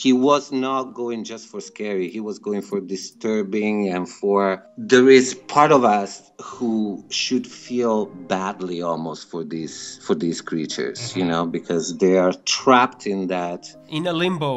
he 0.04 0.12
was 0.14 0.52
not 0.52 0.84
going 1.02 1.24
just 1.24 1.45
for 1.52 1.62
scary. 1.62 2.10
He 2.10 2.22
was 2.30 2.39
going 2.39 2.64
for 2.70 2.80
disturbing 2.82 3.78
and 3.93 4.10
for 4.10 4.41
there 4.78 5.10
is 5.10 5.28
part 5.56 5.72
of 5.72 5.84
us 5.99 6.10
who 6.41 7.06
should 7.10 7.45
feel 7.45 7.97
badly 8.36 8.82
almost 8.82 9.30
for 9.32 9.43
these 9.54 9.99
for 10.06 10.16
these 10.16 10.39
creatures, 10.41 10.99
you 11.16 11.26
know, 11.32 11.43
because 11.58 11.86
they 12.04 12.16
are 12.18 12.34
trapped 12.58 13.06
in 13.06 13.28
that 13.28 13.62
In 13.97 14.08
a 14.08 14.14
limbo. 14.14 14.54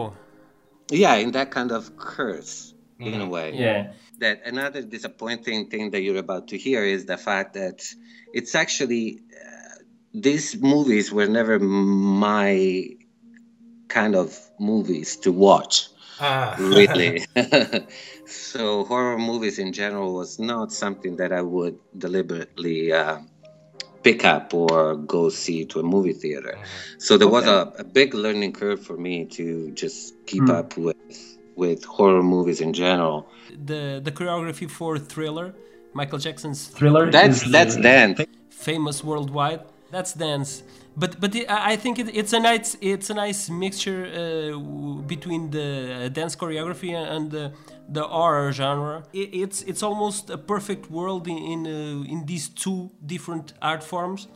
yeah, 0.91 1.15
in 1.25 1.31
that 1.33 1.51
kind 1.51 1.73
of 1.73 1.83
curse 1.97 2.73
in 2.99 3.21
a 3.21 3.29
way 3.37 3.49
Yeah. 3.67 3.81
that 4.25 4.37
another 4.53 4.81
disappointing 4.97 5.61
thing 5.73 5.85
that 5.93 6.01
you're 6.05 6.23
about 6.29 6.45
to 6.53 6.57
hear 6.67 6.83
is 6.97 7.01
the 7.15 7.19
fact 7.29 7.49
that 7.61 7.79
it's 8.39 8.55
actually 8.55 9.05
uh, 9.45 9.75
these 10.27 10.49
movies 10.73 11.07
were 11.17 11.27
never 11.39 11.59
my 11.59 12.51
kind 13.89 14.15
of 14.15 14.39
movies 14.59 15.17
to 15.17 15.33
watch 15.33 15.89
ah, 16.21 16.55
really 16.59 17.25
so 18.27 18.85
horror 18.85 19.19
movies 19.19 19.59
in 19.59 19.73
general 19.73 20.15
was 20.15 20.39
not 20.39 20.73
something 20.73 21.17
that 21.17 21.33
i 21.33 21.43
would 21.43 21.79
deliberately 21.99 22.93
uh, 22.93 23.19
pick 24.03 24.25
up 24.25 24.53
or 24.53 24.97
go 24.97 25.29
see 25.29 25.65
to 25.65 25.81
a 25.81 25.83
movie 25.83 26.13
theater 26.13 26.59
so 26.99 27.17
there 27.17 27.29
was 27.29 27.47
a, 27.47 27.73
a 27.79 27.85
big 27.85 28.15
learning 28.15 28.53
curve 28.53 28.81
for 28.85 28.97
me 28.97 29.25
to 29.25 29.71
just 29.73 30.15
keep 30.27 30.49
up 30.51 30.77
with 30.77 31.37
with 31.57 31.85
horror 31.85 32.23
movies 32.23 32.61
in 32.61 32.73
general 32.73 33.27
The 33.63 34.01
the 34.03 34.11
choreography 34.11 34.69
for 34.69 34.99
Thriller, 34.99 35.55
Michael 35.93 36.19
Jackson's 36.19 36.67
Thriller. 36.67 37.11
That's 37.11 37.43
is, 37.43 37.51
that's 37.51 37.77
dance. 37.77 38.21
famous 38.51 39.05
worldwide. 39.05 39.61
That's 39.91 40.13
dance. 40.13 40.63
But 40.97 41.21
but 41.21 41.35
I 41.49 41.77
think 41.77 41.99
it, 41.99 42.15
it's 42.15 42.33
a 42.33 42.41
nice 42.41 42.77
it's 42.81 43.11
a 43.11 43.15
nice 43.15 43.51
mixture 43.51 44.07
uh, 44.07 44.59
between 45.07 45.51
the 45.51 46.11
dance 46.13 46.37
choreography 46.37 46.95
and 46.95 47.31
the 47.31 47.53
the 47.89 48.03
horror 48.03 48.53
genre. 48.53 49.05
It, 49.13 49.35
it's 49.35 49.63
it's 49.63 49.83
almost 49.83 50.31
a 50.31 50.39
perfect 50.39 50.91
world 50.91 51.27
in 51.29 51.39
in, 51.39 51.67
uh, 51.67 52.13
in 52.13 52.27
these 52.27 52.49
two 52.49 52.91
different 53.05 53.55
art 53.61 53.83
forms. 53.83 54.29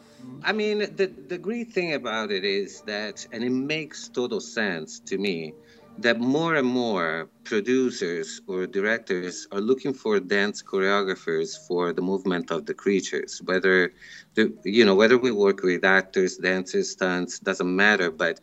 I 0.42 0.52
mean, 0.52 0.78
the, 0.78 1.06
the 1.06 1.38
great 1.38 1.72
thing 1.72 1.94
about 1.94 2.30
it 2.30 2.44
is 2.44 2.82
that, 2.82 3.26
and 3.32 3.42
it 3.42 3.50
makes 3.50 4.08
total 4.08 4.40
sense 4.40 4.98
to 5.00 5.16
me, 5.16 5.54
that 5.98 6.20
more 6.20 6.54
and 6.54 6.66
more 6.66 7.28
producers 7.44 8.40
or 8.46 8.66
directors 8.66 9.46
are 9.50 9.60
looking 9.60 9.92
for 9.92 10.20
dance 10.20 10.62
choreographers 10.62 11.56
for 11.66 11.92
the 11.92 12.02
movement 12.02 12.50
of 12.50 12.66
the 12.66 12.74
creatures. 12.74 13.42
Whether, 13.44 13.92
the, 14.34 14.52
you 14.64 14.84
know, 14.84 14.94
whether 14.94 15.18
we 15.18 15.32
work 15.32 15.62
with 15.62 15.84
actors, 15.84 16.36
dancers, 16.36 16.90
stunts, 16.90 17.38
doesn't 17.40 17.74
matter. 17.74 18.10
But 18.10 18.40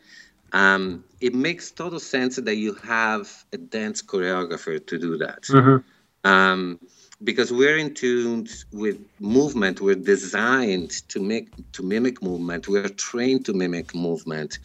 um, 0.52 1.04
it 1.22 1.34
makes 1.34 1.72
total 1.72 2.00
sense 2.00 2.36
that 2.36 2.56
you 2.56 2.74
have 2.76 3.32
a 3.54 3.58
dance 3.58 4.02
choreographer 4.02 4.86
to 4.86 4.98
do 4.98 5.18
that. 5.18 5.50
Um, 6.24 6.80
because 7.24 7.52
we're 7.52 7.78
in 7.78 7.94
tune 7.94 8.48
with 8.74 9.00
movement, 9.20 9.80
we're 9.80 9.96
designed 9.96 10.92
to 11.10 11.22
make 11.22 11.50
to 11.72 11.84
mimic 11.84 12.22
movement. 12.22 12.68
We're 12.68 12.90
trained 12.90 13.46
to 13.46 13.54
mimic 13.54 13.96
movement, 13.96 14.60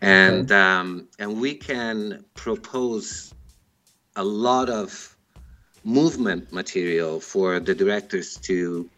and 0.00 0.50
um, 0.52 1.08
and 1.18 1.40
we 1.40 1.54
can 1.54 2.24
propose 2.34 3.34
a 4.16 4.24
lot 4.24 4.68
of 4.68 5.16
movement 5.84 6.52
material 6.52 7.20
for 7.20 7.60
the 7.60 7.74
directors 7.74 8.36
to 8.36 8.88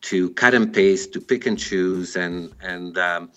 to 0.00 0.30
cut 0.30 0.54
and 0.54 0.72
paste, 0.72 1.12
to 1.12 1.20
pick 1.20 1.46
and 1.46 1.58
choose, 1.58 2.16
and 2.16 2.52
and 2.62 2.96
um, 2.98 3.30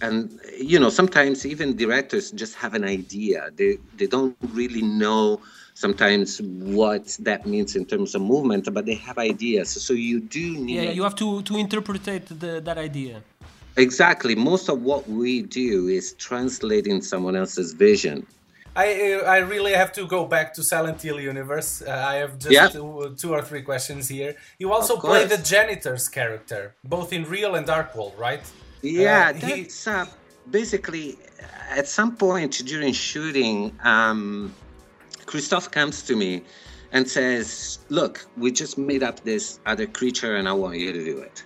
and 0.00 0.40
you 0.58 0.78
know 0.78 0.88
sometimes 0.88 1.44
even 1.44 1.76
directors 1.76 2.30
just 2.30 2.54
have 2.54 2.74
an 2.74 2.84
idea. 2.84 3.50
They 3.54 3.78
they 3.96 4.06
don't 4.06 4.36
really 4.52 4.82
know 4.82 5.40
sometimes 5.74 6.40
what 6.42 7.16
that 7.20 7.46
means 7.46 7.76
in 7.76 7.84
terms 7.84 8.14
of 8.14 8.22
movement, 8.22 8.72
but 8.72 8.84
they 8.86 8.94
have 8.94 9.18
ideas. 9.18 9.68
So 9.70 9.92
you 9.92 10.20
do 10.20 10.58
need 10.58 10.82
Yeah, 10.82 10.90
you 10.90 11.02
have 11.02 11.14
to 11.16 11.42
to 11.42 11.56
interpret 11.56 12.04
the, 12.04 12.60
that 12.64 12.78
idea. 12.78 13.22
Exactly. 13.78 14.34
Most 14.34 14.68
of 14.68 14.82
what 14.82 15.08
we 15.08 15.42
do 15.42 15.86
is 15.88 16.12
translating 16.14 17.00
someone 17.00 17.36
else's 17.36 17.72
vision. 17.72 18.26
I 18.76 18.88
I 19.36 19.38
really 19.38 19.72
have 19.82 19.92
to 19.98 20.06
go 20.06 20.20
back 20.34 20.52
to 20.56 20.62
Silent 20.62 21.00
Hill 21.02 21.20
universe. 21.20 21.70
Uh, 21.82 22.12
I 22.12 22.14
have 22.22 22.38
just 22.46 22.52
Yeah. 22.58 22.68
two, 22.68 23.14
two 23.22 23.32
or 23.36 23.42
three 23.48 23.62
questions 23.62 24.08
here. 24.08 24.32
You 24.62 24.68
also 24.76 24.94
play 24.96 25.24
the 25.26 25.38
janitor's 25.52 26.08
character, 26.08 26.62
both 26.84 27.12
in 27.12 27.22
real 27.36 27.54
and 27.58 27.66
Dark 27.66 27.88
World, 27.96 28.14
right? 28.28 28.44
Yeah, 28.82 29.32
Uh, 29.34 29.46
he- 29.46 29.68
uh, 29.86 30.06
basically 30.50 31.06
at 31.80 31.86
some 31.98 32.12
point 32.26 32.52
during 32.72 32.92
shooting, 32.92 33.56
um, 33.94 34.52
Christophe 35.30 35.70
comes 35.78 35.96
to 36.08 36.14
me 36.16 36.32
and 36.94 37.02
says, 37.18 37.78
"Look, 37.98 38.14
we 38.42 38.48
just 38.62 38.74
made 38.78 39.02
up 39.08 39.16
this 39.24 39.44
other 39.66 39.86
creature, 39.98 40.32
and 40.38 40.44
I 40.48 40.54
want 40.62 40.76
you 40.84 40.90
to 40.98 41.02
do 41.12 41.16
it." 41.28 41.36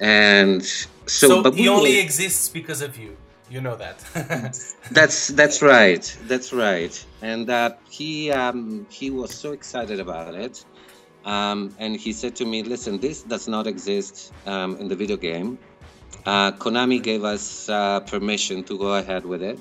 And 0.00 0.64
so, 0.64 0.88
so 1.06 1.42
but 1.42 1.54
he 1.54 1.62
we 1.62 1.68
only 1.68 1.98
exists 1.98 2.48
because 2.48 2.82
of 2.82 2.98
you. 2.98 3.16
You 3.50 3.62
know 3.62 3.76
that. 3.76 3.98
That's 4.90 5.28
that's 5.28 5.62
right. 5.62 6.04
That's 6.26 6.52
right. 6.52 6.92
And 7.22 7.48
uh, 7.48 7.76
he 7.88 8.30
um, 8.30 8.86
he 8.90 9.10
was 9.10 9.32
so 9.32 9.52
excited 9.52 10.00
about 10.00 10.34
it, 10.34 10.64
um, 11.24 11.74
and 11.78 11.96
he 11.96 12.12
said 12.12 12.36
to 12.36 12.44
me, 12.44 12.62
"Listen, 12.62 12.98
this 12.98 13.22
does 13.22 13.48
not 13.48 13.66
exist 13.66 14.34
um, 14.44 14.76
in 14.76 14.88
the 14.88 14.96
video 14.96 15.16
game. 15.16 15.58
Uh, 16.26 16.52
Konami 16.52 17.02
gave 17.02 17.24
us 17.24 17.70
uh, 17.70 18.00
permission 18.00 18.64
to 18.64 18.76
go 18.76 18.94
ahead 18.96 19.24
with 19.24 19.42
it, 19.42 19.58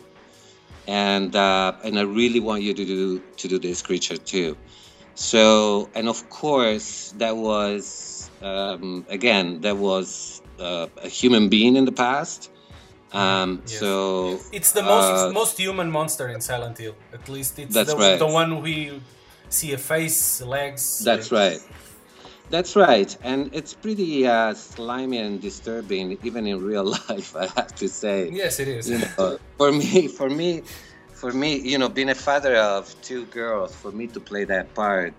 and 0.85 1.33
uh, 1.33 1.71
and 1.85 1.97
I 1.97 2.03
really 2.03 2.41
want 2.41 2.63
you 2.63 2.73
to 2.73 2.85
do 2.85 3.19
to 3.37 3.47
do 3.47 3.57
this 3.57 3.81
creature 3.81 4.17
too. 4.17 4.57
So, 5.15 5.89
and 5.95 6.09
of 6.09 6.29
course, 6.29 7.13
that 7.17 7.37
was 7.37 8.16
um, 8.41 9.05
again 9.09 9.61
that 9.61 9.77
was 9.77 10.41
uh, 10.59 10.87
a 11.03 11.09
human 11.09 11.49
being 11.49 11.75
in 11.75 11.85
the 11.85 11.91
past." 11.91 12.51
Um, 13.13 13.61
Yes. 13.65 13.79
So 13.79 14.39
it's 14.51 14.71
the 14.73 14.83
most 14.83 15.29
uh, 15.29 15.31
most 15.31 15.57
human 15.57 15.89
monster 15.91 16.27
in 16.27 16.41
Silent 16.41 16.77
Hill. 16.77 16.95
At 17.13 17.29
least 17.29 17.57
it's 17.59 17.73
That's 17.73 17.93
the, 17.93 17.97
right. 17.97 18.19
the 18.19 18.27
one 18.27 18.61
we 18.61 19.01
see 19.49 19.71
a 19.73 19.77
face, 19.77 20.41
legs. 20.41 20.99
That's 21.03 21.31
right. 21.31 21.59
That's 22.49 22.77
right, 22.77 23.11
and 23.23 23.49
it's 23.53 23.73
pretty 23.73 24.25
uh, 24.25 24.53
slimy 24.53 25.17
and 25.17 25.41
disturbing, 25.41 26.17
even 26.23 26.47
in 26.47 26.63
real 26.63 26.85
life. 27.09 27.35
I 27.35 27.47
have 27.59 27.75
to 27.75 27.89
say. 27.89 28.29
Yes, 28.31 28.59
it 28.61 28.69
is. 28.69 28.89
You 28.89 28.99
know, 28.99 29.37
for 29.57 29.71
me, 29.71 30.07
for 30.07 30.29
me, 30.29 30.63
for 31.11 31.33
me, 31.33 31.59
you 31.59 31.77
know, 31.77 31.89
being 31.89 32.07
a 32.07 32.15
father 32.15 32.55
of 32.55 32.95
two 33.01 33.25
girls, 33.25 33.75
for 33.75 33.91
me 33.91 34.07
to 34.07 34.21
play 34.21 34.45
that 34.45 34.73
part, 34.75 35.13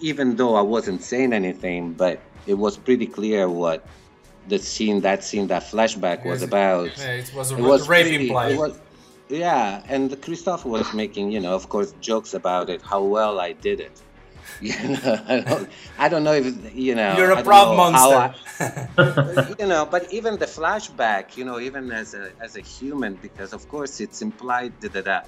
even 0.00 0.36
though 0.36 0.54
I 0.54 0.62
wasn't 0.62 1.02
saying 1.02 1.32
anything, 1.32 1.94
but 1.94 2.20
it 2.46 2.54
was 2.54 2.76
pretty 2.76 3.06
clear 3.06 3.48
what 3.48 3.86
the 4.48 4.58
scene, 4.58 5.00
that 5.02 5.22
scene, 5.24 5.46
that 5.48 5.62
flashback 5.62 6.24
was 6.24 6.42
about. 6.42 6.90
yeah, 6.98 7.12
it 7.22 7.32
was 7.34 7.52
a 7.52 7.56
It 7.56 7.62
was 7.62 7.88
rape 7.88 8.06
pretty- 8.06 8.26
implied. 8.26 8.52
it 8.52 8.58
was- 8.58 8.78
yeah, 9.28 9.82
and 9.88 10.20
Christophe 10.20 10.64
was 10.66 10.92
making, 10.92 11.30
you 11.32 11.40
know, 11.40 11.54
of 11.54 11.68
course, 11.68 11.94
jokes 12.00 12.34
about 12.34 12.68
it, 12.68 12.82
how 12.82 13.02
well 13.02 13.40
I 13.40 13.52
did 13.52 13.80
it. 13.80 13.96
You 14.60 14.74
know, 14.88 15.22
I 15.28 15.40
don't, 15.40 15.68
I 15.98 16.08
don't 16.08 16.24
know 16.24 16.34
if 16.34 16.46
you 16.74 16.94
know. 16.96 17.16
You're 17.16 17.30
a 17.30 17.42
proud 17.42 17.76
monster. 17.76 18.34
I- 18.58 19.54
you 19.60 19.66
know, 19.66 19.86
but 19.86 20.12
even 20.12 20.36
the 20.38 20.46
flashback, 20.46 21.36
you 21.38 21.44
know, 21.44 21.58
even 21.60 21.90
as 21.92 22.12
a 22.14 22.30
as 22.40 22.56
a 22.56 22.60
human, 22.60 23.14
because 23.14 23.52
of 23.54 23.68
course 23.68 24.00
it's 24.00 24.20
implied 24.20 24.72
that 24.80 25.26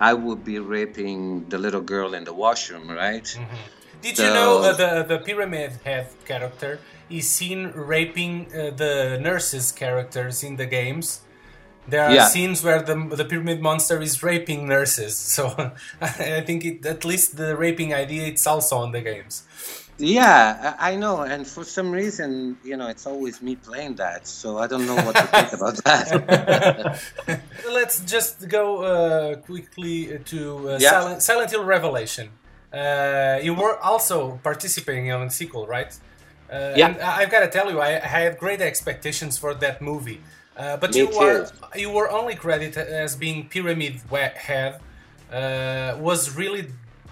I 0.00 0.14
would 0.14 0.44
be 0.44 0.58
raping 0.60 1.48
the 1.48 1.58
little 1.58 1.80
girl 1.82 2.14
in 2.14 2.22
the 2.24 2.32
washroom, 2.32 2.88
right? 2.90 3.24
Mm-hmm. 3.24 3.56
Did 4.02 4.18
you 4.18 4.24
know 4.34 4.58
uh, 4.62 4.72
the 4.72 5.04
the 5.08 5.18
pyramid 5.18 5.72
head 5.84 6.08
character 6.26 6.80
is 7.08 7.30
seen 7.30 7.72
raping 7.74 8.46
uh, 8.52 8.70
the 8.76 9.18
nurses 9.20 9.72
characters 9.72 10.42
in 10.42 10.56
the 10.56 10.66
games? 10.66 11.20
There 11.88 12.04
are 12.04 12.14
Yeah. 12.14 12.24
scenes 12.24 12.62
where 12.64 12.82
the 12.82 12.94
the 13.20 13.24
pyramid 13.24 13.60
monster 13.62 14.00
is 14.02 14.22
raping 14.22 14.68
nurses. 14.68 15.14
So 15.36 15.44
I 16.00 16.42
think 16.46 16.64
it, 16.64 16.86
at 16.86 17.04
least 17.04 17.36
the 17.36 17.56
raping 17.56 17.94
idea 17.94 18.26
it's 18.26 18.46
also 18.46 18.76
on 18.78 18.92
the 18.92 19.00
games. 19.02 19.44
Yeah, 19.98 20.74
I 20.80 20.92
I 20.92 20.96
know, 20.96 21.20
and 21.22 21.46
for 21.46 21.64
some 21.64 21.92
reason, 21.92 22.56
you 22.64 22.76
know, 22.76 22.88
it's 22.88 23.06
always 23.06 23.40
me 23.42 23.56
playing 23.56 23.96
that, 23.96 24.26
so 24.26 24.58
I 24.58 24.66
don't 24.66 24.86
know 24.86 24.96
what 25.06 25.14
to 25.16 25.26
think 25.34 25.52
about 25.58 25.76
that. 25.84 27.00
Let's 27.70 28.00
just 28.00 28.48
go 28.48 28.82
uh, 28.82 29.36
quickly 29.36 30.18
to 30.32 30.70
uh, 30.70 30.78
Yeah. 30.78 30.90
Silent, 30.90 31.22
Silent 31.22 31.50
Hill 31.50 31.64
Revelation. 31.64 32.30
Uh, 32.72 33.38
you 33.42 33.54
were 33.54 33.76
also 33.78 34.38
participating 34.42 35.06
in 35.06 35.20
a 35.22 35.30
sequel, 35.30 35.66
right? 35.66 35.92
Uh, 36.50 36.74
Yeah. 36.76 36.94
I've 37.20 37.30
got 37.30 37.40
to 37.40 37.48
tell 37.48 37.70
you, 37.70 37.80
I, 37.80 37.90
I 38.02 38.08
had 38.26 38.38
great 38.38 38.60
expectations 38.60 39.38
for 39.38 39.54
that 39.54 39.80
movie. 39.82 40.20
Uh, 40.56 40.76
but 40.76 40.90
Me 40.92 41.00
you 41.00 41.06
were 41.18 41.48
you 41.74 41.90
were 41.90 42.08
only 42.10 42.34
credited 42.34 42.86
as 43.04 43.16
being 43.16 43.48
Pyramid 43.48 43.94
Head. 44.48 44.72
Uh, 45.32 45.96
was 45.98 46.36
really 46.36 46.66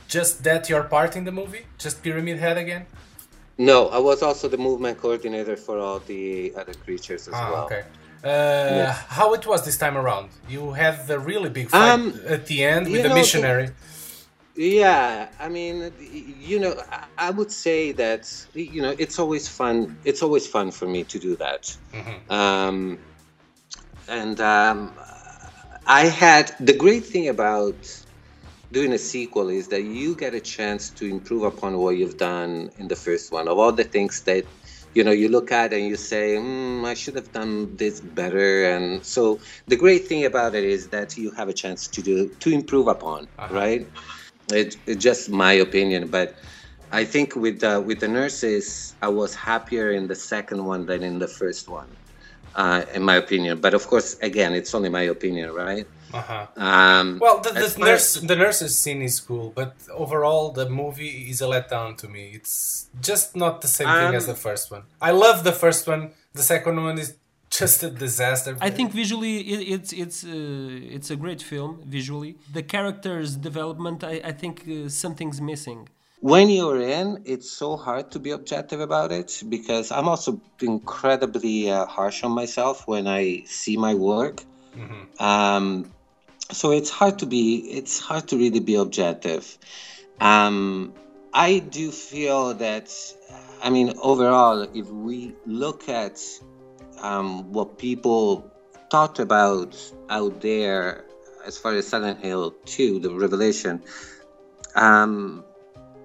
just 0.09 0.33
that 0.45 0.69
your 0.69 0.83
part 0.83 1.17
in 1.17 1.25
the 1.25 1.33
movie? 1.33 1.65
Just 1.79 2.03
Pyramid 2.03 2.39
Head 2.39 2.59
again? 2.59 2.85
no, 3.57 3.89
I 3.89 3.99
was 3.99 4.23
also 4.23 4.49
the 4.49 4.57
movement 4.69 4.99
coordinator 5.01 5.57
for 5.57 5.79
all 5.79 5.99
the 6.13 6.53
other 6.61 6.75
creatures 6.85 7.29
as 7.29 7.35
Ah, 7.35 7.51
well. 7.53 7.65
okay. 7.67 7.83
Uh, 8.25 8.93
How 9.19 9.33
it 9.35 9.47
was 9.47 9.61
this 9.65 9.77
time 9.79 9.97
around? 9.97 10.29
You 10.49 10.73
had 10.73 11.07
the 11.07 11.19
really 11.19 11.51
big 11.51 11.69
fight 11.71 11.91
Um, 11.93 12.03
at 12.27 12.47
the 12.47 12.59
end 12.65 12.85
with 12.93 13.03
the 13.03 13.09
know, 13.09 13.15
the- 13.15 13.21
missionary. 13.21 13.69
Yeah, 14.57 15.31
I 15.39 15.49
mean, 15.49 15.95
you 15.99 16.59
know, 16.59 16.75
I- 17.19 17.31
would 17.31 17.53
say 17.53 17.93
that 17.93 18.27
you 18.55 18.83
know 18.83 18.95
it's 18.99 19.19
always 19.19 19.49
fun. 19.49 19.99
It's 20.05 20.23
always 20.23 20.47
fun 20.47 20.71
for 20.73 20.87
me 20.89 21.05
to 21.05 21.19
do 21.19 21.37
that. 21.37 21.65
Um, 22.29 23.05
and 24.09 24.41
um, 24.41 24.97
I 25.87 26.07
had 26.07 26.55
the 26.61 26.77
great 26.77 27.07
thing 27.07 27.29
about 27.29 27.85
doing 28.73 28.93
a 28.93 28.99
sequel 28.99 29.49
is 29.49 29.69
that 29.69 29.83
you 29.85 30.17
get 30.17 30.35
a 30.35 30.41
chance 30.41 30.91
to 30.93 31.07
improve 31.07 31.45
upon 31.45 31.79
what 31.79 31.97
you've 31.97 32.19
done 32.19 32.71
in 32.79 32.89
the 32.89 32.97
first 32.97 33.33
one. 33.33 33.49
Of 33.49 33.59
all 33.59 33.73
the 33.73 33.85
things 33.85 34.23
that 34.27 34.47
you 34.95 35.05
know 35.05 35.13
you 35.13 35.29
look 35.29 35.53
at 35.53 35.73
and 35.73 35.87
you 35.87 35.97
say, 35.97 36.37
mm, 36.37 36.85
I 36.87 36.95
should 36.95 37.17
have 37.17 37.33
done 37.33 37.77
this 37.77 38.01
better. 38.01 38.65
And 38.65 39.05
so 39.07 39.41
the 39.69 39.77
great 39.77 40.09
thing 40.09 40.25
about 40.25 40.55
it 40.55 40.65
is 40.65 40.91
that 40.91 41.17
you 41.17 41.33
have 41.33 41.49
a 41.49 41.55
chance 41.55 41.89
to 41.89 42.03
do 42.03 42.31
to 42.41 42.51
improve 42.51 42.89
upon, 42.89 43.29
right? 43.49 43.83
It, 44.53 44.77
it's 44.87 45.03
just 45.03 45.31
my 45.31 45.53
opinion, 45.53 46.09
but 46.09 46.35
I 46.93 47.05
think 47.05 47.37
with 47.37 47.61
the, 47.61 47.81
with 47.81 48.01
the 48.01 48.09
nurses, 48.09 48.95
I 49.03 49.09
was 49.09 49.35
happier 49.35 49.93
in 49.93 50.09
the 50.09 50.15
second 50.17 50.65
one 50.65 50.87
than 50.87 51.03
in 51.03 51.19
the 51.19 51.29
first 51.29 51.69
one, 51.69 51.89
uh, 52.57 52.83
in 52.95 53.03
my 53.03 53.17
opinion. 53.17 53.61
But 53.61 53.75
of 53.75 53.87
course, 53.87 54.17
again, 54.23 54.55
it's 54.55 54.75
only 54.75 54.89
my 54.89 55.03
opinion, 55.03 55.53
right? 55.53 55.87
Uh-huh. 56.13 56.47
Um, 56.57 57.19
Well, 57.21 57.39
the, 57.39 57.55
as 57.55 57.75
the 57.75 57.81
far- 57.81 57.89
nurse, 57.89 58.15
the 58.15 58.35
nurses 58.35 58.77
scene 58.77 59.03
is 59.03 59.21
cool, 59.21 59.53
but 59.55 59.77
overall, 59.93 60.51
the 60.51 60.69
movie 60.69 61.31
is 61.31 61.41
a 61.41 61.45
letdown 61.47 61.97
to 61.99 62.09
me. 62.09 62.33
It's 62.35 62.89
just 63.01 63.37
not 63.37 63.61
the 63.61 63.69
same 63.69 63.87
thing 63.87 64.15
as 64.17 64.25
Um, 64.29 64.35
the 64.35 64.41
first 64.41 64.73
one. 64.73 64.83
I 65.01 65.13
love 65.13 65.45
the 65.45 65.53
first 65.53 65.87
one. 65.87 66.11
The 66.33 66.43
second 66.43 66.83
one 66.83 66.99
is 66.99 67.15
just 67.63 67.83
a 67.89 67.91
disaster. 68.07 68.51
I 68.69 68.71
think 68.77 68.89
visually 69.03 69.35
it, 69.55 69.61
it's 69.75 69.91
it's 70.05 70.19
uh, 70.25 70.97
it's 70.97 71.09
a 71.17 71.17
great 71.25 71.43
film 71.51 71.73
visually. 71.97 72.33
The 72.57 72.65
characters 72.75 73.29
development, 73.49 73.99
I, 74.13 74.15
I 74.31 74.33
think 74.41 74.55
uh, 74.67 74.89
something's 75.03 75.41
missing. 75.53 75.81
when 76.21 76.51
you're 76.51 76.81
in, 76.81 77.23
it's 77.25 77.51
so 77.51 77.77
hard 77.77 78.11
to 78.13 78.19
be 78.19 78.31
objective 78.31 78.81
about 78.81 79.11
it 79.11 79.43
because 79.49 79.91
I'm 79.91 80.09
also 80.13 80.41
incredibly 80.61 81.71
uh, 81.71 81.87
harsh 81.87 82.23
on 82.23 82.33
myself 82.33 82.87
when 82.87 83.07
I 83.07 83.43
see 83.47 83.77
my 83.77 83.95
work. 83.95 84.43
Um, 85.19 85.91
so 86.53 86.71
it's 86.73 86.91
hard 86.91 87.19
to 87.21 87.27
be 87.27 87.45
it's 87.79 87.99
hard 87.99 88.29
to 88.29 88.37
really 88.37 88.61
be 88.61 88.77
objective. 88.77 89.59
Um, 90.21 90.93
I 91.33 91.59
do 91.59 91.91
feel 91.91 92.55
that 92.55 92.89
I 93.63 93.71
mean 93.71 93.95
overall, 94.03 94.59
if 94.75 94.87
we 94.89 95.35
look 95.47 95.89
at 95.89 96.21
um, 97.03 97.53
what 97.53 97.79
people 97.79 98.51
talked 98.91 99.19
about 99.19 99.77
out 100.09 100.41
there 100.41 101.05
as 101.47 101.57
far 101.57 101.75
as 101.75 101.87
Silent 101.89 102.21
Hill 102.21 102.53
2, 102.67 103.01
the 103.01 103.11
revelation, 103.11 103.83
um, 104.75 105.45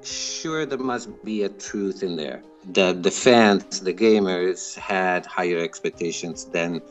sure 0.04 0.66
there 0.66 0.78
must 0.78 1.24
be 1.24 1.44
a 1.44 1.50
truth 1.50 2.04
in 2.04 2.16
there. 2.16 2.42
The 2.72 2.94
the 2.94 3.12
fans, 3.12 3.82
the 3.82 3.94
gamers 3.94 4.76
had 4.76 5.26
higher 5.26 5.60
expectations 5.60 6.46
than 6.46 6.82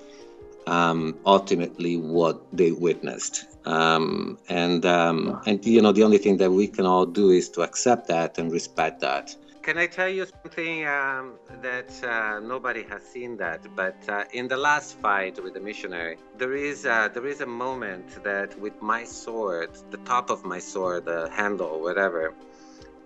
um, 0.67 1.19
ultimately 1.27 1.97
what 1.97 2.41
they 2.53 2.73
witnessed. 2.73 3.47
Um, 3.67 4.39
and 4.49 4.85
um, 4.87 5.41
and 5.47 5.65
you 5.65 5.83
know 5.83 5.93
the 5.93 6.05
only 6.05 6.19
thing 6.19 6.37
that 6.37 6.51
we 6.51 6.69
can 6.69 6.87
all 6.87 7.07
do 7.07 7.31
is 7.31 7.49
to 7.51 7.63
accept 7.63 8.09
that 8.09 8.39
and 8.39 8.53
respect 8.53 9.01
that. 9.01 9.35
Can 9.65 9.79
I 9.79 9.87
tell 9.87 10.11
you 10.11 10.27
something 10.27 10.87
um, 10.87 11.39
that 11.63 11.91
uh, 12.05 12.39
nobody 12.39 12.83
has 12.83 13.03
seen 13.03 13.39
that? 13.39 13.63
But 13.75 13.97
uh, 14.11 14.25
in 14.35 14.47
the 14.47 14.59
last 14.59 14.99
fight 14.99 15.43
with 15.43 15.55
the 15.55 15.61
missionary, 15.61 16.19
there 16.37 16.53
is 16.53 16.85
uh, 16.85 17.09
there 17.15 17.27
is 17.27 17.41
a 17.41 17.47
moment 17.47 18.23
that 18.25 18.61
with 18.61 18.83
my 18.83 19.05
sword, 19.05 19.71
the 19.91 19.97
top 20.05 20.29
of 20.29 20.45
my 20.45 20.59
sword, 20.59 21.07
the 21.07 21.31
handle, 21.31 21.81
whatever, 21.81 22.35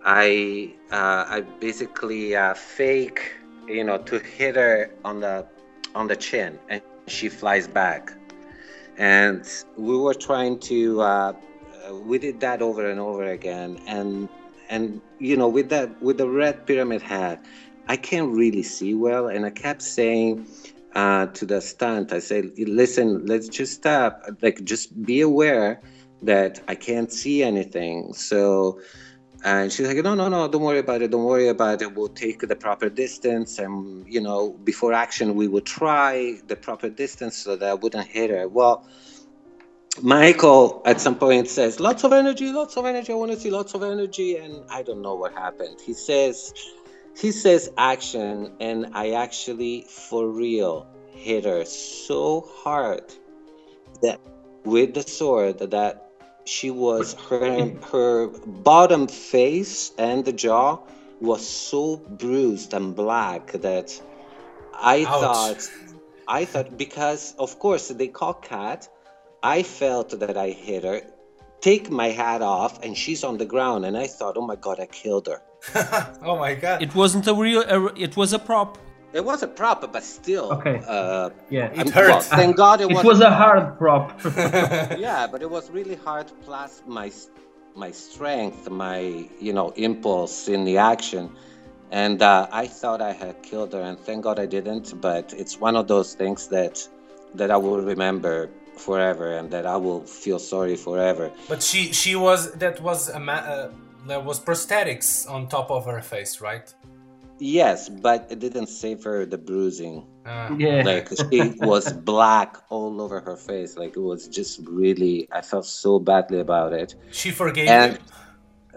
I 0.04 0.74
uh, 0.90 1.26
I 1.28 1.42
basically 1.61 2.34
uh, 2.34 2.54
fake, 2.54 3.34
you 3.68 3.84
know, 3.84 3.98
to 3.98 4.18
hit 4.18 4.56
her 4.56 4.90
on 5.04 5.20
the 5.20 5.46
on 5.94 6.09
the 6.09 6.16
chin, 6.16 6.59
and 6.68 6.82
she 7.06 7.28
flies 7.28 7.68
back. 7.68 8.12
And 8.96 9.46
we 9.76 9.96
were 9.96 10.14
trying 10.14 10.59
to, 10.70 11.00
uh, 11.02 11.32
we 12.02 12.18
did 12.18 12.40
that 12.40 12.62
over 12.62 12.90
and 12.90 12.98
over 12.98 13.26
again, 13.26 13.78
and 13.86 14.28
and 14.68 15.00
you 15.19 15.37
know, 15.37 15.49
with 15.49 15.69
that 15.71 16.01
with 16.03 16.19
the 16.19 16.29
red 16.29 16.66
pyramid 16.66 17.03
hat, 17.03 17.45
I 17.89 17.97
can't 17.97 18.33
really 18.33 18.62
see 18.62 18.95
well, 18.95 19.29
and 19.29 19.45
I 19.45 19.51
kept 19.51 19.83
saying. 19.83 20.47
Uh, 20.95 21.27
to 21.27 21.45
the 21.45 21.61
stunt, 21.61 22.12
I 22.12 22.19
said, 22.19 22.51
"Listen, 22.57 23.27
let's 23.27 23.47
just 23.47 23.75
stop. 23.75 24.25
Like, 24.41 24.64
just 24.64 25.01
be 25.05 25.21
aware 25.21 25.81
that 26.23 26.61
I 26.66 26.75
can't 26.75 27.12
see 27.12 27.43
anything." 27.43 28.14
So, 28.14 28.81
and 29.45 29.73
she's 29.73 29.87
like, 29.87 29.97
no, 29.99 30.14
no, 30.14 30.29
no, 30.29 30.49
don't 30.49 30.62
worry 30.62 30.81
about 30.81 31.03
it. 31.03 31.11
Don't 31.12 31.25
worry 31.25 31.49
about 31.49 31.81
it. 31.81 31.95
We'll 31.95 32.09
take 32.09 32.41
the 32.41 32.57
proper 32.57 32.89
distance. 32.89 33.59
And, 33.59 34.05
you 34.12 34.21
know, 34.21 34.51
before 34.64 34.93
action, 34.93 35.37
we 35.37 35.47
would 35.47 35.64
try 35.64 36.41
the 36.49 36.57
proper 36.57 36.89
distance 36.89 37.37
so 37.37 37.55
that 37.55 37.69
I 37.69 37.75
wouldn't 37.75 38.09
hit 38.09 38.31
her. 38.31 38.49
Well, 38.49 38.85
Michael 40.03 40.82
at 40.84 41.01
some 41.01 41.16
point 41.16 41.49
says, 41.49 41.80
lots 41.80 42.05
of 42.05 42.12
energy, 42.12 42.53
lots 42.53 42.76
of 42.76 42.86
energy. 42.86 43.12
I 43.12 43.16
want 43.16 43.32
to 43.32 43.40
see 43.40 43.51
lots 43.51 43.74
of 43.74 43.82
energy. 43.82 44.36
And 44.36 44.64
I 44.70 44.82
don't 44.82 45.03
know 45.03 45.14
what 45.14 45.32
happened. 45.32 45.80
He 45.80 45.94
says, 45.94 46.53
he 47.16 47.32
says 47.32 47.70
action. 47.76 48.53
And 48.61 48.90
I 48.94 49.11
actually, 49.12 49.86
for 49.88 50.28
real, 50.28 50.86
hit 51.11 51.44
her 51.44 51.64
so 51.64 52.49
hard 52.62 53.03
that 54.03 54.20
with 54.64 54.94
the 54.94 55.03
sword 55.03 55.59
that 55.59 56.11
she 56.44 56.70
was 56.70 57.14
her 57.28 57.70
her 57.92 58.28
bottom 58.28 59.07
face 59.07 59.92
and 59.99 60.24
the 60.24 60.32
jaw 60.32 60.78
was 61.20 61.46
so 61.46 61.96
bruised 61.96 62.72
and 62.72 62.94
black 62.94 63.53
that 63.53 64.01
I 64.72 65.05
Ouch. 65.05 65.20
thought 65.20 65.70
I 66.26 66.44
thought 66.44 66.78
because 66.78 67.34
of 67.38 67.59
course 67.59 67.88
they 67.88 68.09
call 68.09 68.34
cat 68.34 68.88
I 69.43 69.62
felt 69.62 70.18
that 70.20 70.36
I 70.36 70.51
hit 70.51 70.84
her 70.84 71.01
take 71.61 71.91
my 71.91 72.09
hat 72.09 72.41
off 72.41 72.82
and 72.84 72.97
she's 72.97 73.24
on 73.24 73.36
the 73.39 73.45
ground 73.45 73.84
and 73.84 73.97
I 73.97 74.07
thought 74.07 74.36
oh 74.36 74.47
my 74.47 74.57
god 74.57 74.78
I 74.80 74.86
killed 74.86 75.26
her 75.26 75.41
oh 76.22 76.36
my 76.39 76.55
god. 76.55 76.82
It 76.82 76.95
wasn't 76.95 77.26
a 77.26 77.34
real. 77.34 77.62
A, 77.62 77.86
it 78.07 78.16
was 78.16 78.32
a 78.32 78.39
prop. 78.39 78.78
it 79.12 79.24
was 79.24 79.43
a 79.43 79.49
prop 79.49 79.80
but 79.93 80.05
still 80.05 80.53
Okay. 80.53 80.80
uh, 80.86 81.30
Yeah. 81.51 81.66
It 81.72 81.78
I'm- 81.78 81.91
hurt. 81.99 82.09
well, 82.11 82.20
thank 82.41 82.57
god 82.57 82.80
it, 82.80 82.84
It 82.91 82.95
wasn't 82.95 83.09
was 83.12 83.20
a 83.20 83.30
hard 83.30 83.76
prop. 83.78 84.07
yeah, 85.07 85.26
but 85.30 85.43
it 85.43 85.51
was 85.51 85.68
really 85.70 85.97
hard. 85.97 86.26
Plus 86.45 86.82
my 86.86 87.11
my 87.74 87.91
strength, 87.91 88.68
my 88.70 88.99
you 89.47 89.53
know 89.53 89.68
impulse 89.76 90.49
in 90.49 90.64
the 90.64 90.76
action, 90.78 91.24
and 91.91 92.22
uh, 92.22 92.47
I 92.62 92.66
thought 92.66 93.01
I 93.03 93.12
had 93.12 93.43
killed 93.43 93.72
her, 93.72 93.82
and 93.89 93.99
thank 94.07 94.22
God 94.24 94.39
I 94.39 94.47
didn't. 94.47 95.01
But 95.01 95.32
it's 95.43 95.55
one 95.61 95.74
of 95.80 95.86
those 95.89 96.14
things 96.14 96.49
that 96.49 96.76
that 97.34 97.51
I 97.51 97.57
will 97.57 97.80
remember 97.95 98.49
forever, 98.79 99.33
and 99.37 99.51
that 99.51 99.66
I 99.66 99.76
will 99.76 100.01
feel 100.05 100.39
sorry 100.39 100.76
forever. 100.76 101.31
But 101.49 101.62
she 101.62 101.93
she 101.93 102.16
was 102.16 102.53
that 102.53 102.81
was 102.81 103.09
a 103.09 103.18
ma- 103.20 103.45
uh, 103.47 103.70
there 104.07 104.20
was 104.20 104.41
prosthetics 104.41 105.29
on 105.29 105.49
top 105.49 105.70
of 105.70 105.85
her 105.87 106.01
face, 106.01 106.41
right? 106.41 106.72
Yes, 107.41 107.89
but 107.89 108.26
it 108.31 108.41
didn't 108.41 108.66
save 108.66 109.05
her 109.05 109.24
the 109.24 109.39
bruising. 109.39 110.07
Uh, 110.26 110.51
yeah. 110.59 110.83
Like 110.85 111.09
she 111.31 111.55
was 111.61 111.93
black 112.12 112.57
all 112.68 113.01
over 113.01 113.20
her 113.20 113.37
face. 113.37 113.76
Like 113.76 113.97
it 113.97 114.01
was 114.01 114.26
just 114.29 114.61
really. 114.66 115.29
I 115.31 115.43
felt 115.43 115.64
so 115.66 115.99
badly 116.01 116.41
about 116.41 116.72
it. 116.72 116.95
she 117.12 117.31
forgave 117.31 117.68
and 117.68 117.99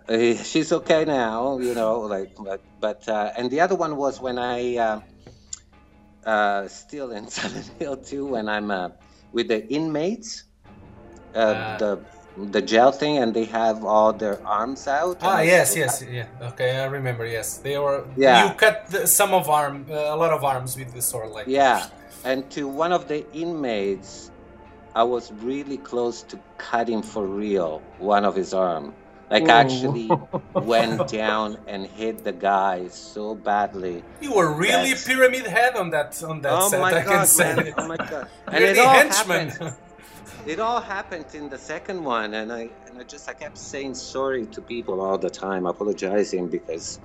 you. 0.10 0.34
uh, 0.36 0.44
she's 0.44 0.72
okay 0.72 1.06
now 1.06 1.58
you 1.60 1.74
know 1.74 2.02
like 2.02 2.36
but 2.44 2.62
but 2.80 3.08
uh, 3.08 3.32
and 3.38 3.50
the 3.52 3.60
other 3.60 3.76
one 3.76 3.96
was 3.96 4.20
when 4.22 4.38
i 4.40 4.76
uh, 4.78 5.00
uh, 6.26 6.68
still 6.68 7.12
in 7.12 7.28
Silent 7.38 7.70
Hill 7.80 7.98
2 7.98 8.26
when 8.26 8.50
i'm 8.50 8.72
uh, 8.72 8.90
with 9.34 9.48
the 9.48 9.68
inmates 9.68 10.44
uh, 11.36 11.54
Ah. 11.56 11.78
the 11.78 12.00
the 12.56 12.62
jail 12.62 12.92
thing 12.92 13.18
and 13.18 13.34
they 13.34 13.44
have 13.46 13.84
all 13.84 14.14
their 14.14 14.40
arms 14.48 14.88
out 14.88 15.18
Ah, 15.22 15.42
yes, 15.42 15.76
yes, 15.76 16.02
yeah. 16.02 16.28
Okay, 16.50 16.80
I 16.80 16.86
remember. 16.86 17.26
Yes, 17.26 17.58
they 17.58 17.78
were. 17.78 18.06
Yeah. 18.16 18.48
You 18.48 18.54
cut 18.56 18.88
the, 18.90 19.06
some 19.06 19.34
of 19.34 19.50
arm, 19.50 19.86
uh, 19.92 20.16
a 20.16 20.16
lot 20.16 20.32
of 20.32 20.42
arms 20.44 20.78
with 20.78 20.94
the 20.94 21.02
sword, 21.02 21.30
like. 21.32 21.48
yeah 21.48 21.88
and 22.24 22.50
to 22.52 22.68
one 22.68 22.92
of 22.94 23.08
the 23.08 23.20
inmates 23.34 24.30
i 24.96 25.04
was 25.04 25.32
really 25.42 25.78
close 25.78 26.22
to 26.32 26.36
cutting 26.58 27.02
for 27.02 27.26
real 27.26 27.82
one 27.98 28.24
of 28.30 28.36
his 28.36 28.54
arm 28.54 28.94
like 29.32 29.50
actually 29.50 30.20
went 30.56 31.08
down 31.08 31.58
and 31.68 31.88
hit 31.88 32.24
the 32.24 32.34
guy 32.34 32.90
so 32.90 33.36
badly 33.36 34.06
You 34.22 34.34
were 34.36 34.54
really 34.54 34.92
Yes. 34.92 35.08
pyramid 35.08 35.48
head 35.48 35.76
on 35.78 35.92
that 35.92 36.22
on 36.24 36.42
that 36.42 36.60
oh 36.62 36.70
set. 36.70 36.82
my 36.82 36.94
I 36.94 37.04
can 37.04 37.04
god, 37.04 37.28
say. 37.28 37.56
man! 37.56 37.74
Oh 37.78 37.88
my 37.88 37.98
god! 37.98 38.28
And 38.52 38.62
You're 38.62 38.72
it 38.72 38.76
the 38.76 38.86
all 38.86 38.96
henchman. 39.00 39.50
happened. 39.50 39.78
It 40.46 40.60
all 40.60 40.82
happened 40.82 41.28
in 41.34 41.50
the 41.50 41.58
second 41.58 42.04
one, 42.04 42.34
and 42.34 42.52
I 42.54 42.72
and 42.88 43.00
I 43.00 43.04
just 43.04 43.30
I 43.30 43.34
kept 43.34 43.58
saying 43.58 43.96
sorry 43.96 44.48
to 44.48 44.62
people 44.62 45.02
all 45.02 45.18
the 45.20 45.30
time, 45.30 45.66
apologizing 45.68 46.50
because 46.50 47.00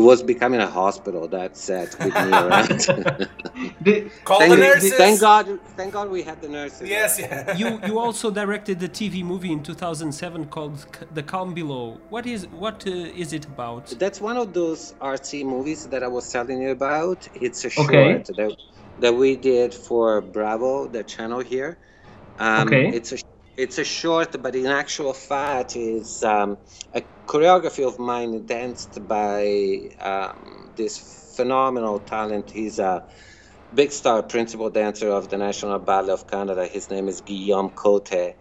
it 0.00 0.04
was 0.10 0.22
becoming 0.22 0.60
a 0.60 0.70
hospital. 0.80 1.28
That 1.28 1.56
set 1.56 1.90
with 2.04 2.14
me 2.14 2.32
around. 2.44 2.80
The- 3.86 4.10
Call 4.24 4.38
thank, 4.40 4.52
the 4.52 4.58
nurses. 4.58 4.94
thank 4.94 5.20
God! 5.20 5.46
Thank 5.78 5.92
God 5.92 6.10
we 6.10 6.22
had 6.22 6.40
the 6.40 6.48
nurses. 6.48 6.88
Yes, 6.88 7.18
yeah. 7.18 7.56
You 7.60 7.68
you 7.88 7.98
also 7.98 8.30
directed 8.42 8.76
the 8.80 8.88
TV 8.88 9.22
movie 9.32 9.52
in 9.52 9.62
2007 9.62 10.46
called 10.46 10.76
The 11.18 11.22
Calm 11.22 11.54
Below. 11.54 11.86
What 12.08 12.24
is 12.26 12.46
what 12.64 12.86
uh, 12.86 12.90
is 13.22 13.32
it 13.38 13.44
about? 13.54 13.84
That's 13.98 14.20
one 14.20 14.36
of 14.44 14.48
those 14.60 14.94
artsy 15.00 15.44
movies 15.44 15.80
that 15.92 16.02
I 16.02 16.08
was 16.08 16.24
telling 16.36 16.58
you 16.62 16.70
about. 16.80 17.28
It's 17.34 17.64
a 17.64 17.70
Okay. 17.82 18.24
short 18.24 18.24
that, 18.38 18.52
that 19.02 19.14
we 19.14 19.36
did 19.36 19.74
for 19.74 20.20
Bravo, 20.22 20.88
the 20.88 21.04
channel 21.04 21.40
here. 21.40 21.70
Um, 22.38 22.68
Okay. 22.68 22.84
It's 22.96 23.12
a 23.12 23.18
it's 23.62 23.78
a 23.78 23.84
short, 23.84 24.30
but 24.42 24.54
in 24.56 24.66
actual 24.66 25.12
fact, 25.14 25.76
is 25.76 26.22
um, 26.22 26.58
a 26.94 27.02
choreography 27.28 27.86
of 27.86 27.98
mine 27.98 28.46
danced 28.46 28.98
by 29.08 29.42
um, 30.00 30.72
this 30.76 30.98
phenomenal 31.36 32.00
talent. 32.00 32.50
He's 32.50 32.78
a 32.78 33.04
big 33.72 33.92
star 33.92 34.22
principal 34.22 34.70
dancer 34.70 35.10
of 35.10 35.28
the 35.28 35.38
National 35.38 35.78
Ballet 35.78 36.12
of 36.12 36.26
Canada. 36.26 36.66
His 36.66 36.90
name 36.90 37.08
is 37.08 37.20
Guillaume 37.22 37.70
Cote, 37.70 38.34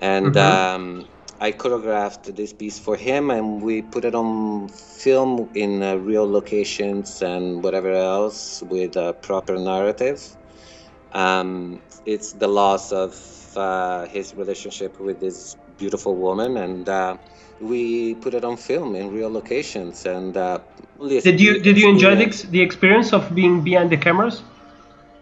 and 0.00 0.36
Mhm. 0.36 0.36
um, 0.36 1.08
I 1.40 1.52
choreographed 1.52 2.34
this 2.36 2.52
piece 2.52 2.78
for 2.78 2.96
him, 2.96 3.30
and 3.30 3.62
we 3.62 3.82
put 3.82 4.04
it 4.04 4.14
on 4.14 4.68
film 4.68 5.50
in 5.54 5.82
uh, 5.82 5.96
real 5.96 6.30
locations 6.30 7.22
and 7.22 7.62
whatever 7.62 7.92
else 7.92 8.62
with 8.62 8.96
a 8.96 9.14
proper 9.22 9.56
narrative. 9.58 10.20
Um, 11.12 11.82
it's 12.04 12.32
the 12.34 12.48
loss 12.48 12.92
of 12.92 13.14
uh, 13.58 14.06
his 14.06 14.34
relationship 14.34 14.98
with 15.00 15.20
this 15.20 15.56
beautiful 15.76 16.14
woman, 16.16 16.56
and 16.56 16.88
uh, 16.88 17.16
we 17.60 18.14
put 18.14 18.34
it 18.34 18.44
on 18.44 18.56
film 18.56 18.94
in 18.94 19.12
real 19.12 19.30
locations. 19.30 20.06
And 20.06 20.36
uh, 20.36 20.60
listen, 20.98 21.32
did 21.32 21.40
you 21.40 21.60
did 21.60 21.76
you 21.78 21.88
enjoy 21.88 22.14
the, 22.14 22.22
experience- 22.22 22.52
the 22.52 22.60
experience 22.60 23.12
of 23.12 23.34
being 23.34 23.62
behind 23.62 23.90
the 23.90 23.96
cameras? 23.96 24.42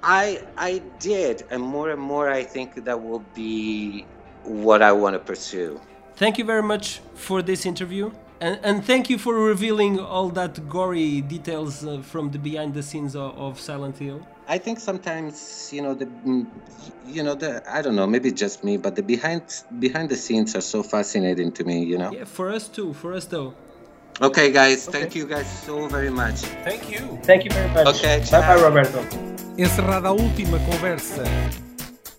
I 0.02 0.40
I 0.56 0.82
did, 1.00 1.44
and 1.50 1.62
more 1.62 1.90
and 1.90 2.00
more, 2.00 2.30
I 2.30 2.44
think 2.44 2.84
that 2.84 3.02
will 3.02 3.24
be 3.34 4.06
what 4.44 4.80
I 4.82 4.92
want 4.92 5.14
to 5.14 5.18
pursue. 5.18 5.80
Thank 6.16 6.38
you 6.38 6.44
very 6.44 6.62
much 6.62 7.00
for 7.14 7.42
this 7.42 7.66
interview. 7.66 8.10
And, 8.40 8.60
and 8.62 8.84
thank 8.84 9.08
you 9.08 9.18
for 9.18 9.34
revealing 9.34 9.98
all 9.98 10.28
that 10.30 10.68
gory 10.68 11.22
details 11.22 11.84
uh, 11.84 12.02
from 12.02 12.30
the 12.30 12.38
behind 12.38 12.74
the 12.74 12.82
scenes 12.82 13.16
of, 13.16 13.36
of 13.38 13.58
Silent 13.58 13.96
Hill. 13.98 14.26
I 14.48 14.58
think 14.58 14.78
sometimes 14.78 15.70
you 15.72 15.82
know 15.82 15.94
the 15.94 16.06
mm, 16.06 16.46
you 17.06 17.22
know 17.22 17.34
the 17.34 17.62
I 17.68 17.82
don't 17.82 17.96
know 17.96 18.06
maybe 18.06 18.30
just 18.30 18.62
me 18.62 18.76
but 18.76 18.94
the 18.94 19.02
behind 19.02 19.42
behind 19.78 20.08
the 20.08 20.16
scenes 20.16 20.54
are 20.54 20.60
so 20.60 20.82
fascinating 20.82 21.52
to 21.52 21.64
me 21.64 21.84
you 21.84 21.98
know. 21.98 22.12
Yeah, 22.12 22.24
for 22.24 22.50
us 22.50 22.68
too. 22.68 22.94
For 22.94 23.12
us 23.12 23.26
though. 23.26 23.54
Okay 24.20 24.50
guys, 24.50 24.86
thank 24.86 25.14
you 25.14 25.26
guys 25.26 25.46
so 25.66 25.88
very 25.88 26.10
much. 26.10 26.36
Thank 26.64 26.90
you. 26.90 27.18
Thank 27.22 27.44
you 27.44 27.50
very 27.50 27.68
much. 27.74 27.86
Okay, 27.96 28.22
Bye 28.30 28.40
bye. 28.40 28.62
Roberto. 28.62 29.00
Encerrada 29.58 30.08
a 30.08 30.12
última 30.12 30.58
conversa 30.60 31.24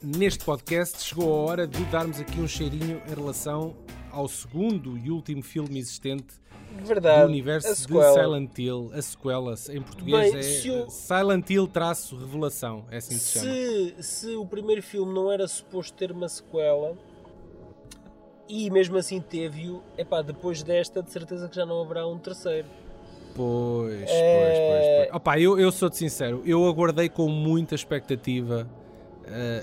neste 0.02 0.44
podcast, 0.44 1.04
chegou 1.04 1.34
a 1.34 1.50
hora 1.50 1.68
de 1.68 1.84
darmos 1.86 2.20
aqui 2.20 2.40
um 2.40 2.48
cheirinho 2.48 3.02
em 3.08 3.16
relação 3.16 3.76
ao 4.12 4.28
segundo 4.28 4.98
e 4.98 5.10
último 5.10 5.42
filme 5.42 5.80
existente 5.80 6.36
Verdade, 6.84 7.22
do 7.22 7.28
universo 7.28 7.88
de. 7.88 7.94
Silent 8.14 8.58
Hill. 8.58 8.92
A 8.94 9.02
sequela, 9.02 9.56
em 9.70 9.82
português 9.82 10.32
Bem, 10.32 10.40
é 10.40 10.44
se 10.44 10.70
o- 10.72 10.90
Silent 10.90 11.50
Hill 11.50 11.68
traço 11.68 12.16
revelação, 12.18 12.86
é 12.92 12.98
assim 12.98 13.16
que 13.16 13.22
se 13.22 13.40
chama. 13.40 13.52
Se, 13.52 13.96
se 14.04 14.36
o 14.36 14.46
primeiro 14.46 14.82
filme 14.84 15.14
não 15.14 15.32
era 15.32 15.48
suposto 15.48 15.94
ter 15.98 16.12
uma 16.12 16.28
sequela 16.30 16.96
e 18.50 18.70
mesmo 18.70 18.98
assim 18.98 19.20
teve-o, 19.20 19.82
epá, 19.98 20.22
depois 20.22 20.64
desta 20.64 21.04
de 21.04 21.12
certeza 21.12 21.50
que 21.50 21.56
já 21.56 21.66
não 21.66 21.82
haverá 21.82 22.08
um 22.08 22.18
terceiro. 22.18 22.68
Pois, 23.36 24.00
pois, 24.00 24.10
É- 24.10 24.98
pois, 24.98 25.08
pois. 25.12 25.16
Opa, 25.16 25.40
eu, 25.40 25.60
eu 25.60 25.72
sou-te 25.72 25.98
sincero, 25.98 26.42
eu 26.46 26.66
aguardei 26.68 27.08
com 27.10 27.28
muita 27.30 27.76
expectativa 27.76 28.68
eh, 28.72 28.87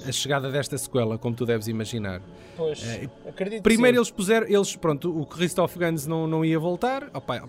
a 0.09 0.13
chegada 0.13 0.51
desta 0.51 0.77
sequela, 0.79 1.17
como 1.19 1.35
tu 1.35 1.45
deves 1.47 1.67
imaginar. 1.69 2.21
Pois, 2.57 2.83
Eh, 2.85 3.09
acredito 3.29 3.63
Primeiro 3.63 3.97
sim. 3.97 3.99
eles 4.01 4.11
puseram, 4.11 4.47
eles, 4.47 4.77
pronto, 4.77 5.19
o 5.21 5.27
Christoph 5.27 5.77
Gans 5.77 6.07
não, 6.07 6.27
não 6.27 6.45
ia 6.45 6.59
voltar, 6.59 7.11
opa, 7.15 7.49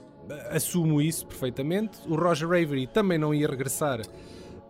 assumo 0.50 1.02
isso 1.02 1.26
perfeitamente. 1.28 2.00
O 2.08 2.16
Roger 2.16 2.48
Avery 2.48 2.88
também 2.88 3.18
não 3.18 3.34
ia 3.34 3.48
regressar 3.48 4.02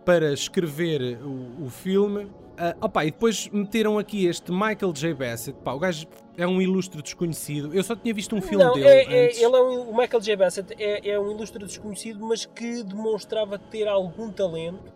para 0.04 0.32
escrever 0.32 1.18
o, 1.22 1.64
o 1.66 1.70
filme. 1.70 2.26
Ah, 2.58 2.74
opa, 2.80 3.04
e 3.04 3.10
depois 3.10 3.48
meteram 3.50 3.98
aqui 3.98 4.24
este 4.26 4.50
Michael 4.50 4.92
J. 4.94 5.12
Bassett, 5.14 5.58
pá, 5.62 5.72
o 5.74 5.78
gajo 5.78 6.06
é 6.38 6.46
um 6.46 6.60
ilustre 6.62 7.02
desconhecido. 7.02 7.74
Eu 7.74 7.82
só 7.82 7.94
tinha 7.94 8.14
visto 8.14 8.34
um 8.34 8.40
filme 8.40 8.64
não, 8.64 8.72
dele 8.74 8.86
é, 8.88 9.04
é- 9.04 9.26
antes. 9.26 9.42
ele 9.42 9.54
é 9.56 9.60
um, 9.60 9.90
o 9.90 9.96
Michael 9.96 10.20
J. 10.22 10.36
Bassett 10.36 10.74
é, 10.82 11.10
é 11.10 11.20
um 11.20 11.30
ilustre 11.32 11.64
desconhecido, 11.66 12.24
mas 12.24 12.46
que 12.46 12.82
demonstrava 12.82 13.58
ter 13.58 13.86
algum 13.86 14.30
talento 14.30 14.95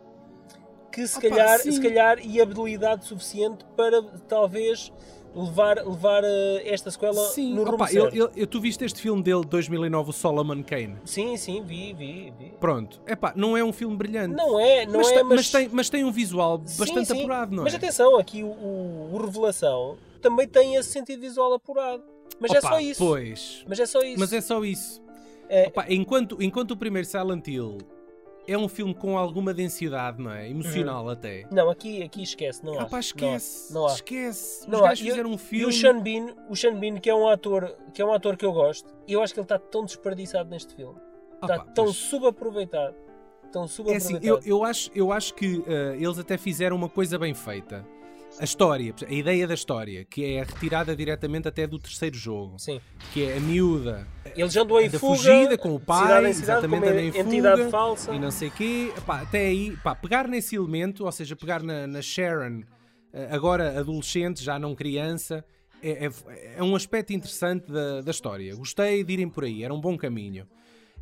que 0.93 1.07
se 1.07 1.19
Opa, 1.19 1.29
calhar, 1.29 1.59
sim. 1.61 1.73
se 1.73 1.81
calhar 1.81 2.19
e 2.25 2.41
habilidade 2.41 3.05
suficiente 3.07 3.65
para 3.77 4.03
talvez 4.29 4.93
levar, 5.35 5.77
levar 5.87 6.25
eh, 6.25 6.63
esta 6.65 6.91
sequela 6.91 7.23
Sim, 7.29 7.55
no 7.55 7.63
rumo 7.63 7.75
opa, 7.77 7.87
certo. 7.87 8.15
ele- 8.17 8.31
ele- 8.35 8.47
tu 8.47 8.61
viste 8.61 8.85
este 8.85 9.01
filme 9.01 9.23
dele 9.23 9.43
de 9.43 9.47
2009, 9.49 10.11
o 10.11 10.13
Solomon 10.13 10.63
Kane? 10.65 10.97
Sim, 11.05 11.37
sim, 11.37 11.63
vi, 11.63 11.93
vi, 11.93 12.33
vi. 12.37 12.53
Pronto, 12.59 13.01
epá, 13.07 13.33
não 13.37 13.57
é 13.57 13.63
um 13.63 13.73
filme 13.73 13.97
brilhante. 13.97 14.35
Não 14.35 14.59
é, 14.59 14.85
não 14.87 14.99
mas, 14.99 15.09
é, 15.11 15.15
tem- 15.15 15.23
mas... 15.25 15.37
mas 15.37 15.51
tem, 15.51 15.69
mas 15.69 15.91
tem 15.91 16.05
um 16.05 16.11
visual 16.11 16.61
Sim, 16.65 16.79
bastante 16.79 17.07
sim. 17.13 17.19
apurado, 17.21 17.55
não 17.55 17.63
Mas 17.63 17.75
é? 17.75 17.77
atenção, 17.77 18.19
aqui 18.19 18.43
o, 18.43 18.49
o, 18.49 19.11
o 19.15 19.19
Revelação 19.25 19.97
também 20.21 20.49
tem 20.49 20.75
esse 20.75 20.89
sentido 20.91 21.21
visual 21.21 21.53
apurado. 21.55 22.03
Mas 22.41 22.53
é 22.53 22.59
Opa, 22.59 22.69
só 22.69 22.81
isso. 22.81 23.05
Pois, 23.05 23.65
Mas 23.69 23.79
é 23.79 23.87
só 23.87 24.01
isso. 24.03 24.19
mas 24.19 24.33
é 24.33 24.41
só 24.41 24.65
isso. 24.65 25.01
É- 25.49 25.69
Opa, 25.69 25.85
enquanto, 25.89 26.43
enquanto 26.43 26.73
o 26.73 26.77
primeiro 26.77 27.07
Silent 27.07 27.47
Hill 27.47 27.79
é 28.53 28.59
um 28.59 28.69
filme 28.69 28.95
com 28.95 29.17
alguma 29.17 29.55
densidade, 29.55 30.21
não 30.21 30.31
é? 30.33 30.49
Emocional 30.49 31.09
até. 31.09 31.47
Não, 31.51 31.71
aqui, 31.71 32.03
aqui 32.03 32.23
esquece, 32.23 32.65
não 32.65 32.79
há. 32.79 32.89
Ah 32.91 32.99
esquece, 33.01 33.73
Não 33.73 33.87
há. 33.87 33.93
esquece. 33.93 34.69
Não 34.69 34.79
Os 34.81 34.85
gajos 34.85 35.07
E 35.07 35.11
fizeram 35.11 35.31
um 35.31 35.35
E 35.35 35.39
filme. 35.39 35.67
o 35.67 35.73
Sean 35.73 36.01
Bean, 36.01 36.35
o 36.49 36.57
Sean 36.57 36.75
Bean, 36.79 36.97
que 36.99 37.09
é 37.09 37.15
um 37.15 37.29
ator, 37.29 37.77
que 37.95 38.03
é 38.03 38.05
um 38.05 38.13
ator 38.13 38.37
que 38.37 38.45
eu 38.45 38.53
gosto, 38.53 38.93
eu 39.07 39.23
acho 39.23 39.33
que 39.33 39.41
ele 39.41 39.45
está 39.45 39.59
tão 39.59 39.85
desperdiçado 39.85 40.49
neste 40.51 40.75
filme. 40.75 40.99
Ah 41.41 41.47
Está 41.47 41.59
tão 41.65 41.85
pois. 41.87 41.97
subaproveitado. 41.97 42.95
Tão 43.53 43.65
É 43.65 43.69
subaproveitado. 43.69 44.17
assim, 44.19 44.27
eu, 44.27 44.41
eu, 44.59 44.65
acho, 44.65 44.91
eu 44.95 45.13
acho 45.13 45.35
que 45.35 45.63
eh, 45.67 45.97
eles 45.99 46.19
até 46.19 46.37
fizeram 46.39 46.77
uma 46.77 46.89
coisa 46.89 47.19
bem 47.19 47.35
feita. 47.35 47.85
A 48.41 48.45
história, 48.45 48.95
a 49.07 49.13
ideia 49.13 49.47
da 49.47 49.53
história, 49.53 50.03
que 50.05 50.25
é 50.25 50.43
retirada 50.43 50.97
diretamente 50.97 51.47
até 51.47 51.67
do 51.67 51.79
terceiro 51.79 52.17
jogo, 52.17 52.59
Sim. 52.59 52.81
que 53.13 53.23
é 53.25 53.37
a 53.37 53.41
miúda 53.41 54.09
Eles 54.35 54.57
andam 54.57 54.81
em 54.81 54.89
da 54.89 54.99
fuga, 54.99 55.15
fugida 55.17 55.59
com 55.59 55.75
o 55.75 55.79
pai, 55.79 56.07
cidade 56.07 56.35
cidade, 56.35 56.43
exatamente, 56.65 56.81
como 56.81 56.91
andam 56.91 57.05
em 57.05 57.09
entidade 57.09 57.59
fuga 57.59 57.71
falsa. 57.71 58.15
e 58.15 58.19
não 58.19 58.31
sei 58.31 58.49
o 58.49 58.51
quê. 58.53 58.93
Epá, 58.97 59.21
até 59.21 59.41
aí, 59.47 59.77
pá, 59.85 59.95
pegar 59.95 60.27
nesse 60.27 60.57
elemento, 60.57 61.05
ou 61.05 61.13
seja, 61.13 61.37
pegar 61.37 61.63
na, 61.63 61.87
na 61.87 62.01
Sharon, 62.01 62.63
eh, 63.13 63.29
agora 63.31 63.79
adolescente, 63.79 64.43
já 64.43 64.59
não 64.59 64.75
criança, 64.75 65.45
é, 65.83 66.07
é- 66.07 66.57
é 66.57 66.63
um 66.63 66.75
aspecto 66.75 67.13
interessante 67.13 67.71
da, 67.71 68.01
da 68.01 68.11
história. 68.11 68.57
Gostei 68.57 69.05
de 69.05 69.13
irem 69.13 69.29
por 69.29 69.45
aí, 69.45 69.63
era 69.63 69.75
um 69.75 69.81
bom 69.81 69.99
caminho. 69.99 70.47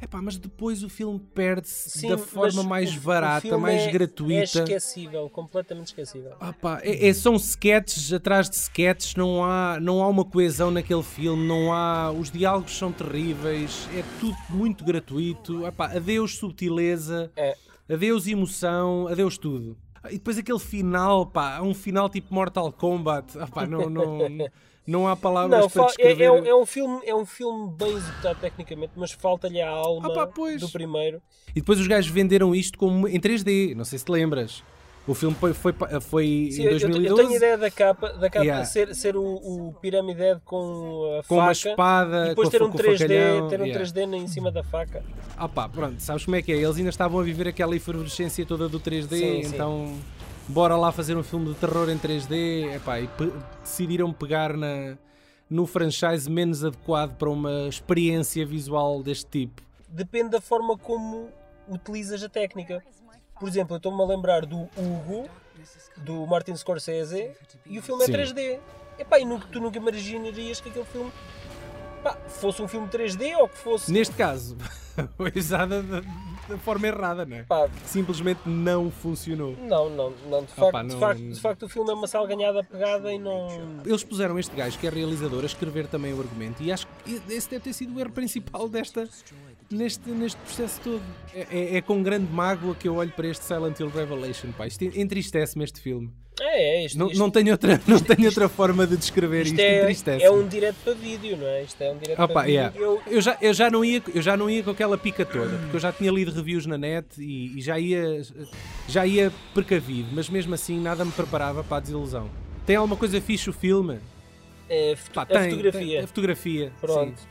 Epá, 0.01 0.22
mas 0.22 0.36
depois 0.38 0.84
o 0.84 0.88
filme 0.88 1.18
perde-se 1.34 1.99
Sim, 1.99 2.09
da 2.11 2.16
forma 2.18 2.62
o- 2.62 2.64
mais 2.64 2.96
o 2.96 3.01
barata, 3.01 3.40
filme 3.40 3.59
mais 3.61 3.80
é- 3.82 3.88
É 3.88 3.90
gratuita. 3.90 4.59
esquecível, 4.61 5.28
completamente 5.28 5.88
esquecível. 5.88 6.34
Ah 6.40 6.53
é, 6.82 7.09
é- 7.09 7.12
são 7.12 7.34
sketches 7.34 8.12
atrás 8.12 8.49
de 8.49 8.55
sketches, 8.55 9.16
não 9.16 9.44
há, 9.44 9.78
não 9.80 10.01
há 10.03 10.07
uma 10.09 10.24
coesão 10.24 10.70
naquele 10.70 11.03
filme, 11.03 11.44
não 11.46 11.72
há. 11.72 12.12
Os 12.12 12.30
diálogos 12.30 12.76
são 12.78 12.92
terríveis, 12.92 13.88
é 13.92 14.05
tudo 14.20 14.36
muito 14.51 14.84
gratuito. 14.84 15.66
Ah 15.66 15.72
pá, 15.72 15.86
adeus 15.86 16.36
subtileza, 16.36 17.32
É. 17.36 17.57
adeus 17.90 18.28
emoção, 18.28 19.09
adeus 19.09 19.36
tudo. 19.36 19.76
Ah, 20.01 20.11
E 20.12 20.14
depois 20.14 20.38
aquele 20.38 20.61
final, 20.61 21.26
pá, 21.26 21.61
um 21.61 21.74
final 21.74 22.09
tipo 22.09 22.32
Mortal 22.32 22.70
Kombat, 22.72 23.36
ah 23.36 23.49
pá, 23.49 23.66
não, 23.66 23.90
não, 23.90 24.28
não 24.89 25.07
há 25.07 25.14
palavras 25.14 25.61
Não, 25.61 25.68
para 25.70 25.82
é, 25.82 25.86
descrever. 25.86 26.24
é 26.24 26.32
um, 26.32 26.47
é 26.47 26.55
um 26.55 26.66
filme, 26.66 27.01
é 27.05 27.14
um 27.14 27.26
filme 27.26 27.70
bem 27.76 27.95
executado 27.95 28.39
tecnicamente, 28.41 28.93
mas 28.97 29.12
falta-lhe 29.12 29.61
a 29.61 29.68
alma 29.68 30.09
Ah 30.09 30.26
pá, 30.26 30.32
do 30.59 30.68
primeiro. 30.70 31.20
E 31.51 31.61
depois 31.61 31.78
os 31.78 31.86
gajos 31.86 32.11
venderam 32.11 32.55
isto 32.55 32.78
como 32.78 33.07
em 33.07 33.20
3D, 33.20 33.74
não 33.74 33.84
sei 33.84 33.99
se 33.99 34.05
te 34.05 34.11
lembras. 34.11 34.62
O 35.07 35.14
filme 35.14 35.34
foi, 35.36 35.55
foi, 35.55 35.72
foi 36.03 36.49
Sim, 36.53 36.62
em 36.62 36.64
eu- 36.66 36.72
eu, 36.72 36.78
2012. 36.80 37.07
eu 37.09 37.16
tenho 37.16 37.36
ideia 37.36 37.57
da 37.57 37.70
capa, 37.70 38.11
da 38.12 38.28
capa 38.28 38.45
Yeah. 38.45 38.64
ser, 38.66 38.95
ser 38.95 39.16
o, 39.16 39.22
o 39.22 39.74
Pyramid 39.80 40.18
Head 40.18 40.41
com 40.45 41.18
a 41.18 41.24
Com 41.24 41.36
uma 41.36 41.53
espada, 41.53 42.26
e 42.26 42.28
depois 42.30 42.49
ter 42.51 42.62
um 42.62 42.70
com 42.70 42.76
o 42.76 42.80
3D, 42.80 42.99
facalhão, 42.99 43.49
ter 43.49 43.61
um 43.61 43.64
yeah. 43.64 43.84
3D 43.86 44.14
em 44.16 44.26
cima 44.26 44.51
da 44.51 44.62
faca. 44.62 45.03
Ah 45.36 45.49
pá, 45.49 45.66
pronto, 45.68 45.99
sabes 46.01 46.24
como 46.26 46.36
é 46.36 46.43
que 46.43 46.53
é? 46.53 46.57
Eles 46.57 46.76
ainda 46.76 46.91
estavam 46.91 47.20
a 47.20 47.22
viver 47.22 47.49
aquela 47.49 47.74
efervescência 47.74 48.45
toda 48.45 48.68
do 48.68 48.78
3D, 48.78 49.16
Sim, 49.16 49.43
sim. 49.45 49.51
Bora 50.49 50.76
lá 50.76 50.90
fazer 50.92 51.16
um 51.16 51.22
filme 51.22 51.53
de 51.53 51.55
terror 51.55 51.88
em 51.90 51.99
3D. 51.99 52.74
Epá, 52.76 53.01
e 53.01 53.07
pe- 53.09 53.32
decidiram 53.62 54.12
pegar 54.12 54.57
na, 54.57 54.96
no 55.49 55.66
franchise 55.66 56.28
menos 56.30 56.64
adequado 56.64 57.16
para 57.16 57.28
uma 57.30 57.68
experiência 57.68 58.44
visual 58.46 59.03
deste 59.03 59.26
tipo. 59.26 59.62
Depende 59.88 60.30
da 60.30 60.40
forma 60.40 60.76
como 60.76 61.28
utilizas 61.68 62.22
a 62.22 62.28
técnica. 62.28 62.82
Por 63.38 63.49
exemplo, 63.49 63.74
eu 63.74 63.78
estou-me 63.78 64.03
a 64.03 64.07
lembrar 64.07 64.44
do 64.44 64.68
Hugo, 64.76 65.28
do 65.99 66.26
Martin 66.26 66.57
Scorsese, 66.57 67.30
e 67.64 67.78
o 67.78 67.82
filme 67.82 68.05
Sim. 68.05 68.12
é 68.12 68.16
3D. 68.24 68.59
Epá, 68.99 69.18
e 69.20 69.24
nu- 69.24 69.38
tu 69.40 69.61
nunca 69.61 69.78
imaginarias 69.78 70.61
que 70.61 70.68
aquele 70.70 70.84
filme 70.86 71.12
pá, 72.03 72.16
fosse 72.26 72.61
um 72.61 72.66
filme 72.66 72.88
3D 72.88 73.36
ou 73.38 73.49
que 73.49 73.57
fosse. 73.59 73.92
Neste 73.92 74.14
caso, 74.16 74.57
usada 75.36 75.82
da, 76.49 76.59
forma 76.59 76.86
errada, 76.86 77.24
não 77.26 77.36
é? 77.36 77.42
Pá, 77.42 77.68
Simplesmente 77.84 78.40
não 78.46 78.90
funcionou. 78.90 79.57
não, 79.61 79.90
não, 79.90 80.12
não. 80.28 80.40
De, 80.42 80.49
Ah, 80.57 80.70
facto, 80.70 80.86
de, 80.86 80.92
não- 80.94 81.01
facto, 81.01 81.20
de 81.20 81.40
facto 81.40 81.62
o 81.64 81.68
filme 81.68 81.90
é 81.90 81.94
uma 81.94 82.07
salganhada 82.07 82.62
pegada 82.64 83.12
e 83.12 83.18
não. 83.18 83.49
Eles 83.84 84.03
puseram 84.05 84.38
este 84.38 84.55
gajo, 84.57 84.78
que 84.78 84.86
é 84.86 84.90
realizador, 84.90 85.42
a 85.42 85.46
escrever 85.46 85.86
também 85.86 86.12
o 86.14 86.20
argumento, 86.20 86.62
e 86.62 86.72
acho 86.72 86.86
que 87.05 87.20
esse 87.32 87.49
deve 87.51 87.62
ter 87.64 87.72
sido 87.72 87.94
o 87.94 88.01
erro 88.01 88.11
principal 88.12 88.68
desta, 88.68 89.09
neste, 89.70 90.09
neste 90.11 90.38
processo 90.40 90.80
todo. 90.82 91.03
É, 91.34 91.46
é- 91.51 91.76
é 91.76 91.82
com 91.82 92.03
grande 92.03 92.32
mágoa 92.32 92.74
que 92.74 92.88
eu 92.88 92.94
olho 92.96 93.11
para 93.12 93.26
este 93.28 93.44
Silent 93.44 93.78
Hill 93.78 93.90
Revelation. 93.90 94.53
Pá. 94.53 94.66
Isto 94.66 94.84
entristece-me 94.84 95.64
este 95.64 95.80
filme. 95.80 96.11
É, 96.41 96.76
é 96.76 96.84
isto. 96.86 96.99
Não, 96.99 97.07
isto- 97.09 97.18
não 97.18 97.30
tenho, 97.30 97.51
outra, 97.53 97.80
não 97.86 97.99
tenho 98.01 98.26
outra 98.28 98.49
forma 98.49 98.86
de 98.86 98.97
descrever 98.97 99.43
isto, 99.47 99.61
isto 99.91 100.09
é, 100.09 100.22
é 100.22 100.30
um 100.30 100.47
direto 100.47 100.76
para 100.84 100.95
vídeo, 100.95 101.36
não 101.36 101.47
é? 101.47 101.62
Isto 101.62 101.82
é 101.82 101.91
um 101.91 101.99
direto 101.99 102.18
Opa, 102.22 102.32
para 102.32 102.43
vídeo. 102.43 102.55
yeah. 102.55 102.78
Eu, 102.78 103.03
eu, 103.07 103.20
já, 103.20 103.36
eu, 103.41 103.53
já 103.55 103.70
não 103.70 103.84
ia, 103.84 104.03
eu 104.14 104.22
já 104.22 104.36
não 104.36 104.49
ia 104.49 104.62
com 104.62 104.70
aquela 104.70 104.97
pica 104.97 105.24
toda, 105.26 105.57
porque 105.59 105.76
eu 105.76 105.80
já 105.80 105.93
tinha 105.93 106.11
lido 106.12 106.30
reviews 106.32 106.64
na 106.66 106.78
net 106.78 107.07
e, 107.18 107.59
e 107.59 107.61
já, 107.61 107.78
ia, 107.78 108.22
já 108.89 109.07
ia 109.07 109.32
precavido, 109.53 110.09
mas 110.12 110.28
mesmo 110.28 110.55
assim 110.55 110.80
nada 110.80 111.05
me 111.05 111.12
preparava 111.12 111.64
para 111.64 111.78
a 111.78 111.80
desilusão. 111.80 112.30
Tem 112.66 112.76
alguma 112.76 112.97
coisa 112.97 113.20
fixe 113.20 113.49
o 113.51 113.53
filme? 113.53 113.99
é, 114.68 114.95
Pá, 115.14 115.22
a 115.22 115.26
tem, 115.26 115.51
fotografia. 115.51 115.80
tem- 115.97 115.99
a 115.99 116.07
fotografia. 116.07 116.72
Pronto. 116.80 117.18
sim. 117.18 117.26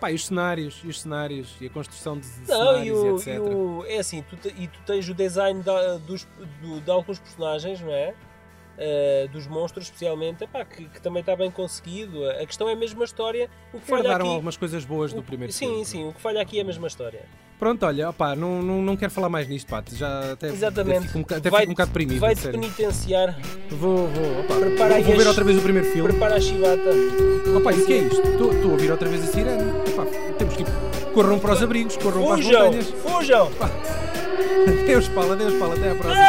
Pá, 0.00 0.10
e 0.10 0.16
os 0.16 0.26
cenários, 0.26 0.80
e 0.84 0.88
os 0.88 1.00
cenários, 1.00 1.54
e 1.60 1.66
a 1.66 1.70
construção 1.70 2.18
de, 2.18 2.28
de 2.28 2.48
Não, 2.48 2.82
e 2.82 2.86
cenários, 2.86 2.98
o, 2.98 3.16
etc. 3.16 3.26
e 3.28 3.38
o- 3.38 3.84
é 3.86 3.98
assim, 3.98 4.24
tu, 4.28 4.36
te- 4.36 4.52
e 4.58 4.66
tu 4.66 4.78
tens 4.84 5.08
o 5.08 5.14
design 5.14 5.62
da- 5.62 5.96
dos, 5.98 6.26
do- 6.60 6.80
de 6.80 6.90
alguns 6.90 7.20
personagens, 7.20 7.80
não 7.80 7.92
é? 7.92 8.12
Uh, 8.80 9.28
dos 9.28 9.46
monstros, 9.46 9.84
especialmente, 9.84 10.42
epá, 10.44 10.64
que, 10.64 10.86
que 10.86 11.02
também 11.02 11.20
está 11.20 11.36
bem 11.36 11.50
conseguido. 11.50 12.26
A 12.30 12.46
questão 12.46 12.66
é 12.66 12.72
a 12.72 12.76
mesma 12.76 13.04
história. 13.04 13.50
O 13.74 13.78
que 13.78 13.86
falha 13.86 14.16
aqui, 14.16 14.26
algumas 14.26 14.56
coisas 14.56 14.86
boas 14.86 15.12
do 15.12 15.20
o- 15.20 15.22
primeiro 15.22 15.52
Sim, 15.52 15.66
filme. 15.66 15.84
sim, 15.84 16.08
o 16.08 16.14
que 16.14 16.20
falha 16.22 16.40
aqui 16.40 16.58
é 16.58 16.62
a 16.62 16.64
mesma 16.64 16.86
história. 16.86 17.20
Pronto, 17.58 17.84
olha, 17.84 18.08
opá, 18.08 18.34
não, 18.34 18.62
não, 18.62 18.80
não 18.80 18.96
quero 18.96 19.12
falar 19.12 19.28
mais 19.28 19.46
nisto, 19.46 19.66
pá, 19.68 19.84
já 19.92 20.32
até, 20.32 20.46
Exatamente. 20.46 21.08
fico 21.08 21.18
um, 21.18 21.36
até 21.36 21.50
Vai- 21.50 21.60
fico 21.60 21.72
um 21.72 21.74
bocado 21.74 21.88
deprimido, 21.90 22.20
Vai-te 22.20 22.48
penitenciar. 22.48 23.38
Vou, 23.68 24.06
vou, 24.08 24.40
opá, 24.40 24.54
Prepara 24.56 24.94
aí 24.94 25.02
vou 25.02 25.14
ver 25.14 25.26
outra 25.28 25.44
vez 25.44 25.58
o 25.58 25.60
primeiro 25.62 25.86
filme. 25.90 26.08
Prepara 26.08 26.36
a 26.36 26.40
chibata. 26.40 26.90
Opá, 27.58 27.72
e 27.74 27.82
o 27.82 27.86
que 27.86 27.92
é 27.92 27.96
isto? 27.98 28.22
Estou 28.26 28.50
a 28.50 28.72
ouvir 28.72 28.90
outra 28.90 29.08
vez 29.10 29.22
a 29.22 29.26
sirene. 29.26 29.62
Opá, 29.92 30.06
temos 30.38 30.56
que 30.56 30.62
ir. 30.62 30.66
Corram 31.12 31.38
para 31.38 31.52
os 31.52 31.62
abrigos, 31.62 31.98
corram 31.98 32.24
para 32.24 32.34
as 32.36 32.44
Fujam! 32.46 32.64
montanhas. 32.64 32.86
Fujam! 33.02 33.50
Adeus, 34.82 35.08
Paulo, 35.12 35.32
adeus, 35.32 35.54
Paulo, 35.58 35.74
até 35.74 35.90
à 35.90 35.94
próxima. 35.94 36.24